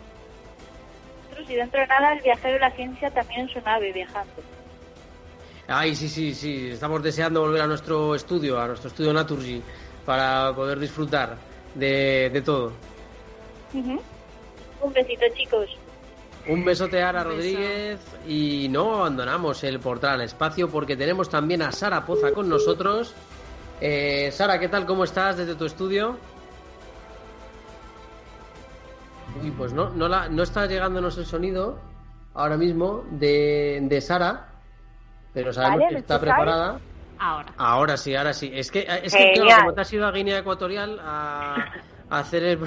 Y 1.47 1.55
dentro 1.55 1.79
de 1.79 1.87
nada 1.87 2.13
el 2.13 2.21
viajero 2.21 2.53
de 2.53 2.59
la 2.59 2.71
ciencia 2.73 3.09
también 3.09 3.39
en 3.39 3.49
su 3.49 3.59
nave 3.61 3.91
viajando. 3.91 4.58
Ay, 5.71 5.95
sí, 5.95 6.09
sí, 6.09 6.33
sí. 6.33 6.69
Estamos 6.71 7.03
deseando 7.03 7.41
volver 7.41 7.61
a 7.61 7.67
nuestro 7.67 8.15
estudio, 8.15 8.59
a 8.59 8.65
nuestro 8.65 8.87
estudio 8.87 9.13
Naturgy, 9.13 9.61
para 10.03 10.51
poder 10.55 10.79
disfrutar 10.79 11.37
de, 11.75 12.41
todo. 12.43 12.71
Un 13.71 14.93
besito, 14.93 15.25
chicos. 15.35 15.69
Un 16.47 16.65
besote 16.65 17.03
a 17.03 17.09
Ara 17.09 17.23
Rodríguez 17.23 17.99
y 18.27 18.67
no 18.71 18.95
abandonamos 18.95 19.63
el 19.63 19.79
portal 19.79 20.13
al 20.15 20.21
espacio 20.21 20.69
porque 20.69 20.97
tenemos 20.97 21.29
también 21.29 21.61
a 21.61 21.71
Sara 21.71 22.03
Poza 22.03 22.31
con 22.31 22.49
nosotros. 22.49 23.13
Eh, 23.79 24.31
Sara, 24.31 24.59
¿qué 24.59 24.69
tal? 24.69 24.87
¿Cómo 24.87 25.03
estás 25.03 25.37
desde 25.37 25.53
tu 25.53 25.65
estudio? 25.65 26.17
Uy, 29.43 29.51
pues 29.51 29.71
no, 29.71 29.91
no, 29.91 30.07
la, 30.07 30.29
no 30.29 30.41
está 30.41 30.65
llegándonos 30.65 31.15
el 31.19 31.27
sonido 31.27 31.77
ahora 32.33 32.57
mismo 32.57 33.05
de, 33.11 33.79
de 33.83 34.01
Sara 34.01 34.49
pero 35.33 35.51
sabemos 35.53 35.89
que 35.89 35.97
está 35.97 36.19
preparada. 36.19 36.79
Ahora. 37.17 37.53
Ahora 37.57 37.97
sí, 37.97 38.15
ahora 38.15 38.33
sí. 38.33 38.51
Es 38.53 38.69
que, 38.71 38.87
es 39.03 39.13
que 39.13 39.33
claro, 39.33 39.63
como 39.63 39.73
te 39.73 39.81
has 39.81 39.91
ido 39.91 40.07
a 40.07 40.11
Guinea 40.11 40.37
Ecuatorial 40.39 40.99
a, 41.03 41.65
hacer 42.09 42.43
el... 42.43 42.59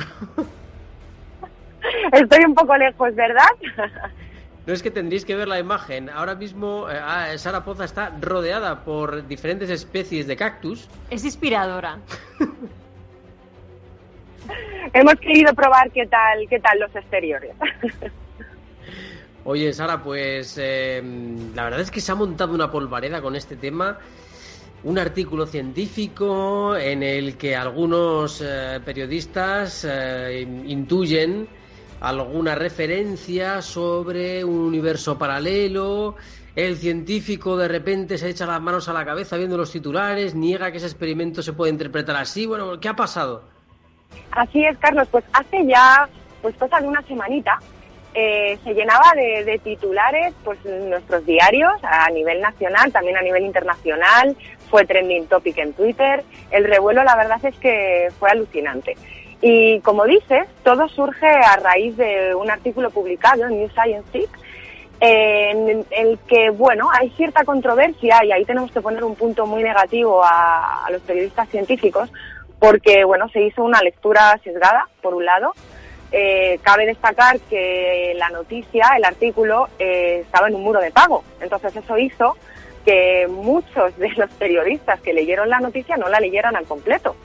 Estoy 2.13 2.45
un 2.45 2.55
poco 2.55 2.77
lejos, 2.77 3.15
¿verdad? 3.15 3.49
No 4.65 4.73
es 4.73 4.83
que 4.83 4.93
tendréis 4.93 5.25
que 5.25 5.35
ver 5.35 5.49
la 5.49 5.59
imagen. 5.59 6.09
Ahora 6.09 6.37
mismo 6.37 6.89
eh, 6.89 6.97
ah, 6.97 7.37
Sara 7.37 7.65
Poza 7.65 7.85
está 7.85 8.13
rodeada 8.21 8.85
por 8.85 9.27
diferentes 9.27 9.69
especies 9.71 10.29
de 10.29 10.37
cactus. 10.37 10.89
Es 11.11 11.25
inspiradora. 11.25 11.99
Hemos 14.93 15.17
querido 15.17 15.53
probar 15.55 15.91
qué 15.91 16.07
tal, 16.07 16.47
qué 16.49 16.61
tal 16.61 16.79
los 16.79 16.95
exteriores. 16.95 17.57
Oye, 19.45 19.73
Sara, 19.73 20.03
pues 20.03 20.57
em, 20.59 21.55
la 21.55 21.65
verdad 21.65 21.81
es 21.81 21.91
que 21.91 22.01
se 22.01 22.13
ha 22.13 22.15
montado 22.15 22.55
una 22.55 22.71
polvareda 22.71 23.21
con 23.21 23.35
este 23.35 23.57
tema. 23.57 23.99
Un 24.85 24.99
artículo 24.99 25.47
científico 25.47 26.77
en 26.77 27.03
el 27.03 27.37
que 27.37 27.57
algunos 27.57 28.41
eh, 28.45 28.81
periodistas 28.85 29.87
eh, 29.89 30.43
intuyen 30.67 31.49
alguna 32.01 32.55
referencia 32.57 33.63
sobre 33.63 34.45
un 34.45 34.59
universo 34.59 35.19
paralelo. 35.19 36.17
El 36.55 36.77
científico 36.77 37.57
de 37.57 37.69
repente 37.69 38.19
se 38.19 38.29
echa 38.29 38.45
las 38.45 38.61
manos 38.61 38.89
a 38.89 38.93
la 38.93 39.05
cabeza 39.05 39.37
viendo 39.37 39.57
los 39.57 39.71
titulares, 39.71 40.35
niega 40.35 40.71
que 40.71 40.79
ese 40.79 40.87
experimento 40.87 41.43
se 41.43 41.53
puede 41.53 41.73
interpretar 41.73 42.17
así. 42.17 42.45
Bueno, 42.47 42.79
¿qué 42.79 42.89
ha 42.89 42.97
pasado? 42.97 43.45
Así 44.33 44.65
es, 44.65 44.77
Carlos. 44.79 45.09
Pues 45.11 45.25
hace 45.33 45.65
ya, 45.67 46.09
pues 46.43 46.55
de 46.59 46.87
una 46.87 47.03
semanita, 47.03 47.59
eh, 48.15 48.59
se 48.63 48.75
llenaba 48.75 49.13
de, 49.15 49.59
titulares 49.63 50.35
pues 50.45 50.59
nuestros 50.65 51.25
diarios 51.25 51.73
a 51.83 52.11
nivel 52.11 52.41
nacional, 52.41 52.93
también 52.93 53.17
a 53.17 53.23
nivel 53.23 53.45
internacional, 53.45 54.37
fue 54.71 54.85
trending 54.85 55.27
topic 55.27 55.59
en 55.59 55.73
Twitter, 55.73 56.23
el 56.51 56.65
revuelo 56.65 57.05
la 57.05 57.17
verdad 57.17 57.45
es 57.45 57.57
que 57.57 58.09
fue 58.19 58.31
alucinante. 58.31 58.97
Y 59.41 59.81
como 59.81 60.05
dices, 60.05 60.47
todo 60.63 60.89
surge 60.89 61.27
a 61.27 61.57
raíz 61.57 61.97
de 61.97 62.35
un 62.35 62.51
artículo 62.51 62.91
publicado 62.91 63.45
en 63.45 63.59
New 63.59 63.71
Science 63.71 64.29
en 65.01 65.85
el 65.91 66.19
que, 66.29 66.51
bueno, 66.51 66.89
hay 66.93 67.11
cierta 67.11 67.45
controversia 67.45 68.25
y 68.25 68.31
ahí 68.31 68.45
tenemos 68.45 68.71
que 68.71 68.81
poner 68.81 69.03
un 69.03 69.17
punto 69.17 69.47
muy 69.47 69.63
negativo 69.65 70.23
a, 70.23 70.87
a 70.87 70.91
los 70.93 71.03
periodistas 71.03 71.49
científicos 71.49 72.09
porque, 72.61 73.03
bueno, 73.03 73.29
se 73.31 73.43
hizo 73.43 73.65
una 73.65 73.81
lectura 73.81 74.39
sesgada, 74.45 74.87
por 75.01 75.15
un 75.15 75.25
lado, 75.25 75.53
eh, 76.13 76.59
cabe 76.63 76.87
destacar 76.87 77.41
que 77.41 78.13
la 78.17 78.29
noticia, 78.29 78.91
el 78.97 79.05
artículo, 79.05 79.69
eh, 79.79 80.21
estaba 80.21 80.49
en 80.49 80.55
un 80.55 80.63
muro 80.63 80.81
de 80.81 80.91
pago. 80.91 81.25
Entonces 81.41 81.75
eso 81.75 81.97
hizo 81.97 82.37
que 82.85 83.27
muchos 83.29 83.97
de 83.97 84.11
los 84.11 84.31
periodistas 84.33 85.01
que 85.01 85.15
leyeron 85.15 85.49
la 85.49 85.61
noticia 85.61 85.97
no 85.97 86.09
la 86.09 86.21
leyeran 86.21 86.55
al 86.55 86.67
completo. 86.67 87.17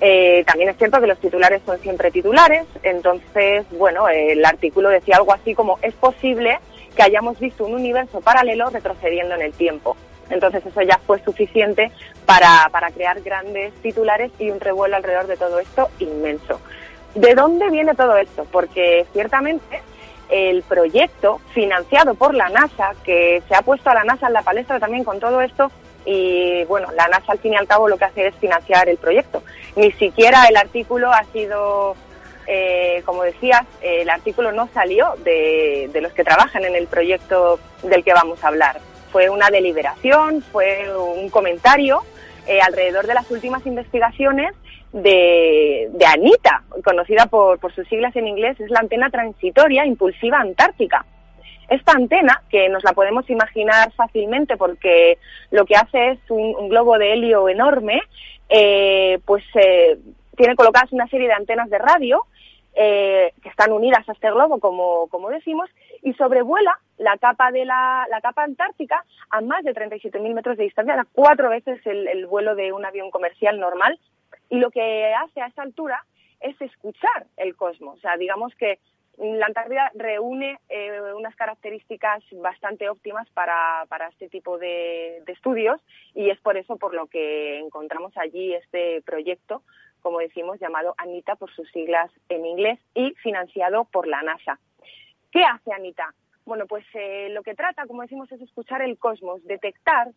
Eh, 0.00 0.42
también 0.46 0.70
es 0.70 0.76
cierto 0.76 1.00
que 1.00 1.06
los 1.06 1.18
titulares 1.18 1.62
son 1.64 1.78
siempre 1.78 2.10
titulares, 2.10 2.66
entonces, 2.82 3.64
bueno, 3.70 4.08
el 4.08 4.44
artículo 4.44 4.88
decía 4.88 5.16
algo 5.16 5.32
así 5.32 5.54
como 5.54 5.78
es 5.82 5.94
posible 5.94 6.58
que 6.96 7.02
hayamos 7.02 7.38
visto 7.38 7.64
un 7.64 7.74
universo 7.74 8.20
paralelo 8.20 8.70
retrocediendo 8.70 9.34
en 9.34 9.42
el 9.42 9.52
tiempo. 9.52 9.96
Entonces 10.30 10.64
eso 10.64 10.82
ya 10.82 10.98
fue 11.06 11.22
suficiente 11.22 11.90
para, 12.26 12.68
para 12.72 12.90
crear 12.90 13.20
grandes 13.20 13.72
titulares 13.82 14.32
y 14.38 14.50
un 14.50 14.60
revuelo 14.60 14.96
alrededor 14.96 15.26
de 15.26 15.36
todo 15.36 15.58
esto 15.58 15.88
inmenso. 15.98 16.60
¿De 17.14 17.34
dónde 17.34 17.70
viene 17.70 17.94
todo 17.94 18.16
esto? 18.16 18.46
Porque 18.50 19.06
ciertamente 19.12 19.82
el 20.28 20.62
proyecto 20.62 21.40
financiado 21.52 22.14
por 22.14 22.34
la 22.34 22.48
NASA, 22.48 22.92
que 23.04 23.42
se 23.48 23.54
ha 23.54 23.62
puesto 23.62 23.90
a 23.90 23.94
la 23.94 24.04
NASA 24.04 24.26
en 24.26 24.32
la 24.32 24.42
palestra 24.42 24.80
también 24.80 25.04
con 25.04 25.20
todo 25.20 25.40
esto, 25.40 25.70
y 26.04 26.64
bueno, 26.64 26.88
la 26.96 27.08
NASA 27.08 27.32
al 27.32 27.38
fin 27.38 27.52
y 27.52 27.56
al 27.56 27.66
cabo 27.66 27.88
lo 27.88 27.96
que 27.96 28.04
hace 28.04 28.26
es 28.26 28.34
financiar 28.36 28.88
el 28.88 28.98
proyecto. 28.98 29.42
Ni 29.76 29.92
siquiera 29.92 30.46
el 30.48 30.56
artículo 30.56 31.12
ha 31.12 31.24
sido, 31.32 31.94
eh, 32.46 33.02
como 33.04 33.22
decías, 33.22 33.62
el 33.80 34.10
artículo 34.10 34.50
no 34.50 34.68
salió 34.74 35.14
de, 35.24 35.90
los 36.02 36.12
que 36.12 36.24
trabajan 36.24 36.64
en 36.64 36.74
el 36.74 36.88
proyecto 36.88 37.60
del 37.82 38.02
que 38.02 38.12
vamos 38.12 38.42
a 38.42 38.48
hablar. 38.48 38.80
Fue 39.12 39.30
una 39.30 39.50
deliberación, 39.50 40.42
fue 40.42 40.90
un 40.96 41.30
comentario 41.30 42.02
eh, 42.46 42.60
alrededor 42.60 43.06
de 43.06 43.14
las 43.14 43.30
últimas 43.30 43.64
investigaciones 43.64 44.52
de, 44.94 45.90
Anita, 46.06 46.62
conocida 46.84 47.26
por, 47.26 47.58
sus 47.74 47.86
siglas 47.88 48.14
en 48.14 48.28
inglés, 48.28 48.58
es 48.60 48.70
la 48.70 48.78
antena 48.78 49.10
transitoria 49.10 49.84
impulsiva 49.84 50.38
antártica. 50.38 51.04
Esta 51.68 51.92
antena, 51.92 52.42
que 52.48 52.68
nos 52.68 52.84
la 52.84 52.92
podemos 52.92 53.28
imaginar 53.28 53.92
fácilmente 53.92 54.56
porque 54.56 55.18
lo 55.50 55.64
que 55.64 55.74
hace 55.74 56.10
es 56.10 56.18
un, 56.28 56.68
globo 56.68 56.96
de 56.96 57.12
helio 57.12 57.48
enorme, 57.48 58.02
eh, 58.48 59.18
pues 59.24 59.42
eh, 59.54 59.98
tiene 60.36 60.54
colocadas 60.54 60.92
una 60.92 61.08
serie 61.08 61.26
de 61.26 61.34
antenas 61.34 61.70
de 61.70 61.78
radio 61.78 62.22
eh, 62.74 63.32
que 63.42 63.48
están 63.48 63.72
unidas 63.72 64.08
a 64.08 64.12
este 64.12 64.30
globo, 64.30 64.60
como, 64.60 65.08
como 65.08 65.28
decimos, 65.30 65.68
y 66.02 66.12
sobrevuela 66.14 66.78
la 66.98 67.16
capa 67.18 67.50
de 67.50 67.64
la, 67.64 68.06
la 68.10 68.20
capa 68.20 68.44
antártica 68.44 69.04
a 69.30 69.40
más 69.40 69.64
de 69.64 69.74
37.000 69.74 70.34
metros 70.34 70.56
de 70.56 70.64
distancia, 70.64 71.04
cuatro 71.12 71.48
veces 71.48 71.80
el 71.84 72.26
vuelo 72.26 72.54
de 72.54 72.72
un 72.72 72.84
avión 72.84 73.10
comercial 73.10 73.58
normal, 73.58 73.98
y 74.54 74.58
lo 74.60 74.70
que 74.70 75.12
hace 75.14 75.40
a 75.40 75.46
esta 75.46 75.62
altura 75.62 76.04
es 76.38 76.60
escuchar 76.60 77.26
el 77.36 77.56
cosmos. 77.56 77.98
O 77.98 78.00
sea, 78.00 78.16
digamos 78.16 78.54
que 78.54 78.78
la 79.18 79.46
Antártida 79.46 79.90
reúne 79.94 80.60
eh, 80.68 81.00
unas 81.16 81.34
características 81.34 82.22
bastante 82.32 82.88
óptimas 82.88 83.28
para, 83.30 83.84
para 83.88 84.08
este 84.08 84.28
tipo 84.28 84.56
de, 84.58 85.24
estudios 85.26 85.80
y 86.14 86.30
es 86.30 86.38
por 86.40 86.56
eso 86.56 86.76
por 86.76 86.94
lo 86.94 87.08
que 87.08 87.58
encontramos 87.58 88.16
allí 88.16 88.54
este 88.54 89.02
proyecto, 89.02 89.62
como 90.02 90.20
decimos, 90.20 90.60
llamado 90.60 90.94
ANITA 90.98 91.34
por 91.34 91.52
sus 91.52 91.68
siglas 91.72 92.12
en 92.28 92.46
inglés 92.46 92.78
y 92.94 93.10
financiado 93.22 93.86
por 93.86 94.06
la 94.06 94.22
NASA. 94.22 94.60
¿Qué 95.32 95.42
hace 95.42 95.72
ANITA? 95.72 96.14
Bueno, 96.44 96.66
pues 96.66 96.84
eh, 96.94 97.28
lo 97.30 97.42
que 97.42 97.56
trata, 97.56 97.86
como 97.86 98.02
decimos, 98.02 98.30
es 98.30 98.40
escuchar 98.40 98.82
el 98.82 98.98
cosmos, 98.98 99.44
detectar 99.44 100.12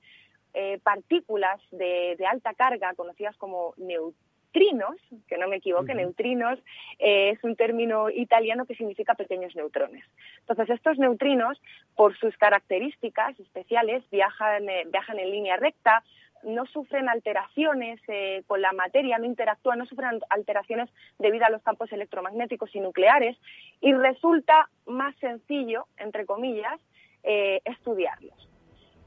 eh, 0.53 0.79
partículas 0.83 1.59
de, 1.71 2.15
de, 2.17 2.25
alta 2.27 2.53
carga 2.53 2.93
conocidas 2.95 3.35
como 3.37 3.73
neutrinos 3.77 4.26
neutrinos, 4.53 4.95
que 5.27 5.37
no 5.37 5.47
me 5.47 5.57
equivoque, 5.57 5.93
neutrinos 5.93 6.59
eh, 6.99 7.31
es 7.31 7.43
un 7.43 7.55
término 7.55 8.09
italiano 8.09 8.65
que 8.65 8.75
significa 8.75 9.15
pequeños 9.15 9.55
neutrones. 9.55 10.03
Entonces, 10.39 10.69
estos 10.69 10.97
neutrinos, 10.97 11.61
por 11.95 12.17
sus 12.17 12.35
características 12.37 13.39
especiales, 13.39 14.03
viajan, 14.11 14.67
eh, 14.69 14.83
viajan 14.91 15.19
en 15.19 15.31
línea 15.31 15.57
recta, 15.57 16.03
no 16.43 16.65
sufren 16.67 17.09
alteraciones 17.09 17.99
eh, 18.07 18.43
con 18.47 18.61
la 18.61 18.71
materia, 18.71 19.17
no 19.17 19.25
interactúan, 19.25 19.79
no 19.79 19.85
sufren 19.85 20.21
alteraciones 20.29 20.89
debido 21.17 21.45
a 21.45 21.49
los 21.49 21.63
campos 21.63 21.91
electromagnéticos 21.91 22.73
y 22.75 22.79
nucleares 22.79 23.37
y 23.81 23.93
resulta 23.93 24.69
más 24.85 25.15
sencillo, 25.17 25.87
entre 25.97 26.25
comillas, 26.25 26.79
estudiarlos. 27.65 28.47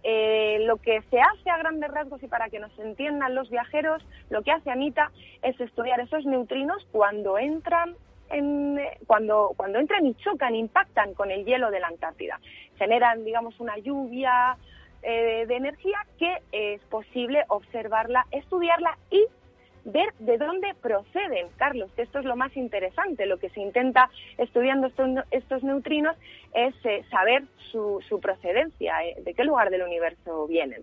Eh, 0.03 0.61
lo 0.67 0.79
que 0.79 1.03
se 1.11 1.21
hace 1.21 1.51
a 1.51 1.59
grandes 1.59 1.91
rasgos 1.91 2.23
y 2.23 2.27
para 2.27 2.49
que 2.49 2.59
nos 2.59 2.77
entiendan 2.79 3.35
los 3.35 3.51
viajeros, 3.51 4.03
lo 4.31 4.43
que 4.43 4.51
hace 4.51 4.71
Anita 4.71 5.11
es 5.43 5.61
estudiar 5.61 6.01
esos 6.01 6.25
neutrinos 6.25 6.87
cuando 6.91 7.39
entran 7.39 7.97
en, 8.31 8.81
cuando, 9.07 9.53
cuando 9.57 9.79
entran 9.79 10.07
y 10.07 10.15
chocan, 10.15 10.55
impactan 10.55 11.15
con 11.15 11.31
el 11.31 11.45
hielo 11.45 11.71
de 11.71 11.81
la 11.81 11.89
Antártida. 11.89 12.41
Generan, 12.79 13.25
digamos, 13.25 13.59
una 13.61 13.77
lluvia 13.79 14.57
eh, 15.03 15.45
de 15.47 15.57
energía 15.57 15.99
que 16.19 16.39
es 16.53 16.81
posible 16.85 17.45
observarla, 17.49 18.27
estudiarla 18.31 18.97
y 19.11 19.27
ver 19.85 20.13
de 20.19 20.39
dónde 20.39 20.75
proceden, 20.81 21.49
Carlos, 21.57 21.91
que 21.93 22.03
esto 22.03 22.19
es 22.19 22.25
lo 22.25 22.37
más 22.37 22.57
interesante. 22.57 23.27
Lo 23.27 23.39
que 23.39 23.51
se 23.51 23.61
intenta 23.61 24.11
estudiando 24.39 24.89
estos, 25.31 25.63
neutrinos 25.63 26.17
es 26.55 26.75
eh, 26.85 27.05
saber 27.11 27.45
su, 27.71 28.03
procedencia, 28.21 29.05
eh, 29.05 29.17
de 29.23 29.35
qué 29.35 29.45
lugar 29.45 29.71
del 29.71 29.83
universo 29.83 30.47
vienen. 30.47 30.83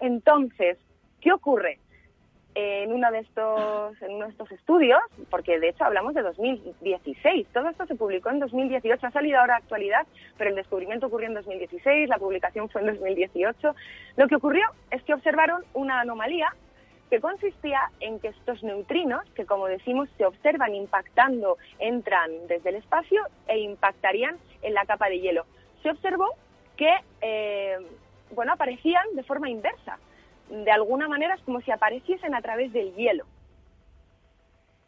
Entonces, 0.00 0.78
¿qué 1.20 1.32
ocurre? 1.32 1.78
en 2.56 2.92
uno 2.92 3.10
de 3.10 3.18
estos 3.18 4.00
en 4.00 4.12
uno 4.12 4.26
de 4.26 4.30
estos 4.30 4.50
estudios, 4.52 5.00
porque 5.28 5.58
de 5.58 5.70
hecho 5.70 5.84
hablamos 5.84 6.14
de 6.14 6.22
2016, 6.22 7.48
todo 7.52 7.68
esto 7.68 7.84
se 7.86 7.96
publicó 7.96 8.30
en 8.30 8.38
2018, 8.38 9.06
ha 9.06 9.10
salido 9.10 9.40
ahora 9.40 9.54
a 9.54 9.58
actualidad, 9.58 10.06
pero 10.38 10.50
el 10.50 10.56
descubrimiento 10.56 11.06
ocurrió 11.06 11.28
en 11.28 11.34
2016, 11.34 12.08
la 12.08 12.18
publicación 12.18 12.68
fue 12.68 12.82
en 12.82 12.94
2018. 12.94 13.74
Lo 14.16 14.28
que 14.28 14.36
ocurrió 14.36 14.64
es 14.90 15.02
que 15.02 15.14
observaron 15.14 15.64
una 15.74 16.00
anomalía 16.00 16.54
que 17.14 17.20
consistía 17.20 17.92
en 18.00 18.18
que 18.18 18.26
estos 18.26 18.60
neutrinos, 18.64 19.22
que 19.36 19.46
como 19.46 19.68
decimos 19.68 20.08
se 20.18 20.26
observan 20.26 20.74
impactando, 20.74 21.58
entran 21.78 22.48
desde 22.48 22.70
el 22.70 22.74
espacio 22.74 23.22
e 23.46 23.60
impactarían 23.60 24.36
en 24.62 24.74
la 24.74 24.84
capa 24.84 25.08
de 25.08 25.20
hielo. 25.20 25.46
Se 25.84 25.90
observó 25.90 26.26
que, 26.76 26.92
eh, 27.20 27.76
bueno, 28.34 28.54
aparecían 28.54 29.04
de 29.12 29.22
forma 29.22 29.48
inversa. 29.48 30.00
De 30.50 30.72
alguna 30.72 31.06
manera 31.06 31.34
es 31.34 31.42
como 31.42 31.60
si 31.60 31.70
apareciesen 31.70 32.34
a 32.34 32.42
través 32.42 32.72
del 32.72 32.92
hielo. 32.96 33.26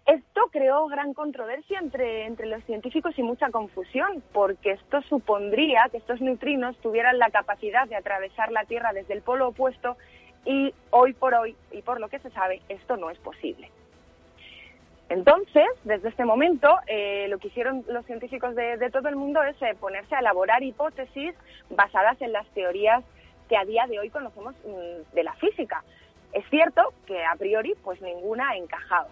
Esto 0.05 0.49
creó 0.51 0.89
gran 0.89 1.14
controversia 1.14 1.79
entre, 1.79 2.27
entre 2.27 2.47
los 2.47 2.64
científicos 2.64 3.16
y 3.18 3.22
mucha 3.22 3.51
confusión, 3.51 4.20
porque 4.33 4.72
esto 4.72 5.01
supondría 5.03 5.89
que 5.93 5.99
estos 5.99 6.20
neutrinos 6.20 6.77
tuvieran 6.79 7.20
la 7.20 7.31
capacidad 7.31 7.87
de 7.87 7.95
atravesar 7.95 8.51
la 8.51 8.64
Tierra 8.64 8.93
desde 8.93 9.14
el 9.14 9.22
polo 9.22 9.49
opuesto 9.49 9.97
y 10.47 10.72
hoy 10.90 11.12
por 11.12 11.34
hoy, 11.34 11.57
y 11.72 11.82
por 11.82 12.01
lo 12.01 12.09
que 12.09 12.20
se 12.20 12.30
sabe, 12.30 12.62
esto 12.68 12.97
no 12.97 13.11
es 13.11 13.18
posible. 13.18 13.70
Entonces, 15.09 15.66
desde 15.84 16.09
este 16.09 16.24
momento, 16.24 16.68
eh, 16.86 17.26
lo 17.28 17.38
que 17.38 17.49
hicieron 17.49 17.84
los 17.88 18.07
científicos 18.07 18.55
de, 18.55 18.90
todo 18.90 19.09
el 19.09 19.16
mundo 19.16 19.42
es 19.42 19.61
eh, 19.62 19.76
ponerse 19.78 20.14
a 20.14 20.20
elaborar 20.20 20.62
hipótesis 20.62 21.34
basadas 21.70 22.20
en 22.22 22.32
las 22.32 22.47
teorías 22.49 23.05
que 23.49 23.57
a 23.57 23.64
día 23.64 23.86
de 23.86 24.01
hoy 24.01 24.11
conocemos 24.11 24.55
mm, 24.64 25.14
de 25.14 25.22
la 25.22 25.34
física. 25.34 25.84
Es 26.32 26.44
cierto 26.51 26.92
que 27.07 27.24
a 27.24 27.36
priori, 27.36 27.74
pues 27.84 28.01
ninguna 28.03 28.57
encajaba. 28.57 29.09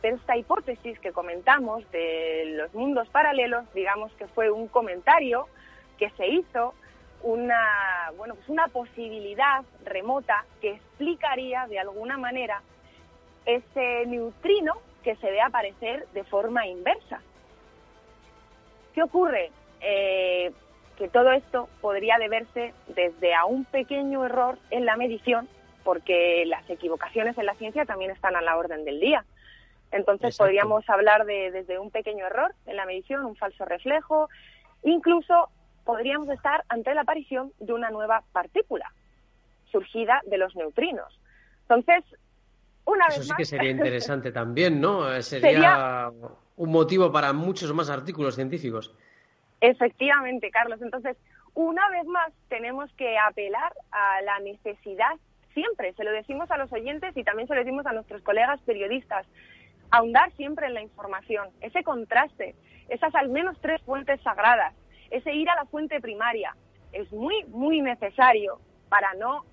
Pero 0.00 0.16
esta 0.16 0.36
hipótesis 0.36 0.98
que 1.00 1.12
comentamos 1.12 1.90
de 1.90 2.54
los 2.56 2.72
mundos 2.74 3.08
paralelos, 3.08 3.64
digamos 3.74 4.12
que 4.14 4.26
fue 4.28 4.50
un 4.50 4.68
comentario 4.68 5.46
que 5.98 6.08
se 6.10 6.26
hizo 6.26 6.74
una, 7.22 8.12
bueno, 8.16 8.34
pues 8.34 8.48
una 8.48 8.68
posibilidad 8.68 9.64
remota 9.84 10.44
que 10.60 10.72
explicaría 10.72 11.66
de 11.66 11.78
alguna 11.78 12.16
manera 12.16 12.62
ese 13.44 14.06
neutrino 14.06 14.74
que 15.02 15.16
se 15.16 15.30
ve 15.30 15.40
aparecer 15.40 16.06
de 16.08 16.24
forma 16.24 16.66
inversa. 16.66 17.20
¿Qué 18.94 19.02
ocurre? 19.02 19.50
Eh, 19.80 20.52
que 20.96 21.08
todo 21.08 21.30
esto 21.32 21.68
podría 21.80 22.18
deberse 22.18 22.74
desde 22.88 23.34
a 23.34 23.44
un 23.44 23.64
pequeño 23.64 24.24
error 24.24 24.58
en 24.70 24.84
la 24.84 24.96
medición, 24.96 25.48
porque 25.84 26.44
las 26.46 26.68
equivocaciones 26.68 27.38
en 27.38 27.46
la 27.46 27.54
ciencia 27.54 27.84
también 27.84 28.10
están 28.10 28.34
a 28.34 28.42
la 28.42 28.56
orden 28.56 28.84
del 28.84 28.98
día. 28.98 29.24
Entonces 29.92 30.36
podríamos 30.36 30.88
hablar 30.90 31.24
de 31.24 31.50
desde 31.50 31.78
un 31.78 31.90
pequeño 31.90 32.26
error 32.26 32.54
en 32.66 32.76
la 32.76 32.84
medición, 32.84 33.24
un 33.24 33.36
falso 33.36 33.64
reflejo, 33.64 34.28
incluso 34.82 35.48
podríamos 35.88 36.28
estar 36.28 36.66
ante 36.68 36.94
la 36.94 37.00
aparición 37.00 37.50
de 37.60 37.72
una 37.72 37.88
nueva 37.88 38.22
partícula 38.32 38.92
surgida 39.72 40.20
de 40.26 40.36
los 40.36 40.54
neutrinos. 40.54 41.18
Entonces, 41.62 42.04
una 42.84 43.06
Eso 43.06 43.20
vez 43.20 43.28
sí 43.28 43.34
que 43.38 43.44
sería 43.46 43.70
interesante 43.70 44.30
también, 44.30 44.82
¿no? 44.82 45.10
Eh, 45.16 45.22
sería, 45.22 46.10
un 46.56 46.70
motivo 46.70 47.10
para 47.10 47.32
muchos 47.32 47.72
más 47.72 47.88
artículos 47.88 48.34
científicos. 48.34 48.94
Efectivamente, 49.62 50.50
Carlos. 50.50 50.82
Entonces, 50.82 51.16
una 51.54 51.88
vez 51.88 52.04
más 52.04 52.34
tenemos 52.50 52.92
que 52.92 53.16
apelar 53.16 53.72
a 53.90 54.20
la 54.20 54.40
necesidad, 54.40 55.14
siempre, 55.54 55.94
se 55.94 56.04
lo 56.04 56.12
decimos 56.12 56.50
a 56.50 56.58
los 56.58 56.70
oyentes 56.70 57.16
y 57.16 57.24
también 57.24 57.48
se 57.48 57.54
lo 57.54 57.60
decimos 57.60 57.86
a 57.86 57.94
nuestros 57.94 58.20
colegas 58.20 58.60
periodistas, 58.66 59.26
ahondar 59.90 60.30
siempre 60.32 60.66
en 60.66 60.74
la 60.74 60.82
información, 60.82 61.48
ese 61.62 61.82
contraste, 61.82 62.54
esas 62.90 63.14
al 63.14 63.30
menos 63.30 63.56
tres 63.62 63.80
fuentes 63.84 64.20
sagradas, 64.20 64.74
ese 65.10 65.32
ir 65.34 65.48
a 65.50 65.56
la 65.56 65.64
fuente 65.66 66.00
primaria 66.00 66.54
es 66.92 67.10
muy, 67.12 67.44
muy 67.46 67.80
necesario 67.80 68.60
para 68.88 69.14
no 69.14 69.44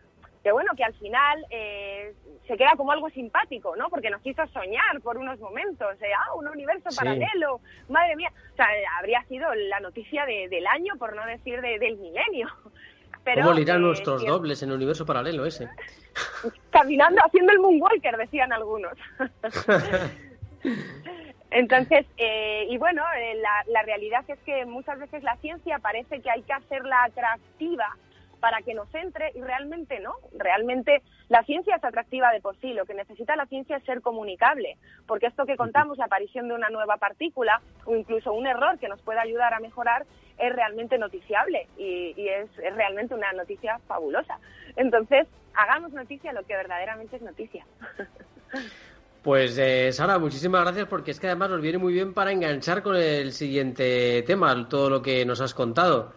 que 0.45 0.51
bueno, 0.51 0.74
que 0.78 0.84
al 0.84 0.93
final 0.93 1.43
eh, 1.49 2.14
se 2.47 2.56
queda 2.56 2.76
como 2.78 2.91
algo 2.91 3.10
simpático, 3.10 3.76
¿no? 3.76 3.89
Porque 3.89 4.12
nos 4.12 4.24
hizo 4.24 4.45
soñar 4.53 5.01
por 5.01 5.18
unos 5.18 5.39
momentos, 5.39 5.99
eh, 6.03 6.14
ah, 6.16 6.36
un 6.36 6.47
universo 6.47 6.89
paralelo, 6.95 7.62
madre 7.89 8.16
mía, 8.16 8.32
o 8.53 8.56
sea, 8.56 8.68
habría 8.99 9.24
sido 9.24 9.51
la 9.56 9.80
noticia 9.80 10.24
del 10.28 10.68
año, 10.68 10.93
por 10.99 11.16
no 11.16 11.26
decir 11.26 11.60
del 11.62 11.97
milenio. 11.97 12.47
Pero, 13.24 13.41
¿Cómo 13.41 13.56
le 13.56 13.62
irán 13.62 13.78
eh, 13.78 13.86
nuestros 13.88 14.24
dobles 14.24 14.62
en 14.62 14.70
el 14.70 14.76
universo 14.76 15.03
paralelo 15.03 15.47
ese? 15.47 15.68
Caminando, 16.70 17.24
haciendo 17.26 17.51
el 17.51 17.60
moonwalker, 17.60 18.16
decían 18.16 18.53
algunos. 18.53 18.93
Entonces, 21.56 22.06
eh, 22.18 22.68
y 22.70 22.78
bueno, 22.78 23.01
eh, 23.18 23.41
la, 23.68 23.82
realidad 23.84 24.26
es 24.28 24.38
que 24.39 24.66
muchas 24.66 24.99
veces 24.99 25.24
la 25.24 25.38
ciencia 25.38 25.80
parece 25.80 26.20
que 26.20 26.30
hay 26.30 26.41
que 26.41 26.51
hacerla 26.51 27.01
atractiva 27.06 27.95
para 28.41 28.62
que 28.62 28.74
nos 28.74 28.93
entre 28.93 29.32
y 29.36 29.41
realmente 29.41 30.01
no. 30.01 30.16
Realmente 30.38 31.01
la 31.30 31.43
ciencia 31.43 31.78
es 31.78 31.84
atractiva 31.86 32.34
de 32.34 32.41
por 32.41 32.58
sí. 32.58 32.74
Lo 32.74 32.86
que 32.86 32.93
necesita 32.93 33.38
la 33.38 33.45
ciencia 33.45 33.78
es 33.78 33.86
ser 33.86 34.01
comunicable, 34.01 34.78
porque 35.08 35.28
esto 35.28 35.45
que 35.45 35.56
contamos, 35.56 35.97
la 35.97 36.06
aparición 36.06 36.49
de 36.49 36.56
una 36.56 36.68
nueva 36.68 36.97
partícula 36.97 37.62
o 37.86 37.95
incluso 37.95 38.34
un 38.34 38.47
error 38.47 38.78
que 38.78 38.89
nos 38.89 39.01
pueda 39.01 39.22
ayudar 39.22 39.53
a 39.53 39.62
mejorar, 39.62 40.06
es 40.38 40.53
realmente 40.53 40.97
noticiable 40.97 41.70
y, 41.78 42.28
es, 42.28 42.49
es 42.60 42.76
realmente 42.76 43.16
una 43.16 43.32
noticia 43.32 43.80
fabulosa. 43.88 44.39
Entonces, 44.76 45.26
hagamos 45.53 45.93
noticia 45.93 46.34
lo 46.34 46.43
que 46.43 46.58
verdaderamente 46.58 47.16
es 47.16 47.22
noticia. 47.22 47.66
Pues 49.26 49.57
eh, 49.57 49.91
Sara, 49.91 50.19
muchísimas 50.19 50.61
gracias 50.61 50.88
porque 50.88 51.09
es 51.09 51.19
que 51.19 51.26
además 51.26 51.49
nos 51.49 51.59
viene 51.59 51.80
muy 51.80 51.93
bien 51.93 52.13
para 52.13 52.32
enganchar 52.32 52.84
con 52.84 52.95
el 52.95 53.32
siguiente 53.32 54.21
tema, 54.21 54.69
todo 54.69 54.88
lo 54.88 55.01
que 55.01 55.26
nos 55.26 55.41
has 55.41 55.55
contado. 55.55 56.13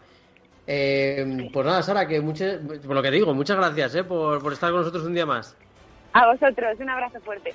Eh, 0.66 1.48
pues 1.50 1.64
nada, 1.64 1.82
Sara, 1.82 2.06
que 2.06 2.20
mucho, 2.20 2.44
por 2.86 2.94
lo 2.94 3.02
que 3.02 3.10
digo, 3.10 3.32
muchas 3.32 3.56
gracias 3.56 3.94
eh, 3.94 4.04
por, 4.04 4.42
por 4.42 4.52
estar 4.52 4.70
con 4.70 4.80
nosotros 4.80 5.04
un 5.04 5.14
día 5.14 5.24
más. 5.24 5.56
A 6.12 6.26
vosotros, 6.26 6.78
un 6.80 6.90
abrazo 6.90 7.18
fuerte. 7.20 7.54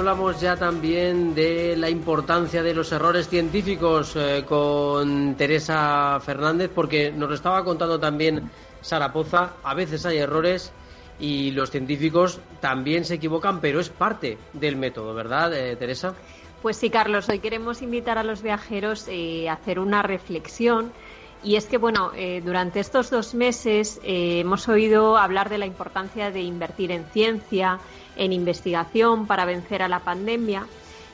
Hablamos 0.00 0.40
ya 0.40 0.56
también 0.56 1.34
de 1.34 1.76
la 1.76 1.90
importancia 1.90 2.62
de 2.62 2.72
los 2.72 2.90
errores 2.90 3.28
científicos 3.28 4.16
eh, 4.16 4.46
con 4.48 5.34
Teresa 5.34 6.18
Fernández, 6.20 6.70
porque 6.74 7.12
nos 7.12 7.28
lo 7.28 7.34
estaba 7.34 7.62
contando 7.64 8.00
también 8.00 8.50
Sara 8.80 9.12
Poza. 9.12 9.56
A 9.62 9.74
veces 9.74 10.06
hay 10.06 10.16
errores 10.16 10.72
y 11.18 11.50
los 11.50 11.70
científicos 11.70 12.40
también 12.60 13.04
se 13.04 13.16
equivocan, 13.16 13.60
pero 13.60 13.78
es 13.78 13.90
parte 13.90 14.38
del 14.54 14.76
método, 14.76 15.12
¿verdad, 15.12 15.52
eh, 15.52 15.76
Teresa? 15.76 16.14
Pues 16.62 16.78
sí, 16.78 16.88
Carlos, 16.88 17.28
hoy 17.28 17.40
queremos 17.40 17.82
invitar 17.82 18.16
a 18.16 18.24
los 18.24 18.40
viajeros 18.40 19.06
eh, 19.06 19.50
a 19.50 19.52
hacer 19.52 19.78
una 19.78 20.00
reflexión. 20.00 20.92
Y 21.42 21.56
es 21.56 21.66
que, 21.66 21.78
bueno, 21.78 22.12
durante 22.44 22.80
estos 22.80 23.10
dos 23.10 23.34
meses 23.34 23.98
hemos 24.02 24.68
oído 24.68 25.16
hablar 25.16 25.48
de 25.48 25.58
la 25.58 25.66
importancia 25.66 26.30
de 26.30 26.42
invertir 26.42 26.90
en 26.92 27.04
ciencia, 27.06 27.78
en 28.16 28.32
investigación 28.32 29.26
para 29.26 29.46
vencer 29.46 29.82
a 29.82 29.88
la 29.88 30.00
pandemia. 30.00 30.66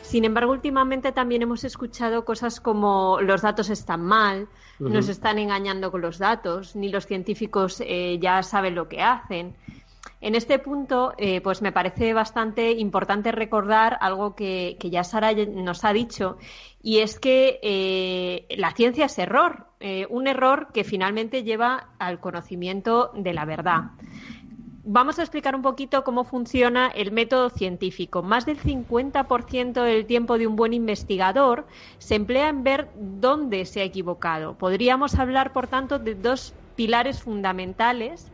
Sin 0.03 0.25
embargo, 0.25 0.53
últimamente 0.53 1.11
también 1.11 1.43
hemos 1.43 1.65
escuchado 1.65 2.25
cosas 2.25 2.61
como 2.61 3.21
los 3.21 3.43
datos 3.43 3.71
están 3.71 4.03
mal, 4.03 4.47
nos 4.79 5.09
están 5.09 5.39
engañando 5.39 5.91
con 5.91 6.01
los 6.01 6.19
datos, 6.19 6.77
ni 6.77 6.91
los 6.91 7.07
científicos 7.07 7.83
eh, 7.85 8.19
ya 8.21 8.43
saben 8.45 8.77
lo 8.77 8.89
que 8.89 9.03
hacen. 9.03 9.55
En 10.21 10.35
este 10.35 10.59
punto, 10.59 11.13
eh, 11.19 11.41
pues 11.41 11.63
me 11.63 11.73
parece 11.73 12.15
bastante 12.15 12.73
importante 12.73 13.33
recordar 13.33 13.99
algo 14.01 14.35
que, 14.35 14.79
ya 14.81 15.05
Sara 15.05 15.33
nos 15.33 15.85
ha 15.85 15.93
dicho, 15.93 16.39
y 16.83 16.99
es 16.99 17.19
que 17.19 17.61
eh, 17.63 18.47
la 18.57 18.73
ciencia 18.73 19.07
es 19.07 19.19
error, 19.19 19.67
un 20.09 20.27
error 20.27 20.69
que 20.73 20.85
finalmente 20.85 21.45
lleva 21.45 21.91
al 21.99 22.19
conocimiento 22.19 23.13
de 23.15 23.35
la 23.35 23.45
verdad 23.45 23.91
vamos 24.87 25.19
a 25.19 25.23
explicar 25.23 25.55
un 25.55 25.63
poquito 25.63 26.05
cómo 26.05 26.25
funciona 26.25 26.87
el 26.87 27.11
método 27.11 27.51
científico. 27.51 28.23
Más 28.23 28.47
del 28.47 28.59
50% 28.59 29.83
del 29.83 30.07
tiempo 30.07 30.39
de 30.39 30.47
un 30.47 30.57
buen 30.57 30.73
investigador 30.73 31.67
se 31.99 32.15
emplea 32.15 32.49
en 32.49 32.63
ver 32.63 32.89
dónde 32.95 33.65
se 33.67 33.81
ha 33.81 33.85
equivocado. 33.85 34.55
Podríamos 34.55 35.17
hablar, 35.17 35.53
por 35.53 35.67
tanto, 35.67 35.99
de 35.99 36.15
dos 36.15 36.55
pilares 36.77 37.21
fundamentales 37.21 38.31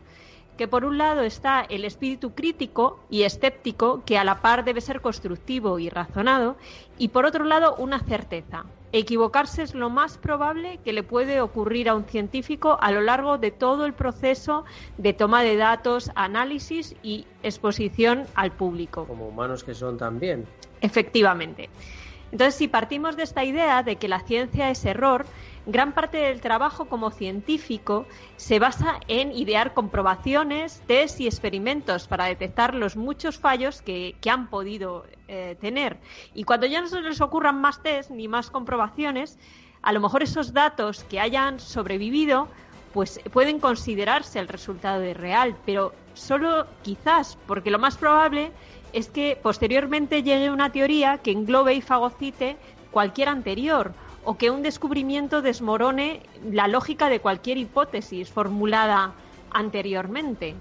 que 0.57 0.67
por 0.67 0.85
un 0.85 0.97
lado 0.97 1.21
está 1.21 1.61
el 1.61 1.85
espíritu 1.85 2.33
crítico 2.33 2.99
y 3.09 3.23
escéptico, 3.23 4.03
que 4.05 4.17
a 4.17 4.23
la 4.23 4.41
par 4.41 4.63
debe 4.63 4.81
ser 4.81 5.01
constructivo 5.01 5.79
y 5.79 5.89
razonado, 5.89 6.55
y 6.97 7.09
por 7.09 7.25
otro 7.25 7.43
lado 7.45 7.75
una 7.77 7.99
certeza. 7.99 8.65
Equivocarse 8.91 9.63
es 9.63 9.73
lo 9.73 9.89
más 9.89 10.19
probable 10.19 10.79
que 10.85 10.93
le 10.93 11.01
puede 11.01 11.41
ocurrir 11.41 11.89
a 11.89 11.95
un 11.95 12.05
científico 12.05 12.77
a 12.79 12.91
lo 12.91 13.01
largo 13.01 13.39
de 13.39 13.49
todo 13.49 13.87
el 13.87 13.93
proceso 13.93 14.65
de 14.99 15.13
toma 15.13 15.41
de 15.41 15.55
datos, 15.55 16.11
análisis 16.13 16.95
y 17.01 17.25
exposición 17.41 18.25
al 18.35 18.51
público. 18.51 19.05
Como 19.05 19.27
humanos 19.27 19.63
que 19.63 19.73
son 19.73 19.97
también. 19.97 20.45
Efectivamente. 20.81 21.71
Entonces, 22.31 22.55
si 22.55 22.67
partimos 22.67 23.15
de 23.15 23.23
esta 23.23 23.43
idea 23.43 23.83
de 23.83 23.95
que 23.95 24.07
la 24.07 24.19
ciencia 24.19 24.69
es 24.69 24.85
error, 24.85 25.25
gran 25.65 25.93
parte 25.93 26.17
del 26.17 26.41
trabajo 26.41 26.85
como 26.85 27.11
científico 27.11 28.05
se 28.35 28.59
basa 28.59 28.99
en 29.07 29.31
idear 29.31 29.73
comprobaciones, 29.73 30.81
test 30.87 31.19
y 31.21 31.27
experimentos 31.27 32.07
para 32.07 32.25
detectar 32.25 32.75
los 32.75 32.95
muchos 32.95 33.37
fallos 33.37 33.81
que, 33.81 34.15
han 34.29 34.49
podido 34.49 35.05
eh, 35.27 35.55
tener. 35.61 35.97
Y 36.33 36.43
cuando 36.43 36.65
ya 36.65 36.81
no 36.81 36.87
se 36.87 37.01
les 37.01 37.21
ocurran 37.21 37.61
más 37.61 37.81
test 37.81 38.09
ni 38.09 38.27
más 38.27 38.49
comprobaciones, 38.49 39.37
a 39.81 39.93
lo 39.93 39.99
mejor 39.99 40.23
esos 40.23 40.53
datos 40.53 41.03
que 41.03 41.19
hayan 41.19 41.59
sobrevivido 41.59 42.47
pues 42.93 43.19
pueden 43.31 43.59
considerarse 43.59 44.39
el 44.39 44.47
resultado 44.47 45.01
de 45.01 45.15
real, 45.15 45.55
pero 45.65 45.93
solo 46.13 46.67
quizás, 46.83 47.39
porque 47.47 47.71
lo 47.71 47.79
más 47.79 47.97
probable 47.97 48.51
es 48.93 49.09
que 49.09 49.37
posteriormente 49.41 50.21
llegue 50.21 50.51
una 50.51 50.71
teoría 50.71 51.17
que 51.17 51.31
englobe 51.31 51.73
y 51.73 51.81
fagocite 51.81 52.55
cualquier 52.91 53.29
anterior 53.29 53.95
o 54.25 54.37
que 54.37 54.49
un 54.49 54.63
descubrimiento 54.63 55.41
desmorone 55.41 56.21
la 56.49 56.67
lógica 56.67 57.09
de 57.09 57.19
cualquier 57.19 57.57
hipótesis 57.57 58.29
formulada 58.29 59.13
anteriormente. 59.51 60.55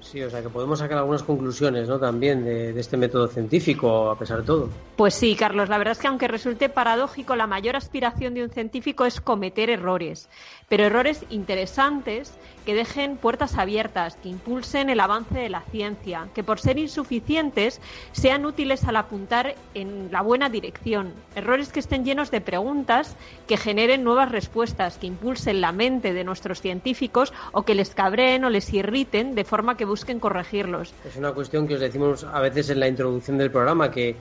Sí, 0.00 0.22
o 0.22 0.30
sea 0.30 0.42
que 0.42 0.48
podemos 0.48 0.80
sacar 0.80 0.98
algunas 0.98 1.22
conclusiones 1.22 1.88
¿no? 1.88 1.98
también 1.98 2.44
de, 2.44 2.78
este 2.78 2.96
método 2.96 3.28
científico, 3.28 4.10
a 4.10 4.18
pesar 4.18 4.38
de 4.38 4.44
todo. 4.44 4.68
Pues 4.96 5.14
sí, 5.14 5.36
Carlos, 5.36 5.68
la 5.68 5.78
verdad 5.78 5.92
es 5.92 5.98
que 5.98 6.08
aunque 6.08 6.28
resulte 6.28 6.68
paradójico, 6.68 7.36
la 7.36 7.46
mayor 7.46 7.76
aspiración 7.76 8.34
de 8.34 8.42
un 8.42 8.50
científico 8.50 9.04
es 9.04 9.20
cometer 9.20 9.70
errores, 9.70 10.28
pero 10.68 10.84
errores 10.84 11.24
interesantes 11.30 12.34
que 12.64 12.74
dejen 12.74 13.16
puertas 13.16 13.58
abiertas, 13.58 14.16
que 14.16 14.28
impulsen 14.28 14.90
el 14.90 15.00
avance 15.00 15.38
de 15.38 15.48
la 15.48 15.62
ciencia, 15.62 16.28
que 16.34 16.44
por 16.44 16.60
ser 16.60 16.78
insuficientes 16.78 17.80
sean 18.12 18.46
útiles 18.46 18.84
al 18.84 18.96
apuntar 18.96 19.54
en 19.74 20.10
la 20.10 20.22
buena 20.22 20.48
dirección, 20.48 21.12
errores 21.34 21.72
que 21.72 21.80
estén 21.80 22.04
llenos 22.04 22.30
de 22.30 22.40
preguntas, 22.40 23.16
que 23.46 23.56
generen 23.56 24.04
nuevas 24.04 24.30
respuestas, 24.30 24.98
que 24.98 25.06
impulsen 25.06 25.60
la 25.60 25.72
mente 25.72 26.12
de 26.12 26.24
nuestros 26.24 26.60
científicos 26.60 27.32
o 27.52 27.64
que 27.64 27.74
les 27.74 27.94
cabreen 27.94 28.44
o 28.44 28.50
les 28.50 28.72
irriten 28.72 29.34
de 29.34 29.44
forma 29.44 29.76
que 29.76 29.84
busquen 29.84 30.20
corregirlos. 30.20 30.94
Es 31.04 31.16
una 31.16 31.32
cuestión 31.32 31.66
que 31.66 31.74
os 31.74 31.80
decimos 31.80 32.24
a 32.24 32.40
veces 32.40 32.70
en 32.70 32.80
la 32.80 32.88
introducción 32.88 33.38
del 33.38 33.50
programa, 33.50 33.90
que 33.90 34.16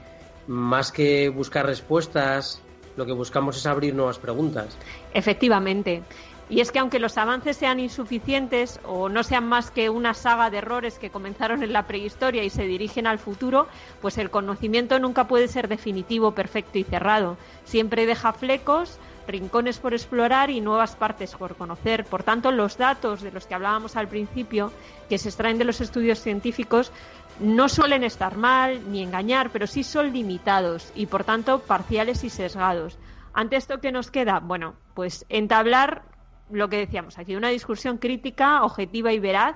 más 0.48 0.92
que 0.92 1.30
buscar 1.30 1.66
respuestas, 1.66 2.62
lo 2.98 3.06
que 3.06 3.14
buscamos 3.14 3.58
es 3.58 3.66
abrir 3.66 3.96
nuevas 3.96 4.20
preguntas. 4.20 4.78
Efectivamente. 5.14 6.04
Y 6.52 6.60
es 6.60 6.74
que 6.74 6.80
aunque 6.80 7.00
los 7.00 7.18
avances 7.18 7.56
sean 7.56 7.80
insuficientes 7.80 8.82
o 8.84 9.08
no 9.08 9.24
sean 9.24 9.48
más 9.48 9.72
que 9.72 9.90
una 9.90 10.14
saga 10.14 10.50
de 10.50 10.58
errores 10.58 11.00
que 11.00 11.10
comenzaron 11.10 11.64
en 11.64 11.72
la 11.72 11.88
prehistoria 11.88 12.44
y 12.44 12.50
se 12.50 12.64
dirigen 12.64 13.08
al 13.08 13.20
futuro, 13.20 13.70
pues 14.02 14.18
el 14.18 14.30
conocimiento 14.30 15.00
nunca 15.00 15.30
puede 15.30 15.48
ser 15.48 15.70
definitivo, 15.70 16.34
perfecto 16.34 16.78
y 16.78 16.84
cerrado. 16.84 17.38
Siempre 17.64 18.06
deja 18.06 18.34
flecos, 18.34 19.00
rincones 19.30 19.80
por 19.80 19.94
explorar 19.94 20.50
y 20.50 20.60
nuevas 20.60 20.98
partes 20.98 21.36
por 21.36 21.56
conocer. 21.56 22.04
Por 22.04 22.24
tanto, 22.24 22.52
los 22.52 22.78
datos 22.78 23.22
de 23.22 23.32
los 23.32 23.46
que 23.46 23.56
hablábamos 23.56 23.96
al 23.96 24.10
principio, 24.10 24.74
que 25.08 25.18
se 25.18 25.30
extraen 25.30 25.58
de 25.58 25.64
los 25.64 25.80
estudios 25.80 26.20
científicos, 26.20 26.92
no 27.40 27.70
suelen 27.70 28.04
estar 28.04 28.36
mal 28.36 28.92
ni 28.92 29.02
engañar, 29.02 29.52
pero 29.52 29.68
sí 29.68 29.86
son 29.86 30.12
limitados 30.12 30.92
y, 30.96 31.06
por 31.06 31.24
tanto, 31.24 31.60
parciales 31.60 32.26
y 32.26 32.30
sesgados. 32.30 32.98
Ante 33.34 33.56
esto 33.56 33.80
que 33.80 33.94
nos 33.94 34.12
queda, 34.12 34.42
bueno, 34.42 34.76
pues 34.94 35.26
entablar 35.30 36.11
lo 36.52 36.70
que 36.70 36.78
decíamos 36.78 37.18
aquí, 37.18 37.36
una 37.36 37.50
discusión 37.50 37.98
crítica, 37.98 38.64
objetiva 38.64 39.14
y 39.14 39.20
veraz 39.20 39.56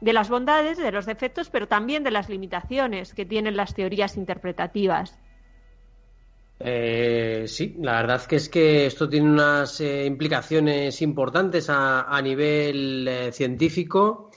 de 0.00 0.12
las 0.12 0.28
bondades, 0.28 0.78
de 0.78 0.90
los 0.90 1.06
defectos, 1.06 1.48
pero 1.48 1.68
también 1.68 2.02
de 2.02 2.10
las 2.10 2.28
limitaciones 2.28 3.14
que 3.14 3.24
tienen 3.24 3.56
las 3.56 3.74
teorías 3.74 4.16
interpretativas. 4.16 5.18
Eh, 6.58 7.44
sí, 7.46 7.76
la 7.80 8.02
verdad 8.02 8.24
que 8.26 8.36
es 8.36 8.48
que 8.48 8.86
esto 8.86 9.08
tiene 9.08 9.28
unas 9.28 9.80
eh, 9.80 10.04
implicaciones 10.04 11.00
importantes 11.02 11.68
a, 11.68 12.20
nivel 12.22 13.06
eh, 13.08 13.32
científico 13.32 14.31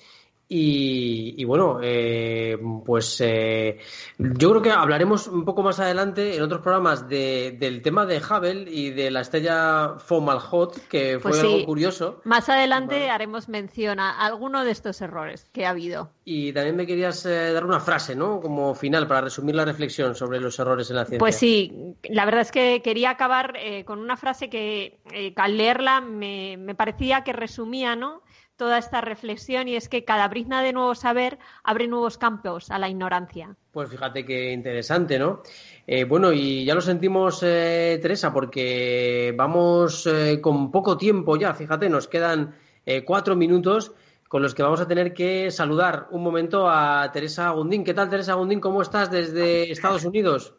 y, 0.47 1.43
bueno, 1.45 1.79
eh, 1.81 2.57
pues 2.85 3.19
eh, 3.21 3.79
yo 4.19 4.51
creo 4.51 4.61
que 4.61 4.71
hablaremos 4.71 5.27
un 5.27 5.43
poco 5.43 5.63
más 5.63 5.79
adelante 5.79 6.35
en 6.35 6.43
otros 6.43 6.61
programas 6.61 7.09
del 7.09 7.81
tema 7.81 8.05
de 8.05 8.17
Hubble 8.17 8.65
y 8.69 8.91
de 8.91 9.09
la 9.09 9.21
estrella 9.21 9.95
Fomalhaut, 9.97 10.87
que 10.87 11.19
fue 11.19 11.31
pues 11.31 11.41
algo 11.41 11.65
curioso. 11.65 12.21
Más 12.25 12.47
adelante 12.49 13.09
haremos 13.09 13.49
mención 13.49 13.99
a 13.99 14.23
alguno 14.23 14.63
de 14.63 14.71
estos 14.71 15.01
errores 15.01 15.49
que 15.51 15.65
ha 15.65 15.71
habido. 15.71 16.11
Y 16.25 16.53
también 16.53 16.75
me 16.75 16.85
querías 16.85 17.25
eh, 17.25 17.51
dar 17.51 17.65
una 17.65 17.79
frase, 17.79 18.15
¿no? 18.15 18.39
Como 18.39 18.75
final, 18.75 19.07
para 19.07 19.21
resumir 19.21 19.55
la 19.55 19.65
reflexión 19.65 20.13
sobre 20.13 20.39
los 20.39 20.59
errores 20.59 20.91
en 20.91 20.95
la 20.97 21.05
ciencia. 21.05 21.19
Pues 21.19 21.37
sí, 21.37 21.95
la 22.03 22.23
verdad 22.25 22.41
es 22.41 22.51
que 22.51 22.81
quería 22.83 23.09
acabar 23.09 23.57
con 23.85 23.97
una 23.97 24.15
frase 24.15 24.49
que 24.49 24.99
al 25.35 25.57
leerla 25.57 26.01
me, 26.01 26.57
me 26.57 26.75
parecía 26.75 27.23
que 27.23 27.33
resumía, 27.33 27.95
¿no? 27.95 28.21
Toda 28.57 28.77
esta 28.77 29.01
reflexión 29.01 29.67
y 29.67 29.75
es 29.75 29.89
que 29.89 30.05
cada 30.05 30.27
brizna 30.27 30.61
de 30.61 30.73
nuevo 30.73 30.95
saber 30.95 31.37
abre 31.63 31.87
nuevos 31.87 32.17
campos 32.17 32.71
a 32.71 32.79
la 32.79 32.89
ignorancia. 32.89 33.55
Pues 33.71 33.89
fíjate 33.89 34.25
qué 34.25 34.51
interesante, 34.51 35.19
¿no? 35.19 35.43
Eh, 35.85 36.05
bueno, 36.05 36.31
y 36.31 36.63
ya 36.63 36.75
lo 36.75 36.81
sentimos, 36.81 37.43
eh, 37.43 37.99
Teresa, 38.01 38.31
porque 38.31 39.33
vamos 39.35 40.07
eh, 40.07 40.39
con 40.41 40.71
poco 40.71 40.97
tiempo 40.97 41.35
ya, 41.35 41.53
fíjate, 41.53 41.89
nos 41.89 42.07
quedan 42.07 42.55
cuatro 43.03 43.35
minutos 43.35 43.93
con 44.27 44.43
los 44.43 44.53
que 44.53 44.61
vamos 44.61 44.79
a 44.79 44.87
tener 44.87 45.11
que 45.11 45.49
saludar 45.49 46.05
un 46.11 46.21
momento 46.21 46.69
a 46.69 47.09
Teresa 47.11 47.49
Gundín. 47.49 47.83
¿Qué 47.83 47.95
tal, 47.95 48.11
Teresa 48.11 48.35
Gundín? 48.35 48.59
¿Cómo 48.59 48.83
estás 48.83 49.09
desde 49.09 49.71
Estados 49.71 50.05
Unidos? 50.05 50.53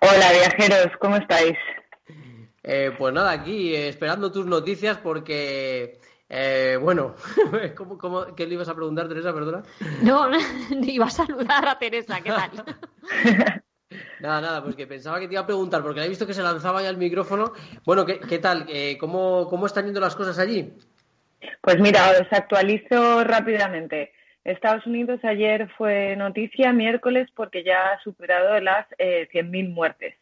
Hola, 0.00 0.32
viajeros, 0.32 0.88
¿cómo 1.00 1.16
estáis? 1.16 1.56
pues 2.98 3.14
nada, 3.14 3.30
aquí 3.30 3.74
esperando 3.74 4.32
tus 4.32 4.46
noticias 4.46 4.98
porque 4.98 6.00
eh, 6.34 6.78
bueno, 6.80 7.14
¿cómo, 7.76 8.34
qué 8.34 8.46
le 8.46 8.54
ibas 8.54 8.68
a 8.70 8.74
preguntar, 8.74 9.06
Teresa? 9.06 9.34
Perdona. 9.34 9.62
No, 10.02 10.30
iba 10.82 11.04
a 11.04 11.10
saludar 11.10 11.68
a 11.68 11.78
Teresa, 11.78 12.22
¿qué 12.22 12.30
tal? 12.30 12.50
Nada, 14.20 14.40
nada, 14.40 14.62
pues 14.62 14.74
que 14.74 14.86
pensaba 14.86 15.20
que 15.20 15.26
te 15.26 15.34
iba 15.34 15.42
a 15.42 15.46
preguntar, 15.46 15.82
porque 15.82 16.02
he 16.02 16.08
visto 16.08 16.26
que 16.26 16.32
se 16.32 16.42
lanzaba 16.42 16.80
ya 16.80 16.88
el 16.88 16.96
micrófono. 16.96 17.52
Bueno, 17.84 18.06
¿qué, 18.06 18.20
qué 18.20 18.38
tal? 18.38 18.64
Eh, 18.68 18.96
¿cómo, 18.98 19.46
¿Cómo 19.50 19.66
están 19.66 19.84
yendo 19.84 20.00
las 20.00 20.16
cosas 20.16 20.38
allí? 20.38 20.72
Pues 21.60 21.78
mira, 21.78 22.12
os 22.12 22.32
actualizo 22.32 23.24
rápidamente. 23.24 24.12
Estados 24.44 24.86
Unidos 24.86 25.20
ayer 25.24 25.68
fue 25.76 26.16
noticia 26.16 26.72
miércoles 26.72 27.28
porque 27.34 27.64
ya 27.64 27.92
ha 27.92 28.00
superado 28.00 28.58
las 28.60 28.86
eh, 28.96 29.28
100.000 29.30 29.74
muertes. 29.74 30.14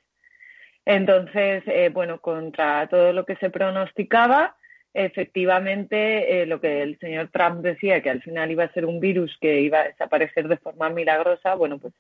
Entonces, 0.84 1.62
eh, 1.66 1.90
bueno, 1.92 2.20
contra 2.20 2.88
todo 2.88 3.12
lo 3.12 3.24
que 3.24 3.36
se 3.36 3.50
pronosticaba, 3.50 4.56
efectivamente 4.95 6.43
eh, 6.43 6.47
lo 6.47 6.61
que 6.61 6.82
el 6.82 6.99
señor 6.99 7.28
Trump 7.32 7.61
decía, 7.62 8.03
que 8.03 8.11
al 8.11 8.22
final 8.22 8.51
iba 8.51 8.64
a 8.64 8.72
ser 8.72 8.86
un 8.86 9.01
virus 9.01 9.36
que 9.41 9.61
iba 9.61 9.80
a 9.80 9.88
desaparecer 9.88 10.49
de 10.49 10.57
forma 10.57 10.91
milagrosa, 10.91 11.55
bueno, 11.55 11.78
pues 11.78 11.95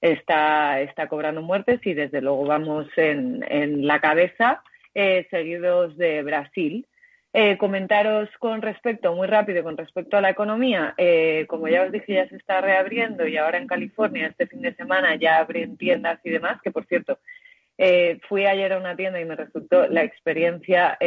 está, 0.00 0.80
está 0.80 1.08
cobrando 1.08 1.42
muertes 1.42 1.80
y 1.84 1.94
desde 1.94 2.20
luego 2.20 2.44
vamos 2.44 2.88
en, 2.96 3.44
en 3.48 3.86
la 3.86 4.00
cabeza, 4.00 4.62
eh, 4.94 5.26
seguidos 5.30 5.96
de 5.96 6.22
Brasil. 6.22 6.86
Eh, 7.34 7.56
comentaros 7.56 8.28
con 8.38 8.60
respecto, 8.60 9.14
muy 9.14 9.26
rápido, 9.26 9.62
con 9.62 9.78
respecto 9.78 10.18
a 10.18 10.20
la 10.20 10.28
economía. 10.28 10.94
como 11.46 11.66
ya 11.66 11.84
os 11.84 11.92
dije, 11.92 12.14
ya 12.14 12.28
se 12.28 12.36
está 12.36 12.60
reabriendo 12.60 13.26
y 13.26 13.38
ahora 13.38 13.56
en 13.56 13.66
California 13.66 14.26
este 14.26 14.46
fin 14.46 14.60
de 14.60 14.74
semana 14.74 15.14
ya 15.14 15.38
abren 15.38 15.78
tiendas 15.78 16.20
y 16.24 16.30
demás, 16.30 16.60
que 16.62 16.70
por 16.70 16.84
cierto, 16.84 17.18
fui 18.28 18.44
ayer 18.44 18.74
a 18.74 18.78
una 18.78 18.96
tienda 18.96 19.18
y 19.18 19.24
me 19.24 19.34
resultó 19.34 19.86
la 19.86 20.02
experiencia 20.04 20.98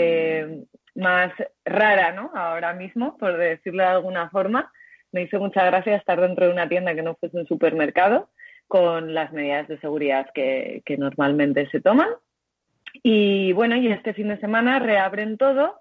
más 0.96 1.32
rara, 1.66 2.14
¿no? 2.14 2.32
Ahora 2.34 2.74
mismo, 2.74 3.18
por 3.18 3.38
decirlo 3.38 3.84
de 3.84 3.89
alguna 3.89 4.30
forma. 4.30 4.72
Me 5.12 5.24
hizo 5.24 5.39
mucha 5.39 5.64
gracia 5.66 5.96
estar 5.96 6.20
dentro 6.20 6.46
de 6.46 6.52
una 6.52 6.68
tienda 6.68 6.96
que 6.96 7.04
no 7.04 7.16
fuese 7.16 7.38
un 7.38 7.48
supermercado 7.48 8.30
con 8.68 9.14
las 9.14 9.32
medidas 9.32 9.68
de 9.68 9.80
seguridad 9.80 10.28
que, 10.34 10.82
normalmente 10.98 11.70
se 11.70 11.82
toman. 11.82 12.10
Y 13.04 13.52
bueno, 13.54 13.76
y 13.76 13.88
este 13.88 14.14
fin 14.14 14.30
de 14.30 14.39
semana 14.39 14.80
reabren 14.80 15.38
todo. 15.38 15.80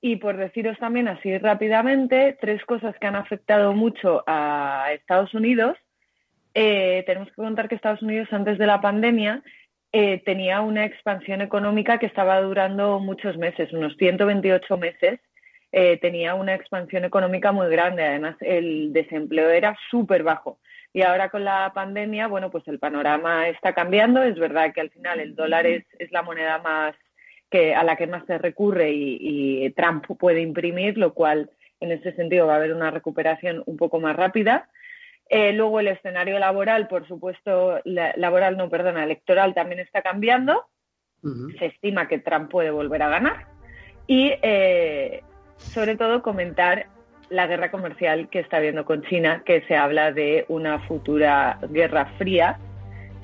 Y 0.00 0.16
por 0.16 0.36
deciros 0.36 0.78
también 0.78 1.08
así 1.08 1.38
rápidamente, 1.38 2.36
tres 2.40 2.64
cosas 2.64 2.96
que 3.00 3.06
han 3.08 3.16
afectado 3.16 3.72
mucho 3.72 4.22
a 4.26 4.88
Estados 4.92 5.34
Unidos. 5.34 5.76
Eh, 6.54 7.02
tenemos 7.06 7.28
que 7.28 7.34
contar 7.34 7.68
que 7.68 7.74
Estados 7.74 8.02
Unidos 8.02 8.28
antes 8.30 8.58
de 8.58 8.66
la 8.66 8.80
pandemia 8.80 9.42
eh, 9.92 10.22
tenía 10.24 10.60
una 10.60 10.84
expansión 10.84 11.40
económica 11.40 11.98
que 11.98 12.06
estaba 12.06 12.40
durando 12.40 12.98
muchos 12.98 13.38
meses, 13.38 13.72
unos 13.72 13.96
128 13.96 14.76
meses. 14.76 15.20
Eh, 15.72 15.98
tenía 15.98 16.34
una 16.34 16.54
expansión 16.54 17.04
económica 17.04 17.52
muy 17.52 17.68
grande, 17.70 18.02
además 18.02 18.36
el 18.40 18.92
desempleo 18.92 19.50
era 19.50 19.76
súper 19.90 20.22
bajo. 20.22 20.58
Y 20.92 21.02
ahora 21.02 21.28
con 21.28 21.44
la 21.44 21.72
pandemia, 21.74 22.26
bueno, 22.28 22.50
pues 22.50 22.66
el 22.68 22.78
panorama 22.78 23.48
está 23.48 23.74
cambiando. 23.74 24.22
Es 24.22 24.38
verdad 24.38 24.72
que 24.72 24.80
al 24.80 24.90
final 24.90 25.20
el 25.20 25.34
dólar 25.34 25.66
es, 25.66 25.84
la 26.10 26.22
moneda 26.22 26.58
más 26.58 26.94
que 27.50 27.74
a 27.74 27.82
la 27.82 27.96
que 27.96 28.06
más 28.06 28.26
se 28.26 28.38
recurre 28.38 28.90
y, 28.90 29.64
y 29.64 29.70
Trump 29.70 30.06
puede 30.18 30.40
imprimir, 30.40 30.98
lo 30.98 31.14
cual 31.14 31.50
en 31.80 31.92
ese 31.92 32.12
sentido 32.12 32.46
va 32.46 32.54
a 32.54 32.56
haber 32.56 32.74
una 32.74 32.90
recuperación 32.90 33.62
un 33.66 33.76
poco 33.76 34.00
más 34.00 34.16
rápida. 34.16 34.68
Eh, 35.28 35.52
luego 35.52 35.80
el 35.80 35.88
escenario 35.88 36.38
laboral, 36.38 36.88
por 36.88 37.06
supuesto, 37.06 37.80
laboral 37.84 38.56
no, 38.56 38.70
perdona, 38.70 39.04
electoral 39.04 39.54
también 39.54 39.80
está 39.80 40.02
cambiando. 40.02 40.64
Se 41.58 41.66
estima 41.66 42.08
que 42.08 42.18
Trump 42.18 42.50
puede 42.50 42.70
volver 42.70 43.02
a 43.02 43.08
ganar. 43.08 43.46
Y 44.06 44.32
eh, 44.40 45.22
sobre 45.56 45.96
todo 45.96 46.22
comentar 46.22 46.86
la 47.28 47.46
guerra 47.46 47.70
comercial 47.70 48.28
que 48.30 48.38
está 48.38 48.56
habiendo 48.58 48.86
con 48.86 49.02
China, 49.02 49.42
que 49.44 49.62
se 49.62 49.76
habla 49.76 50.12
de 50.12 50.46
una 50.48 50.78
futura 50.86 51.58
guerra 51.68 52.06
fría, 52.16 52.58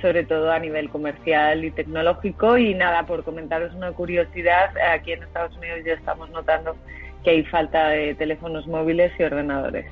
sobre 0.02 0.24
todo 0.24 0.50
a 0.50 0.58
nivel 0.58 0.90
comercial 0.90 1.64
y 1.64 1.70
tecnológico. 1.70 2.58
Y 2.58 2.74
nada, 2.74 3.06
por 3.06 3.24
comentaros 3.24 3.72
una 3.74 3.92
curiosidad, 3.92 4.76
aquí 4.92 5.12
en 5.12 5.22
Estados 5.22 5.56
Unidos 5.56 5.80
ya 5.86 5.94
estamos 5.94 6.28
notando 6.30 6.76
que 7.22 7.30
hay 7.30 7.44
falta 7.44 7.88
de 7.88 8.14
teléfonos 8.14 8.66
móviles 8.66 9.12
y 9.18 9.22
ordenadores 9.22 9.86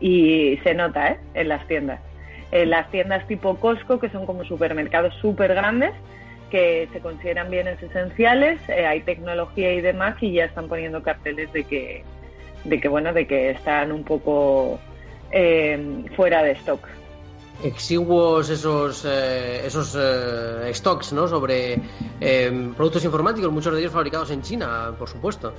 y 0.00 0.58
se 0.62 0.74
nota 0.74 1.08
¿eh? 1.08 1.20
en 1.34 1.48
las 1.48 1.66
tiendas. 1.66 2.00
En 2.52 2.70
las 2.70 2.90
tiendas 2.90 3.26
tipo 3.26 3.56
Costco, 3.56 3.98
que 3.98 4.08
son 4.10 4.26
como 4.26 4.44
supermercados 4.44 5.14
súper 5.20 5.54
grandes, 5.54 5.92
que 6.50 6.88
se 6.92 7.00
consideran 7.00 7.50
bienes 7.50 7.82
esenciales, 7.82 8.60
eh, 8.68 8.86
hay 8.86 9.00
tecnología 9.00 9.72
y 9.72 9.80
demás 9.80 10.16
y 10.20 10.32
ya 10.32 10.44
están 10.44 10.68
poniendo 10.68 11.02
carteles 11.02 11.52
de 11.52 11.64
que, 11.64 12.04
de 12.64 12.80
que 12.80 12.88
bueno, 12.88 13.12
de 13.12 13.26
que 13.26 13.50
están 13.50 13.90
un 13.90 14.04
poco 14.04 14.78
eh, 15.32 16.04
fuera 16.14 16.42
de 16.42 16.52
stock. 16.52 16.86
Exiguos 17.64 18.50
esos 18.50 19.06
esos 19.06 19.98
stocks, 20.76 21.14
¿no? 21.14 21.26
Sobre 21.26 21.78
productos 22.76 23.02
informáticos, 23.02 23.50
muchos 23.50 23.72
de 23.72 23.80
ellos 23.80 23.92
fabricados 23.92 24.30
en 24.30 24.42
China, 24.42 24.92
por 24.98 25.08
supuesto. 25.08 25.54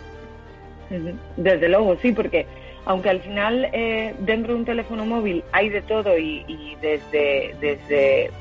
Desde 1.36 1.68
luego, 1.68 1.98
sí, 2.02 2.12
porque 2.12 2.46
aunque 2.88 3.10
al 3.10 3.20
final 3.20 3.70
eh, 3.74 4.16
dentro 4.20 4.54
de 4.54 4.60
un 4.60 4.66
teléfono 4.66 5.06
móvil 5.06 5.44
hay 5.52 5.68
de 5.68 5.82
todo 5.82 6.18
y, 6.18 6.78
desde, 6.82 7.54
desde 7.60 8.32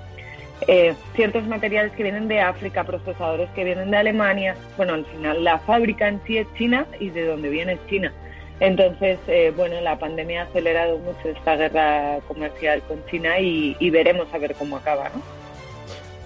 eh, 0.68 0.94
ciertos 1.16 1.46
materiales 1.48 1.92
que 1.92 2.04
vienen 2.04 2.28
de 2.28 2.40
África, 2.40 2.84
procesadores 2.84 3.50
que 3.50 3.64
vienen 3.64 3.90
de 3.90 3.96
Alemania, 3.96 4.54
bueno, 4.76 4.94
al 4.94 5.04
final 5.04 5.42
la 5.42 5.58
fábrica 5.58 6.06
en 6.06 6.20
sí 6.26 6.38
es 6.38 6.46
China 6.54 6.86
y 7.00 7.10
de 7.10 7.26
donde 7.26 7.48
viene 7.48 7.72
es 7.72 7.86
China. 7.88 8.12
Entonces, 8.60 9.18
eh, 9.26 9.52
bueno, 9.54 9.80
la 9.80 9.98
pandemia 9.98 10.42
ha 10.42 10.44
acelerado 10.44 10.96
mucho 10.98 11.28
esta 11.28 11.56
guerra 11.56 12.20
comercial 12.28 12.82
con 12.86 13.04
China 13.06 13.40
y, 13.40 13.76
y 13.80 13.90
veremos 13.90 14.32
a 14.32 14.38
ver 14.38 14.54
cómo 14.54 14.76
acaba, 14.76 15.08
¿no? 15.08 15.45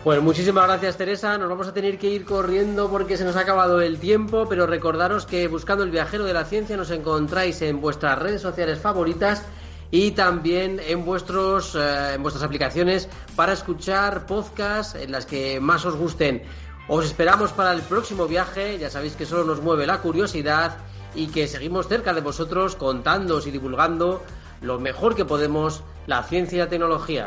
Pues 0.02 0.22
muchísimas 0.22 0.66
gracias 0.66 0.96
Teresa, 0.96 1.36
nos 1.36 1.50
vamos 1.50 1.68
a 1.68 1.74
tener 1.74 1.98
que 1.98 2.08
ir 2.08 2.24
corriendo 2.24 2.88
porque 2.88 3.18
se 3.18 3.24
nos 3.24 3.36
ha 3.36 3.40
acabado 3.40 3.82
el 3.82 3.98
tiempo, 3.98 4.46
pero 4.48 4.66
recordaros 4.66 5.26
que 5.26 5.46
buscando 5.46 5.84
el 5.84 5.90
viajero 5.90 6.24
de 6.24 6.32
la 6.32 6.46
ciencia 6.46 6.74
nos 6.78 6.90
encontráis 6.90 7.60
en 7.60 7.82
vuestras 7.82 8.18
redes 8.18 8.40
sociales 8.40 8.78
favoritas 8.78 9.44
y 9.90 10.12
también 10.12 10.80
en 10.88 11.04
vuestros 11.04 11.74
eh, 11.74 12.14
en 12.14 12.22
vuestras 12.22 12.42
aplicaciones 12.42 13.10
para 13.36 13.52
escuchar 13.52 14.24
podcasts 14.24 14.94
en 14.94 15.12
las 15.12 15.26
que 15.26 15.60
más 15.60 15.84
os 15.84 15.96
gusten. 15.96 16.44
Os 16.88 17.04
esperamos 17.04 17.52
para 17.52 17.74
el 17.74 17.82
próximo 17.82 18.26
viaje, 18.26 18.78
ya 18.78 18.88
sabéis 18.88 19.16
que 19.16 19.26
solo 19.26 19.44
nos 19.44 19.60
mueve 19.60 19.86
la 19.86 19.98
curiosidad 19.98 20.78
y 21.14 21.26
que 21.26 21.46
seguimos 21.46 21.88
cerca 21.88 22.14
de 22.14 22.22
vosotros 22.22 22.74
contándoos 22.74 23.46
y 23.46 23.50
divulgando 23.50 24.22
lo 24.62 24.80
mejor 24.80 25.14
que 25.14 25.26
podemos 25.26 25.82
la 26.06 26.22
ciencia 26.22 26.56
y 26.56 26.60
la 26.60 26.68
tecnología. 26.70 27.26